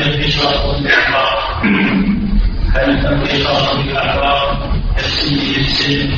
هل 2.76 2.92
كالسن 4.96 6.10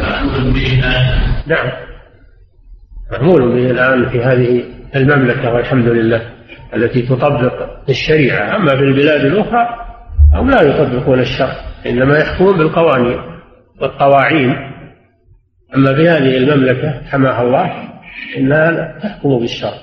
معمول 0.00 0.52
به 0.52 0.78
الآن 0.78 1.20
نعم 1.46 1.70
معمول 3.12 3.42
به 3.54 3.70
الان 3.70 4.08
في 4.10 4.20
هذه 4.20 4.64
المملكة 4.96 5.52
والحمد 5.52 5.88
لله 5.88 6.22
التي 6.74 7.02
تطبق 7.02 7.52
الشريعة. 7.88 8.56
أما 8.56 8.76
في 8.76 8.82
البلاد 8.82 9.20
الأخرى 9.20 9.68
هم 10.34 10.50
لا 10.50 10.62
يطبقون 10.62 11.20
الشرع 11.20 11.56
إنما 11.86 12.18
يحكمون 12.18 12.58
بالقوانين 12.58 13.18
والقواعين. 13.80 14.75
أما 15.74 15.94
في 15.94 16.08
هذه 16.08 16.36
المملكة 16.36 17.02
حماها 17.10 17.42
الله 17.42 17.88
إنها 18.36 18.98
تحكم 19.02 19.38
بالشرع 19.38 19.78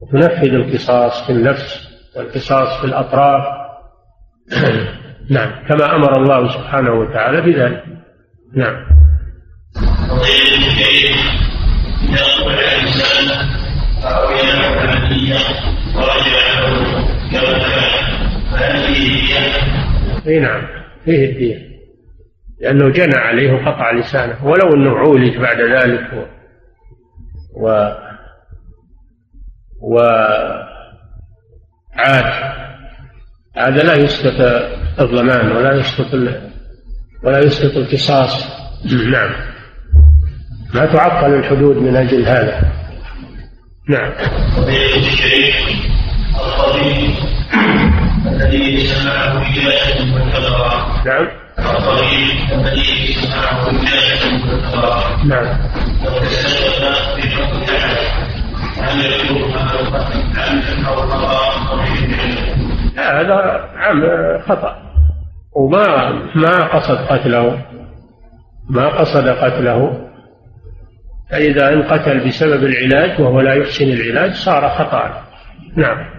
وتنفذ 0.00 0.54
القصاص 0.54 1.26
في 1.26 1.32
النفس 1.32 1.88
والقصاص 2.16 2.80
في 2.80 2.84
الأطراف. 2.84 3.44
نعم 5.30 5.50
كما 5.68 5.96
أمر 5.96 6.16
الله 6.16 6.52
سبحانه 6.52 6.92
وتعالى 6.92 7.40
بذلك 7.40 7.84
نعم. 8.54 8.86
أي 20.26 20.38
نعم 20.38 20.62
فيه 21.04 21.24
الدية 21.24 21.71
لأنه 22.62 22.88
جنى 22.88 23.16
عليه 23.16 23.52
وقطع 23.52 23.90
لسانه 23.90 24.46
ولو 24.46 24.74
أنه 24.74 24.98
عولج 24.98 25.36
بعد 25.36 25.60
ذلك 25.60 26.12
و, 26.12 26.26
و 27.56 27.88
وعاد. 29.82 30.32
هذا 33.56 33.82
لا 33.82 33.94
يسقط 33.94 34.40
الضمان 35.00 35.52
ولا 35.56 35.72
يسقط 35.74 36.14
ولا 37.24 37.38
يسقط 37.38 37.76
القصاص. 37.76 38.62
نعم. 39.12 39.30
ما 40.74 40.86
تعطل 40.86 41.34
الحدود 41.34 41.76
من 41.76 41.96
أجل 41.96 42.26
هذا. 42.26 42.72
نعم. 43.88 44.12
الذي 48.26 48.78
سمعه 48.86 49.42
نعم. 51.06 51.41
الطبيب 51.58 52.52
الذي 52.52 53.12
سمعه 53.12 53.68
وجاهه 53.68 54.50
والكبرى 54.50 55.26
نعم 55.26 55.46
لو 56.04 56.18
تسلم 56.18 57.20
في 57.20 57.28
حكم 57.28 57.62
هذا 62.96 64.38
خطأ. 64.48 64.76
وما 65.56 66.12
ما 66.34 66.76
قصد 66.76 66.96
قتله. 66.96 67.62
ما 68.70 68.88
قصد 68.88 69.28
قتله. 69.28 70.08
فإذا 71.30 71.72
انقتل 71.72 72.28
بسبب 72.28 72.64
العلاج 72.64 73.20
وهو 73.20 73.40
لا 73.40 73.54
يحسن 73.54 73.84
العلاج 73.84 74.32
صار 74.32 74.68
خطأ. 74.68 75.22
نعم. 75.76 76.12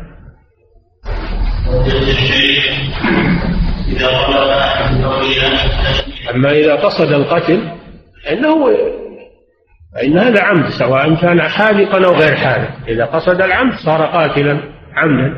أما 6.36 6.52
إذا 6.52 6.76
قصد 6.76 7.12
القتل 7.12 7.72
فإنه 8.26 8.66
فإن 9.96 10.18
هذا 10.18 10.44
عمد 10.44 10.70
سواء 10.70 11.16
كان 11.16 11.42
حاذقا 11.42 12.06
أو 12.06 12.14
غير 12.14 12.36
حاذق. 12.36 12.70
إذا 12.88 13.06
قصد 13.06 13.42
العمد 13.42 13.74
صار 13.74 14.06
قاتلا 14.06 14.60
عمدا. 14.96 15.34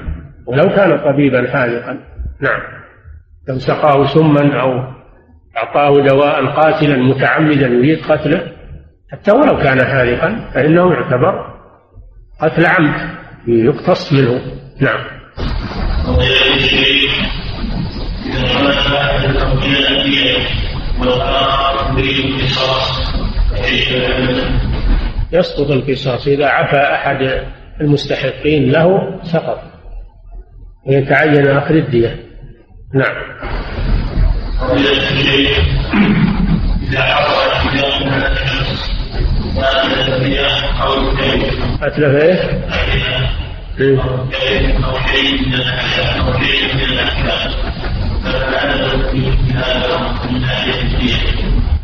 ولو 0.47 0.75
كان 0.75 0.97
طبيبا 0.97 1.51
حاذقا. 1.51 1.99
نعم. 2.41 2.61
لو 3.49 3.59
سقاه 3.59 4.05
سما 4.05 4.61
أو 4.61 4.95
أعطاه 5.57 6.01
دواء 6.07 6.45
قاتلا 6.45 6.97
متعمدا 6.97 7.67
يريد 7.67 8.05
قتله 8.05 8.51
حتى 9.11 9.31
ولو 9.31 9.57
كان 9.57 9.85
حاذقا 9.85 10.51
فإنه 10.53 10.93
يعتبر 10.93 11.55
قتل 12.41 12.65
عمد 12.65 13.15
يقتص 13.47 14.13
منه. 14.13 14.41
نعم. 14.81 14.99
يسقط 25.31 25.71
القصاص 25.71 26.27
إذا 26.27 26.45
عفى 26.45 26.77
أحد 26.77 27.45
المستحقين 27.81 28.71
له 28.71 29.19
سقط 29.23 29.61
ويتعين 30.87 31.47
أخذ 31.47 31.75
الدية. 31.75 32.19
نعم. 32.93 33.15
إذا 36.89 37.01
حصل 37.01 37.45
أتلف 41.81 42.23
إيه؟ 42.23 42.65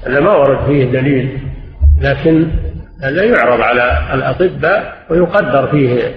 هذا 0.07 0.19
ما 0.19 0.35
ورد 0.37 0.65
فيه 0.65 0.85
دليل 0.85 1.39
لكن 2.01 2.47
هذا 3.03 3.23
يعرض 3.23 3.61
على 3.61 4.09
الأطباء 4.13 5.05
ويقدر 5.09 5.67
فيه 5.71 6.11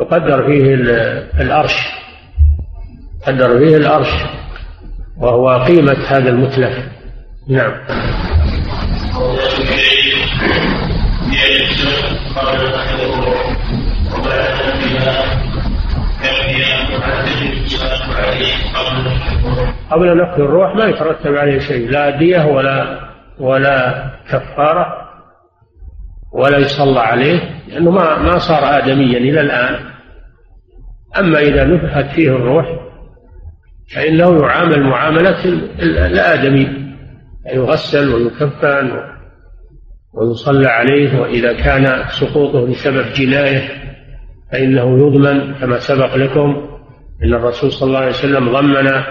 يقدر 0.00 0.46
فيه 0.46 0.74
الأرش 1.40 1.74
يقدر 3.22 3.58
فيه 3.58 3.76
الأرش 3.76 4.08
وهو 5.18 5.64
قيمة 5.64 5.96
هذا 6.08 6.30
المتلف. 6.30 6.78
نعم. 7.48 7.72
قبل 19.90 20.16
نفخ 20.22 20.34
الروح 20.38 20.76
ما 20.76 20.84
يترتب 20.84 21.34
عليه 21.34 21.58
شيء 21.58 21.90
لا 21.90 22.18
دية 22.18 22.46
ولا 22.46 23.00
ولا 23.38 24.04
كفارة 24.30 24.86
ولا 26.32 26.58
يصلى 26.58 27.00
عليه 27.00 27.40
لأنه 27.68 27.90
ما 27.90 28.18
ما 28.18 28.38
صار 28.38 28.78
آدميا 28.78 29.18
إلى 29.18 29.40
الآن. 29.40 29.76
أما 31.18 31.38
إذا 31.38 31.64
نفخت 31.64 32.14
فيه 32.14 32.28
الروح 32.28 32.66
فإنه 33.94 34.40
يعامل 34.42 34.82
معاملة 34.82 35.44
الآدمي. 35.82 36.84
يغسل 37.46 38.14
ويكفن 38.14 38.90
ويصلى 40.14 40.66
عليه 40.68 41.20
وإذا 41.20 41.52
كان 41.52 42.04
سقوطه 42.08 42.66
بسبب 42.66 43.12
جناية 43.12 43.68
فإنه 44.52 44.98
يضمن 44.98 45.54
كما 45.54 45.78
سبق 45.78 46.16
لكم 46.16 46.73
إن 47.24 47.34
الرسول 47.34 47.72
صلى 47.72 47.86
الله 47.86 47.98
عليه 47.98 48.10
وسلم 48.10 48.52
ضمن 48.52 49.02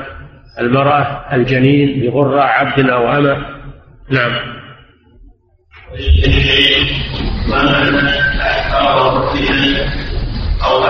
المرأة 0.60 1.36
الجنين 1.36 2.12
بغرة 2.12 2.42
عبد 2.42 2.90
أو 2.90 3.18
أمة. 3.18 3.46
نعم. 4.10 4.32
أو 10.64 10.84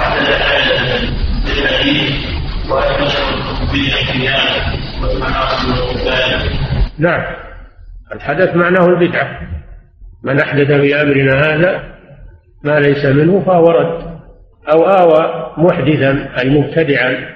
نعم. 6.99 7.35
الحدث 8.13 8.55
معناه 8.55 8.85
البدعة. 8.85 9.39
من 10.23 10.39
أحدث 10.39 10.67
في 10.67 11.01
أمرنا 11.01 11.33
هذا 11.33 11.83
ما 12.63 12.79
ليس 12.79 13.05
منه 13.05 13.43
فهو 13.45 13.69
رد. 13.69 14.12
أو 14.71 14.85
آوى 14.85 15.53
محدثا 15.57 16.39
أي 16.39 16.49
مبتدعا 16.49 17.33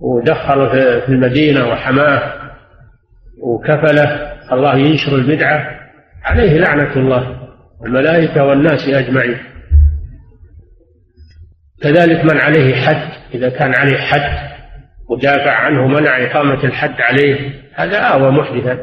ودخل 0.00 0.70
في 1.00 1.08
المدينة 1.08 1.68
وحماه 1.68 2.32
وكفله 3.42 4.32
الله 4.52 4.76
ينشر 4.76 5.14
البدعة 5.14 5.80
عليه 6.24 6.58
لعنة 6.58 6.96
الله 6.96 7.38
والملائكة 7.80 8.44
والناس 8.44 8.88
أجمعين. 8.88 9.38
كذلك 11.82 12.24
من 12.24 12.40
عليه 12.40 12.74
حد 12.74 13.10
إذا 13.34 13.48
كان 13.48 13.74
عليه 13.74 13.96
حد 13.96 14.48
ودافع 15.10 15.50
عنه 15.52 15.86
منع 15.86 16.24
إقامة 16.24 16.64
الحد 16.64 17.00
عليه 17.00 17.52
هذا 17.74 17.98
آوى 17.98 18.30
محدثا. 18.30 18.78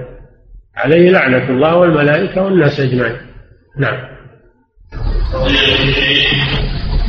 عليه 0.75 1.11
لعنة 1.11 1.49
الله 1.49 1.75
والملائكة 1.75 2.41
والناس 2.41 2.79
أجمعين. 2.79 3.17
نعم. 3.77 4.15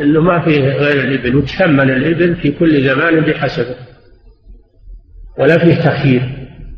انه 0.00 0.20
ما 0.20 0.40
فيه 0.44 0.60
غير 0.60 1.00
الإبل 1.04 1.36
وتثمن 1.36 1.90
الإبل 1.90 2.36
في 2.36 2.50
كل 2.50 2.80
زمان 2.82 3.20
بحسبه. 3.20 3.76
ولا 5.38 5.58
فيه 5.58 5.74
تخيير 5.74 6.22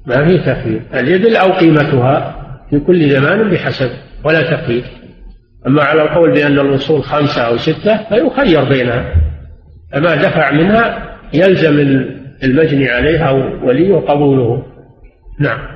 ما 0.07 0.29
فيه 0.29 0.53
تخيير. 0.53 0.83
الإبل 0.95 1.37
أو 1.37 1.53
قيمتها 1.53 2.37
في 2.71 2.79
كل 2.79 3.11
زمان 3.11 3.51
بحسب 3.51 3.91
ولا 4.25 4.57
تخيير. 4.57 4.85
أما 5.67 5.83
على 5.83 6.03
القول 6.03 6.33
بأن 6.33 6.59
الاصول 6.59 7.03
خمسة 7.03 7.43
أو 7.43 7.57
ستة 7.57 7.97
فيخير 8.09 8.65
بينها. 8.65 9.15
فما 9.93 10.15
دفع 10.15 10.51
منها 10.51 11.17
يلزم 11.35 11.79
المجني 12.43 12.89
عليها 12.89 13.29
أو 13.29 13.69
ولي 13.69 13.93
قبوله 13.93 14.67
نعم 15.41 15.73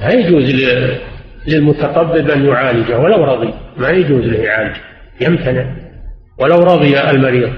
لا 0.00 0.12
يجوز 0.12 0.44
للمتطبب 1.46 2.30
أن 2.30 2.46
يعالجه 2.46 2.98
ولو 2.98 3.24
رضي. 3.24 3.54
ما 3.76 3.88
يجوز 3.88 4.24
له 4.24 4.38
يعالج 4.38 4.76
يمتنع. 5.20 5.76
ولو 6.38 6.56
رضي 6.56 7.00
المريض. 7.00 7.52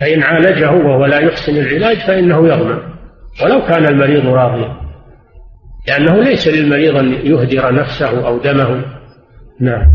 فإن 0.00 0.22
عالجه 0.22 0.70
وهو 0.70 1.06
لا 1.06 1.18
يحسن 1.18 1.56
العلاج 1.56 1.98
فإنه 1.98 2.48
يضمن 2.48 2.78
ولو 3.42 3.66
كان 3.66 3.86
المريض 3.86 4.26
راضيا. 4.26 4.76
لأنه 5.88 6.22
ليس 6.22 6.48
للمريض 6.48 6.96
أن 6.96 7.12
يهدر 7.12 7.74
نفسه 7.74 8.26
أو 8.26 8.38
دمه. 8.38 8.84
نعم. 9.60 9.86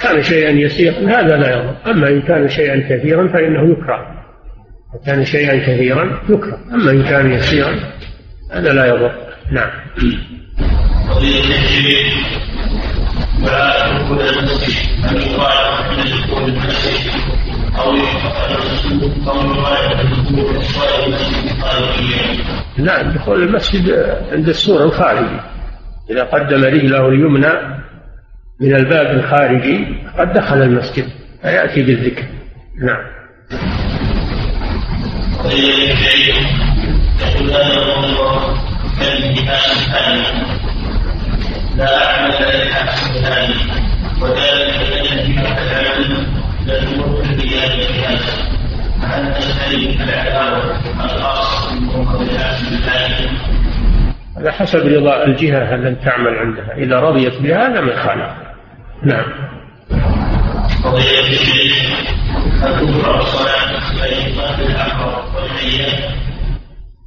كان 0.00 0.22
شيئا 0.22 0.50
يسيرا 0.50 0.94
هذا 0.94 1.36
لا 1.36 1.50
يضر. 1.50 1.76
أما 1.86 2.08
إن 2.08 2.22
كان 2.22 2.48
شيئا 2.48 2.86
كثيرا 2.90 3.28
فإنه 3.28 3.72
يكره. 3.72 4.06
كان 5.06 5.24
شيئا 5.24 5.56
كثيرا 5.58 6.22
يكره. 6.28 6.58
أما 6.74 6.90
إن 6.90 7.02
كان 7.02 7.32
يسيرا 7.32 7.74
هذا 8.52 8.72
لا 8.72 8.86
يضر. 8.86 9.12
نعم. 9.52 9.70
ولا 13.42 14.30
المسجد 14.30 14.84
أن 15.10 15.16
يقال 15.16 16.48
المسجد 16.48 17.10
نعم 22.78 23.12
دخول 23.12 23.42
المسجد 23.42 23.90
عند 24.32 24.48
السور 24.48 24.84
الخارجي. 24.84 25.40
إذا 26.10 26.22
قدم 26.22 26.64
رجله 26.64 27.08
اليمنى 27.08 27.52
من 28.60 28.74
الباب 28.76 29.16
الخارجي 29.16 29.86
قد 30.18 30.32
دخل 30.32 30.62
المسجد 30.62 31.08
فيأتي 31.42 31.82
بالذكر. 31.82 32.24
نعم. 32.82 33.14
لا 41.76 42.06
أعمل 42.06 42.32
ذلك 42.32 42.74
وذلك 44.22 44.84
على 54.36 54.52
حسب 54.52 54.86
رضا 54.86 55.24
الجهة 55.24 55.74
التي 55.74 56.04
تعمل 56.04 56.38
عندها. 56.38 56.74
إذا 56.76 57.00
رضيت 57.00 57.42
بها 57.42 57.68
لم 57.68 57.88
يخالف 57.88 58.30
نعم. 59.02 59.24
قضية 60.84 61.34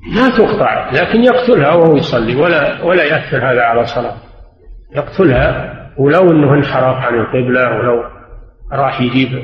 ما 0.08 0.30
تقطع 0.30 0.92
لكن 0.92 1.24
يقتلها 1.24 1.74
وهو 1.74 1.96
يصلي 1.96 2.36
ولا 2.36 2.84
ولا 2.84 3.04
يأثر 3.04 3.38
هذا 3.38 3.62
على 3.62 3.86
صلاة 3.86 4.16
يقتلها 4.96 5.74
ولو 5.98 6.32
إنه 6.32 6.54
انحرف 6.54 6.98
عن 6.98 7.20
القبلة 7.20 7.78
ولو 7.78 8.17
راح 8.74 9.02
يجيب 9.02 9.44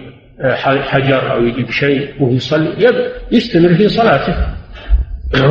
حجر 0.64 1.34
أو 1.34 1.44
يجيب 1.44 1.72
شيء 1.72 2.24
وهو 2.24 2.32
يصلي 2.32 2.74
يستمر 3.32 3.76
في 3.76 3.90
صلاته. 3.90 4.36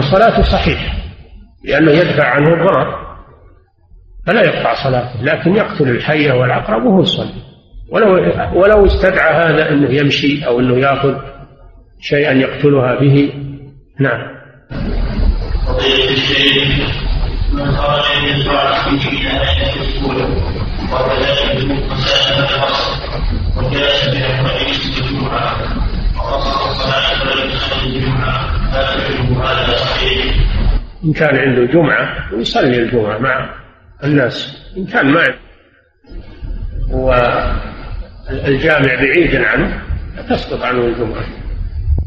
صلاته 0.01 0.43
صحيحة 0.43 0.97
لأنه 1.65 1.91
يدفع 1.91 2.25
عنه 2.25 2.55
الضرر. 2.55 3.03
فلا 4.27 4.43
يقطع 4.43 4.75
صلاته 4.75 5.23
لكن 5.23 5.57
يقتل 5.57 5.89
الحية 5.89 6.33
والعقرب 6.33 6.85
وهو 6.85 7.03
يصلي. 7.03 7.43
ولو 7.91 8.33
ولو 8.55 8.87
استدعى 8.87 9.35
هذا 9.35 9.71
أنه 9.71 9.91
يمشي 9.91 10.47
أو 10.47 10.61
أنه 10.61 10.79
يأخذ 10.79 11.15
شيئا 12.01 12.33
يقتلها 12.33 13.01
به. 13.01 13.33
نعم. 14.01 14.21
قضية 15.67 16.11
الشيء 16.11 16.87
من 17.53 17.71
خرج 17.73 18.05
من 18.25 18.45
طاعته 18.45 18.99
في 18.99 19.17
نهاية 19.25 20.62
إن 31.05 31.13
كان 31.13 31.37
عنده 31.37 31.73
جمعة 31.73 32.29
يصلي 32.33 32.79
الجمعة 32.79 33.19
مع 33.19 33.55
الناس. 34.05 34.57
إن 34.77 34.87
كان 34.87 35.07
ما 35.13 35.35
والجامع 38.31 38.95
بعيد 38.95 39.35
عنه 39.37 39.83
تسقط 40.29 40.63
عنه 40.63 40.85
الجمعة. 40.85 41.25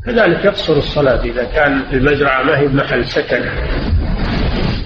كذلك 0.06 0.46
يقصر 0.46 0.78
الصلاة 0.78 1.24
إذا 1.24 1.44
كان 1.44 1.82
المزرعة 1.94 2.44
ما 2.44 2.58
هي 2.58 2.68
محل 2.68 3.06
سكن. 3.06 3.50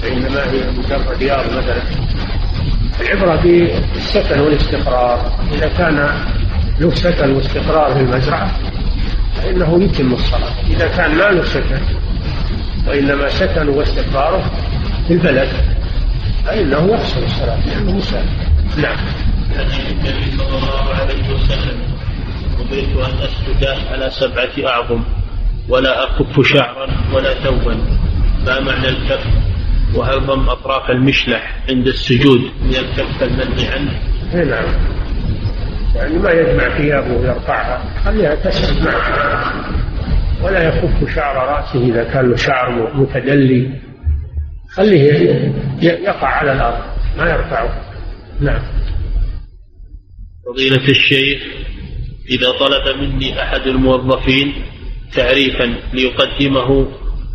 وإنما 0.03 0.43
هي 0.51 0.71
مجرد 0.77 1.17
ديار 1.19 1.45
مثلا. 1.57 1.81
العبرة 3.01 3.35
بالسكن 3.93 4.39
والاستقرار. 4.39 5.31
إذا 5.53 5.67
كان 5.67 6.09
له 6.79 6.95
سكن 6.95 7.31
واستقرار 7.31 7.93
في 7.93 7.99
المزرعة 7.99 8.51
فإنه 9.35 9.83
يتم 9.83 10.13
الصلاة. 10.13 10.53
إذا 10.69 10.87
كان 10.87 11.17
ما 11.17 11.23
له 11.23 11.43
سكن 11.43 11.79
وإنما 12.87 13.29
سكنه 13.29 13.71
واستقراره 13.71 14.51
في 15.07 15.13
البلد 15.13 15.49
فإنه 16.45 16.77
يقصر 16.77 17.23
الصلاة 17.23 17.67
لأنه 17.67 17.91
مسافر 17.91 18.49
نعم. 18.77 18.97
النبي 19.91 20.37
صلى 20.37 20.57
الله 20.57 20.93
عليه 20.93 21.33
وسلم 21.33 21.79
أمرت 22.59 23.09
أن 23.09 23.23
أسجد 23.23 23.65
على 23.91 24.09
سبعة 24.09 24.69
أعظم 24.71 25.03
ولا 25.69 26.03
أكف 26.03 26.47
شعرا 26.47 26.87
ولا 27.13 27.33
ثوبا. 27.33 27.77
ما 28.45 28.59
معنى 28.59 28.89
الكف؟ 28.89 29.25
وهل 29.95 30.25
ضم 30.25 30.49
أطراف 30.49 30.89
المشلح 30.89 31.55
عند 31.69 31.87
السجود 31.87 32.41
من 32.61 32.75
الكف 32.75 33.23
المنهي 33.23 33.67
عنه؟ 33.67 33.99
إي 34.33 34.45
نعم. 34.45 34.65
يعني 35.95 36.17
ما 36.17 36.31
يجمع 36.31 36.77
ثيابه 36.77 37.13
ويرفعها. 37.13 38.01
خليها 38.05 38.35
تسجد 38.35 38.83
معه. 38.85 39.53
ولا 40.43 40.67
يكف 40.67 41.15
شعر 41.15 41.35
رأسه 41.35 41.85
إذا 41.85 42.03
كان 42.03 42.29
له 42.29 42.35
شعر 42.35 42.93
متدلي. 42.93 43.79
خليه 44.69 45.53
يقع 45.81 46.27
على 46.27 46.51
الأرض. 46.51 46.83
ما 47.17 47.29
يرفعه. 47.29 47.81
نعم. 48.41 48.61
فضيلة 50.45 50.89
الشيخ 50.89 51.41
إذا 52.29 52.51
طلب 52.51 52.97
مني 53.01 53.43
أحد 53.43 53.67
الموظفين 53.67 54.53
تعريفا 55.15 55.75
ليقدمه 55.93 56.87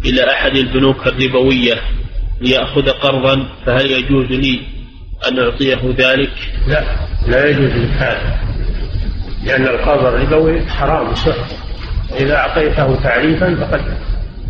إلى 0.05 0.30
أحد 0.30 0.57
البنوك 0.57 1.07
الربوية 1.07 1.74
ليأخذ 2.45 2.88
قرضا 2.88 3.47
فهل 3.66 3.90
يجوز 3.90 4.26
لي 4.26 4.61
أن 5.28 5.38
أعطيه 5.38 5.95
ذلك؟ 5.99 6.32
لا 6.68 6.84
لا 7.26 7.49
يجوز 7.49 7.70
لك 7.70 7.90
هذا 7.99 8.38
لأن 9.45 9.62
القرض 9.62 10.05
الربوي 10.05 10.66
حرام 10.68 11.12
وسحت 11.12 11.55
إذا 12.20 12.36
أعطيته 12.36 13.03
تعريفا 13.03 13.55
فقد 13.55 13.80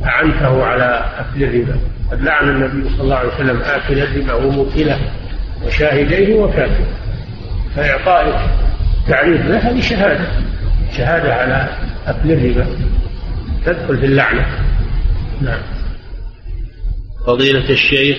أعنته 0.05 0.64
على 0.64 1.05
أكل 1.18 1.42
الربا. 1.42 1.80
قد 2.11 2.22
لعن 2.22 2.49
النبي 2.49 2.88
صلى 2.88 3.03
الله 3.03 3.16
عليه 3.16 3.34
وسلم 3.34 3.62
آكل 3.62 3.99
الربا 3.99 4.34
وموكله 4.34 4.99
وشاهديه 5.66 6.34
وكاتبه 6.34 6.86
فإعطائك 7.76 8.51
تعريف 9.09 9.47
له 9.47 9.59
هذه 9.59 9.80
شهادة 9.80 10.26
شهادة 10.97 11.34
على 11.34 11.68
أكل 12.07 12.32
الربا 12.32 12.66
تدخل 13.66 13.99
في 13.99 14.07
اللعنة. 14.07 14.47
نعم. 15.40 15.61
فضيلة 17.26 17.70
الشيخ 17.70 18.18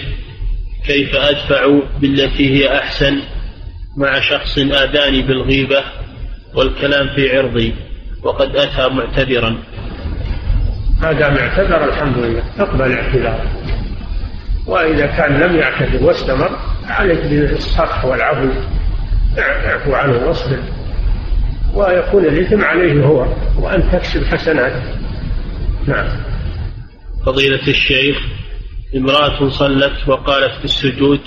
كيف 0.85 1.15
أدفع 1.15 1.79
بالتي 2.01 2.49
هي 2.49 2.77
أحسن 2.77 3.21
مع 3.97 4.19
شخص 4.19 4.57
آذاني 4.57 5.21
بالغيبة 5.21 5.83
والكلام 6.53 7.15
في 7.15 7.37
عرضي 7.37 7.75
وقد 8.23 8.55
أتى 8.55 8.89
معتذرا؟ 8.89 9.57
هذا 11.01 11.29
معتذر 11.29 11.89
الحمد 11.89 12.17
لله 12.17 12.43
اقبل 12.59 12.91
اعتذاره. 12.91 13.51
وإذا 14.67 15.05
كان 15.05 15.39
لم 15.39 15.55
يعتذر 15.55 16.03
واستمر 16.03 16.59
عليك 16.87 17.25
بالصفح 17.25 18.05
والعفو 18.05 18.49
اعفو 19.37 19.93
عنه 19.93 20.27
واصبر. 20.27 20.59
ويكون 21.73 22.25
الإثم 22.25 22.61
عليه 22.61 23.03
هو 23.05 23.27
وأن 23.59 23.91
تكسب 23.91 24.23
حسنات. 24.23 24.83
نعم. 25.87 26.07
فضيلة 27.25 27.67
الشيخ 27.67 28.17
امرأة 28.95 29.49
صلت 29.49 30.07
وقالت 30.07 30.59
في 30.59 30.65
السجود 30.65 31.19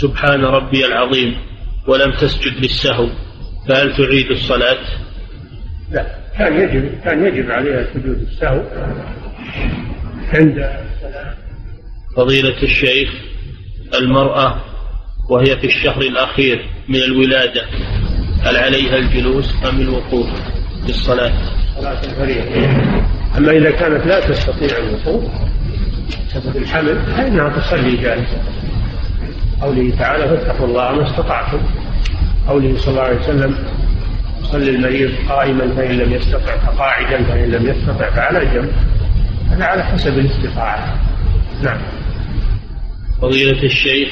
سبحان 0.00 0.44
ربي 0.44 0.86
العظيم 0.86 1.36
ولم 1.86 2.12
تسجد 2.12 2.56
للسهو 2.62 3.08
فهل 3.68 3.96
تعيد 3.96 4.30
الصلاة؟ 4.30 4.78
لا 5.90 6.06
كان 6.38 6.60
يجب 6.60 7.00
كان 7.04 7.26
يجب 7.26 7.50
عليها 7.50 7.86
سجود 7.94 8.28
السهو 8.32 8.62
عند 10.32 10.70
فضيلة 12.16 12.62
الشيخ 12.62 13.10
المرأة 13.94 14.60
وهي 15.30 15.56
في 15.56 15.66
الشهر 15.66 16.00
الأخير 16.00 16.68
من 16.88 16.96
الولادة 16.96 17.62
هل 18.42 18.56
عليها 18.56 18.96
الجلوس 18.96 19.54
أم 19.68 19.80
الوقوف 19.80 20.28
للصلاة؟ 20.88 21.32
صلاة 21.76 22.00
الفريضة 22.04 22.66
أما 23.38 23.52
إذا 23.52 23.70
كانت 23.70 24.06
لا 24.06 24.20
تستطيع 24.20 24.78
الوقوف 24.78 25.24
بسبب 26.28 26.56
الحمل؟ 26.56 27.02
فإنها 27.16 27.48
تصلي 27.48 27.96
جالسة 27.96 28.42
قوله 29.62 29.96
تعالى 29.98 30.28
فاتقوا 30.28 30.66
الله 30.66 30.92
ما 30.92 31.06
استطعتم. 31.06 31.58
قوله 32.48 32.78
صلى 32.78 32.90
الله 32.90 33.02
عليه 33.02 33.18
وسلم 33.20 33.58
صلي 34.42 34.70
المريض 34.70 35.10
قائما 35.28 35.74
فإن 35.76 35.98
لم 35.98 36.12
يستطع 36.12 36.56
فقاعدا 36.56 37.24
فإن 37.24 37.50
لم 37.50 37.66
يستطع 37.66 38.10
فعلى 38.10 38.46
جنب. 38.46 38.72
هذا 39.50 39.64
على 39.64 39.84
حسب 39.84 40.18
الاستطاعة. 40.18 40.98
نعم. 41.62 41.78
فضيلة 43.22 43.62
الشيخ 43.62 44.08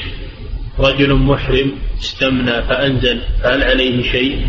رجل 0.79 1.15
محرم 1.15 1.71
استمنى 1.99 2.61
فأنزل 2.63 3.21
فهل 3.43 3.63
عليه 3.63 4.11
شيء؟ 4.11 4.47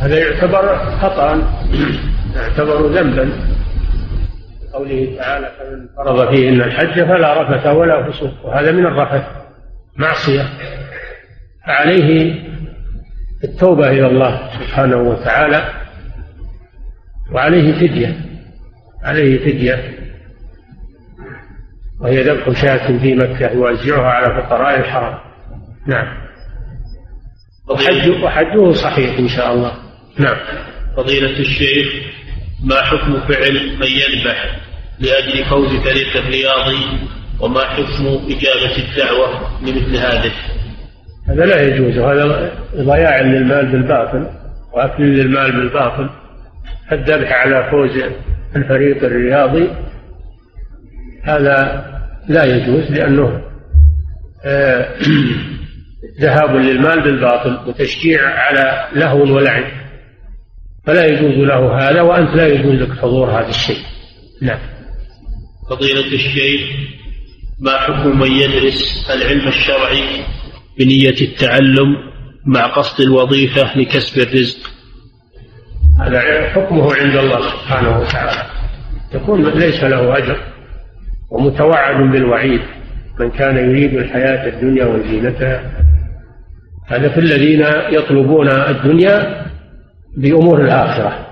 هذا 0.00 0.18
يعتبر 0.18 0.78
خطأ 1.02 1.52
يعتبر 2.36 2.86
ذنبا. 2.86 3.32
قوله 4.74 5.16
تعالى 5.16 5.52
فمن 5.58 5.88
فرض 5.96 6.34
فيهن 6.34 6.62
الحج 6.62 6.94
فلا 6.94 7.42
رفث 7.42 7.66
ولا 7.66 8.10
فسوق 8.10 8.46
وهذا 8.46 8.72
من 8.72 8.86
الرفث 8.86 9.24
معصية. 9.96 10.48
فعليه 11.66 12.34
التوبة 13.44 13.90
إلى 13.90 14.06
الله 14.06 14.50
سبحانه 14.52 14.96
وتعالى 14.96 15.68
وعليه 17.32 17.72
فدية 17.72 18.16
عليه 19.02 19.38
فدية. 19.38 19.94
وهي 22.00 22.22
ذبح 22.22 22.62
شاة 22.62 22.98
في 22.98 23.14
مكة 23.14 23.50
يوزعها 23.52 24.10
على 24.10 24.42
فقراء 24.42 24.80
الحرم. 24.80 25.18
نعم. 25.86 26.24
وحج 27.70 28.22
وحجه 28.24 28.72
صحيح 28.72 29.18
إن 29.18 29.28
شاء 29.28 29.52
الله. 29.52 29.72
نعم. 30.18 30.36
فضيلة 30.96 31.40
الشيخ 31.40 32.14
ما 32.64 32.82
حكم 32.82 33.20
فعل 33.20 33.76
من 33.80 33.86
يذبح؟ 33.86 34.63
لأجل 35.00 35.44
فوز 35.44 35.68
فريق 35.68 36.16
الرياضي 36.16 36.84
وما 37.40 37.60
حكم 37.60 38.06
إجابة 38.06 38.76
الدعوة 38.78 39.60
لمثل 39.62 39.96
هذه. 39.96 40.32
هذا 41.28 41.44
لا 41.44 41.62
يجوز 41.62 41.98
هذا 41.98 42.52
ضياع 42.76 43.20
للمال 43.20 43.72
بالباطل 43.72 44.26
وأكل 44.72 45.04
للمال 45.04 45.52
بالباطل. 45.52 46.10
الذبح 46.92 47.32
على 47.32 47.70
فوز 47.70 48.02
الفريق 48.56 49.04
الرياضي 49.04 49.70
هذا 51.22 51.84
لا 52.28 52.44
يجوز 52.44 52.90
لأنه 52.90 53.42
آه، 54.46 54.88
ذهاب 56.20 56.56
للمال 56.56 57.00
بالباطل 57.00 57.68
وتشجيع 57.68 58.20
على 58.22 58.88
لهو 58.94 59.36
ولعب. 59.36 59.64
فلا 60.86 61.06
يجوز 61.06 61.46
له 61.46 61.78
هذا 61.78 62.00
وأنت 62.00 62.36
لا 62.36 62.46
يجوز 62.46 62.74
لك 62.74 62.98
حضور 62.98 63.30
هذا 63.30 63.48
الشيء. 63.48 63.84
نعم. 64.42 64.73
فضيلة 65.70 66.06
الشيخ 66.06 66.60
ما 67.60 67.78
حكم 67.78 68.18
من 68.20 68.32
يدرس 68.32 69.10
العلم 69.10 69.48
الشرعي 69.48 70.24
بنية 70.78 71.20
التعلم 71.20 71.96
مع 72.46 72.66
قصد 72.66 73.00
الوظيفة 73.00 73.78
لكسب 73.78 74.22
الرزق؟ 74.22 74.70
هذا 76.00 76.50
حكمه 76.50 76.94
عند 76.94 77.16
الله 77.16 77.42
سبحانه 77.42 77.98
وتعالى. 77.98 78.50
يكون 79.14 79.48
ليس 79.48 79.84
له 79.84 80.18
أجر 80.18 80.38
ومتوعد 81.30 81.96
بالوعيد 82.12 82.60
من 83.20 83.30
كان 83.30 83.56
يريد 83.56 83.94
الحياة 83.94 84.48
الدنيا 84.48 84.84
وزينتها. 84.84 85.84
هذا 86.86 87.08
في 87.08 87.20
الذين 87.20 87.64
يطلبون 87.90 88.48
الدنيا 88.48 89.46
بأمور 90.16 90.64
الآخرة. 90.64 91.26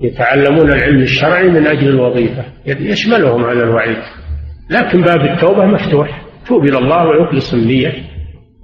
يتعلمون 0.00 0.72
العلم 0.72 1.02
الشرعي 1.02 1.48
من 1.48 1.66
أجل 1.66 1.88
الوظيفة 1.88 2.44
يشملهم 2.66 3.44
هذا 3.44 3.62
الوعيد. 3.64 3.98
لكن 4.70 5.02
باب 5.02 5.20
التوبة 5.20 5.64
مفتوح. 5.66 6.22
توب 6.46 6.64
إلى 6.64 6.78
الله 6.78 7.06
ويخلص 7.08 7.54
النية 7.54 8.04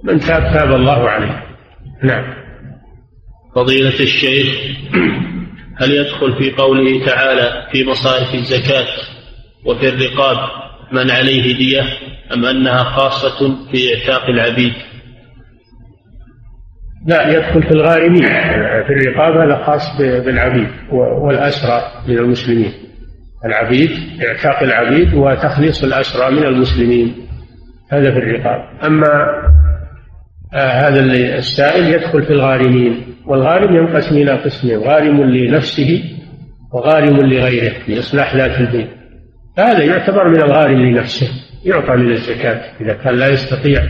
من 0.03 0.19
تاب 0.19 0.53
تاب 0.53 0.73
الله 0.73 1.09
عليه. 1.09 1.43
نعم. 2.03 2.33
فضيلة 3.55 3.99
الشيخ 3.99 4.47
هل 5.81 5.91
يدخل 5.91 6.37
في 6.37 6.51
قوله 6.51 7.05
تعالى 7.05 7.67
في 7.71 7.83
مصارف 7.83 8.33
الزكاة 8.33 8.87
وفي 9.65 9.89
الرقاب 9.89 10.37
من 10.91 11.11
عليه 11.11 11.57
دية 11.57 11.83
أم 12.33 12.45
أنها 12.45 12.83
خاصة 12.83 13.55
في 13.71 13.95
إعتاق 13.95 14.29
العبيد؟ 14.29 14.73
لا 17.05 17.29
يدخل 17.29 17.63
في 17.63 17.71
الغارمين 17.71 18.27
في 18.87 18.89
الرقاب 18.89 19.37
هذا 19.37 19.63
خاص 19.63 19.97
بالعبيد 20.01 20.67
والأسرى 20.91 21.81
من 22.07 22.17
المسلمين. 22.17 22.71
العبيد 23.45 23.89
اعتاق 24.27 24.63
العبيد 24.63 25.13
وتخليص 25.13 25.83
الأسرى 25.83 26.31
من 26.31 26.43
المسلمين. 26.43 27.15
هذا 27.91 28.11
في 28.11 28.17
الرقاب 28.17 28.59
أما 28.85 29.07
آه 30.53 30.87
هذا 30.87 30.99
السائل 31.37 31.93
يدخل 31.93 32.23
في 32.23 32.33
الغارمين. 32.33 33.03
والغارم 33.25 33.75
ينقسم 33.75 34.15
إلى 34.15 34.31
قسمين 34.31 34.77
غارم 34.77 35.23
لنفسه 35.23 36.03
وغارم 36.73 37.17
لغيره 37.17 37.73
لإصلاح 37.87 38.35
ذات 38.35 38.59
البيت. 38.59 38.89
فهذا 39.57 39.83
يعتبر 39.83 40.29
من 40.29 40.41
الغارم 40.41 40.85
لنفسه 40.85 41.27
يعطى 41.65 41.95
من 41.95 42.11
الزكاة. 42.11 42.61
إذا 42.81 42.93
كان 42.93 43.15
لا 43.15 43.27
يستطيع 43.29 43.83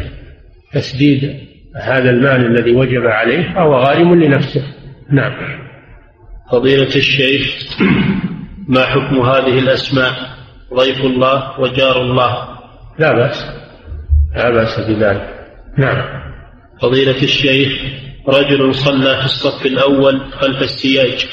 تسديد 0.74 1.47
هذا 1.76 2.10
المال 2.10 2.46
الذي 2.46 2.76
وجب 2.76 3.06
عليه 3.06 3.54
فهو 3.54 3.76
غارم 3.76 4.24
لنفسه. 4.24 4.64
نعم. 5.12 5.34
فضيلة 6.52 6.96
الشيخ 6.96 7.48
ما 8.68 8.86
حكم 8.86 9.20
هذه 9.22 9.60
الأسماء؟ 9.60 10.14
ضيف 10.74 11.06
الله 11.06 11.60
وجار 11.60 12.02
الله. 12.02 12.48
لا 13.00 13.14
بأس. 13.14 13.46
لا 14.36 14.50
بأس 14.50 14.80
بذلك. 14.80 15.48
نعم. 15.78 16.04
فضيلة 16.82 17.24
الشيخ 17.24 17.82
رجل 18.28 18.76
صلى 18.76 19.18
في 19.18 19.26
الصف 19.26 19.66
الأول 19.66 20.22
خلف 20.32 20.62
السياج 20.62 21.28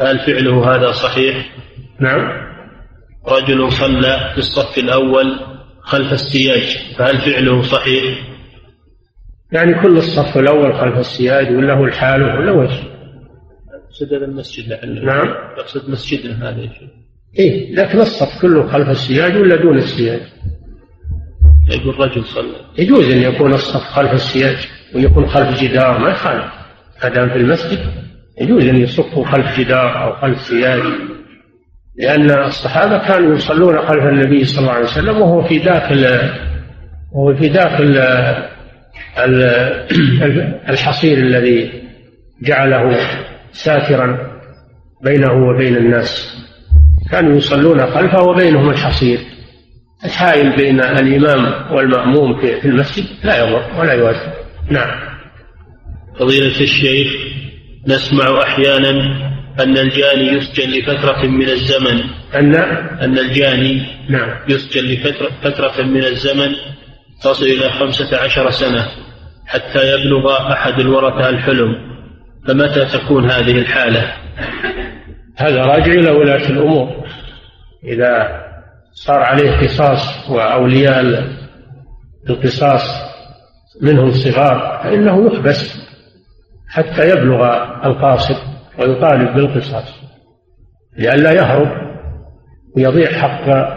هل 0.00 0.18
فعله 0.18 0.74
هذا 0.74 0.92
صحيح؟ 0.92 1.50
نعم. 2.00 2.46
رجل 3.28 3.72
صلى 3.72 4.30
في 4.32 4.38
الصف 4.38 4.78
الأول 4.78 5.40
خلف 5.80 6.12
السياج 6.12 6.78
فهل 6.98 7.18
فعله 7.18 7.62
صحيح؟ 7.62 8.35
يعني 9.56 9.74
كل 9.82 9.96
الصف 9.96 10.38
الأول 10.38 10.74
خلف 10.74 10.98
السياج 10.98 11.56
ولا 11.56 11.74
هو 11.74 11.84
الحال 11.84 12.22
ولا 12.22 12.52
وش؟ 12.52 12.72
يقصد 13.88 14.12
المسجد 14.12 14.68
لعله 14.68 15.04
نعم. 15.04 15.34
يقصد 15.58 15.90
مسجدنا 15.90 16.48
هذا 16.48 16.60
يا 16.60 16.68
شيخ. 16.68 16.90
إيه 17.38 17.74
لكن 17.74 18.00
الصف 18.00 18.42
كله 18.42 18.68
خلف 18.68 18.88
السياج 18.88 19.36
ولا 19.36 19.56
دون 19.56 19.78
السياج؟ 19.78 20.20
يقول 21.70 22.00
رجل 22.00 22.24
صلى. 22.24 22.56
يجوز 22.78 23.10
أن 23.10 23.18
يكون 23.18 23.52
الصف 23.52 23.82
خلف 23.82 24.12
السياج 24.12 24.68
ويكون 24.94 25.26
خلف 25.26 25.62
جدار 25.62 25.98
ما 25.98 26.10
يخالف. 26.10 26.52
ما 27.02 27.08
دام 27.08 27.28
في 27.28 27.36
المسجد 27.36 27.78
يجوز 28.40 28.66
أن 28.66 28.76
يصفوا 28.76 29.24
خلف 29.24 29.60
جدار 29.60 30.04
أو 30.04 30.12
خلف 30.12 30.40
سياج. 30.40 30.82
لأن 31.98 32.30
الصحابة 32.30 32.98
كانوا 32.98 33.34
يصلون 33.34 33.78
خلف 33.78 34.04
النبي 34.04 34.44
صلى 34.44 34.60
الله 34.60 34.72
عليه 34.72 34.84
وسلم 34.84 35.20
وهو 35.20 35.42
في 35.42 35.58
داخل 35.58 36.06
وهو 37.12 37.34
في 37.34 37.48
داخل 37.48 37.98
الحصير 40.72 41.18
الذي 41.18 41.82
جعله 42.42 42.98
ساترا 43.52 44.18
بينه 45.04 45.32
وبين 45.32 45.76
الناس. 45.76 46.36
كانوا 47.10 47.36
يصلون 47.36 47.86
خلفه 47.86 48.22
وبينهم 48.22 48.70
الحصير. 48.70 49.18
الحائل 50.04 50.56
بين 50.56 50.80
الإمام 50.80 51.72
والمأموم 51.74 52.40
في 52.40 52.64
المسجد 52.64 53.04
لا 53.24 53.38
يضر 53.38 53.80
ولا 53.80 53.92
يؤثر. 53.92 54.32
نعم. 54.70 55.00
فضيلة 56.18 56.60
الشيخ 56.60 57.08
نسمع 57.88 58.42
أحيانا 58.42 58.90
أن 59.60 59.78
الجاني 59.78 60.32
يسجن 60.32 60.70
لفترة 60.70 61.26
من 61.26 61.48
الزمن. 61.48 62.00
أن؟ 62.34 62.54
أن 63.00 63.18
الجاني 63.18 63.86
نعم. 64.08 64.30
يسجن 64.48 64.84
لفترة 64.84 65.30
فترة 65.42 65.82
من 65.82 66.04
الزمن. 66.04 66.54
تصل 67.22 67.44
إلى 67.44 67.70
خمسة 67.70 68.18
عشر 68.18 68.50
سنة 68.50 68.86
حتى 69.46 69.92
يبلغ 69.92 70.52
أحد 70.52 70.80
الورثة 70.80 71.28
الحلم 71.28 71.96
فمتى 72.48 72.84
تكون 72.84 73.30
هذه 73.30 73.58
الحالة؟ 73.58 74.12
هذا 75.36 75.62
راجع 75.62 75.92
إلى 75.92 76.10
ولاة 76.10 76.50
الأمور. 76.50 77.06
إذا 77.84 78.42
صار 78.92 79.20
عليه 79.20 79.50
قصاص 79.60 80.30
وأولياء 80.30 81.24
القصاص 82.30 82.82
منهم 83.82 84.10
صغار 84.10 84.80
فإنه 84.84 85.26
يحبس 85.26 85.86
حتى 86.68 87.10
يبلغ 87.10 87.44
القاصد 87.84 88.36
ويطالب 88.78 89.34
بالقصاص 89.34 90.00
لئلا 90.98 91.32
يهرب 91.32 91.68
ويضيع 92.76 93.12
حق 93.12 93.76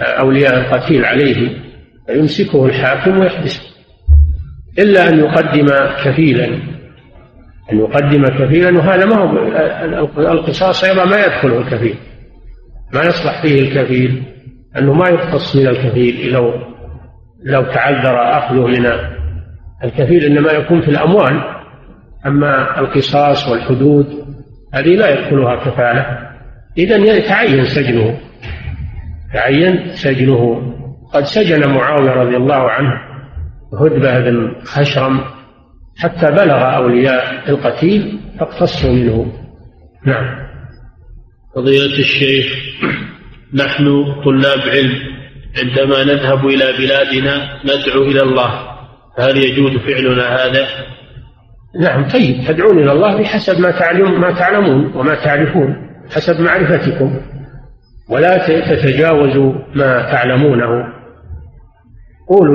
أولياء 0.00 0.58
القتيل 0.58 1.04
عليه. 1.04 1.61
فيمسكه 2.06 2.66
الحاكم 2.66 3.20
ويحبسه. 3.20 3.62
إلا 4.78 5.08
أن 5.08 5.18
يقدم 5.18 5.66
كفيلا. 6.04 6.44
أن 7.72 7.78
يقدم 7.78 8.26
كفيلا 8.26 8.78
وهذا 8.78 9.04
ما 9.04 9.16
هو 9.16 10.32
القصاص 10.32 10.84
أيضا 10.84 11.04
ما 11.04 11.24
يدخله 11.24 11.58
الكفيل. 11.58 11.94
ما 12.94 13.02
يصلح 13.02 13.42
فيه 13.42 13.62
الكفيل 13.62 14.22
أنه 14.78 14.92
ما 14.92 15.08
يقتص 15.08 15.56
من 15.56 15.66
الكفيل 15.66 16.32
لو 16.32 16.52
لو 17.44 17.62
تعذر 17.62 18.38
أخذه 18.38 18.66
من 18.66 18.86
الكفيل 19.84 20.24
إنما 20.24 20.52
يكون 20.52 20.80
في 20.80 20.88
الأموال. 20.88 21.42
أما 22.26 22.80
القصاص 22.80 23.48
والحدود 23.48 24.06
هذه 24.74 24.96
لا 24.96 25.10
يدخلها 25.10 25.56
كفالة. 25.56 26.18
إذا 26.78 26.96
يتعين 26.96 27.64
سجنه. 27.64 28.18
تعين 29.32 29.94
سجنه 29.94 30.71
قد 31.12 31.24
سجن 31.24 31.70
معاوية 31.70 32.10
رضي 32.10 32.36
الله 32.36 32.70
عنه 32.70 32.92
هدبة 33.80 34.20
بن 34.20 34.54
خشرم 34.64 35.20
حتى 35.98 36.30
بلغ 36.30 36.76
أولياء 36.76 37.50
القتيل 37.50 38.20
فاقتصوا 38.40 38.90
منه. 38.90 39.32
نعم. 40.06 40.42
فضيلة 41.54 41.98
الشيخ 41.98 42.46
نحن 43.54 44.04
طلاب 44.24 44.60
علم 44.68 44.98
عندما 45.62 46.04
نذهب 46.04 46.46
إلى 46.46 46.64
بلادنا 46.78 47.60
ندعو 47.64 48.02
إلى 48.02 48.22
الله. 48.22 48.72
فهل 49.18 49.36
يجوز 49.36 49.76
فعلنا 49.76 50.28
هذا؟ 50.28 50.66
نعم 51.80 52.08
طيب 52.08 52.44
تدعون 52.48 52.78
إلى 52.78 52.92
الله 52.92 53.22
بحسب 53.22 53.60
ما 53.60 53.70
تعلم 53.70 54.20
ما 54.20 54.32
تعلمون 54.32 54.92
وما 54.94 55.14
تعرفون 55.14 55.76
حسب 56.14 56.40
معرفتكم. 56.40 57.20
ولا 58.08 58.38
تتجاوزوا 58.38 59.52
ما 59.74 60.02
تعلمونه. 60.12 61.01
all 62.32 62.48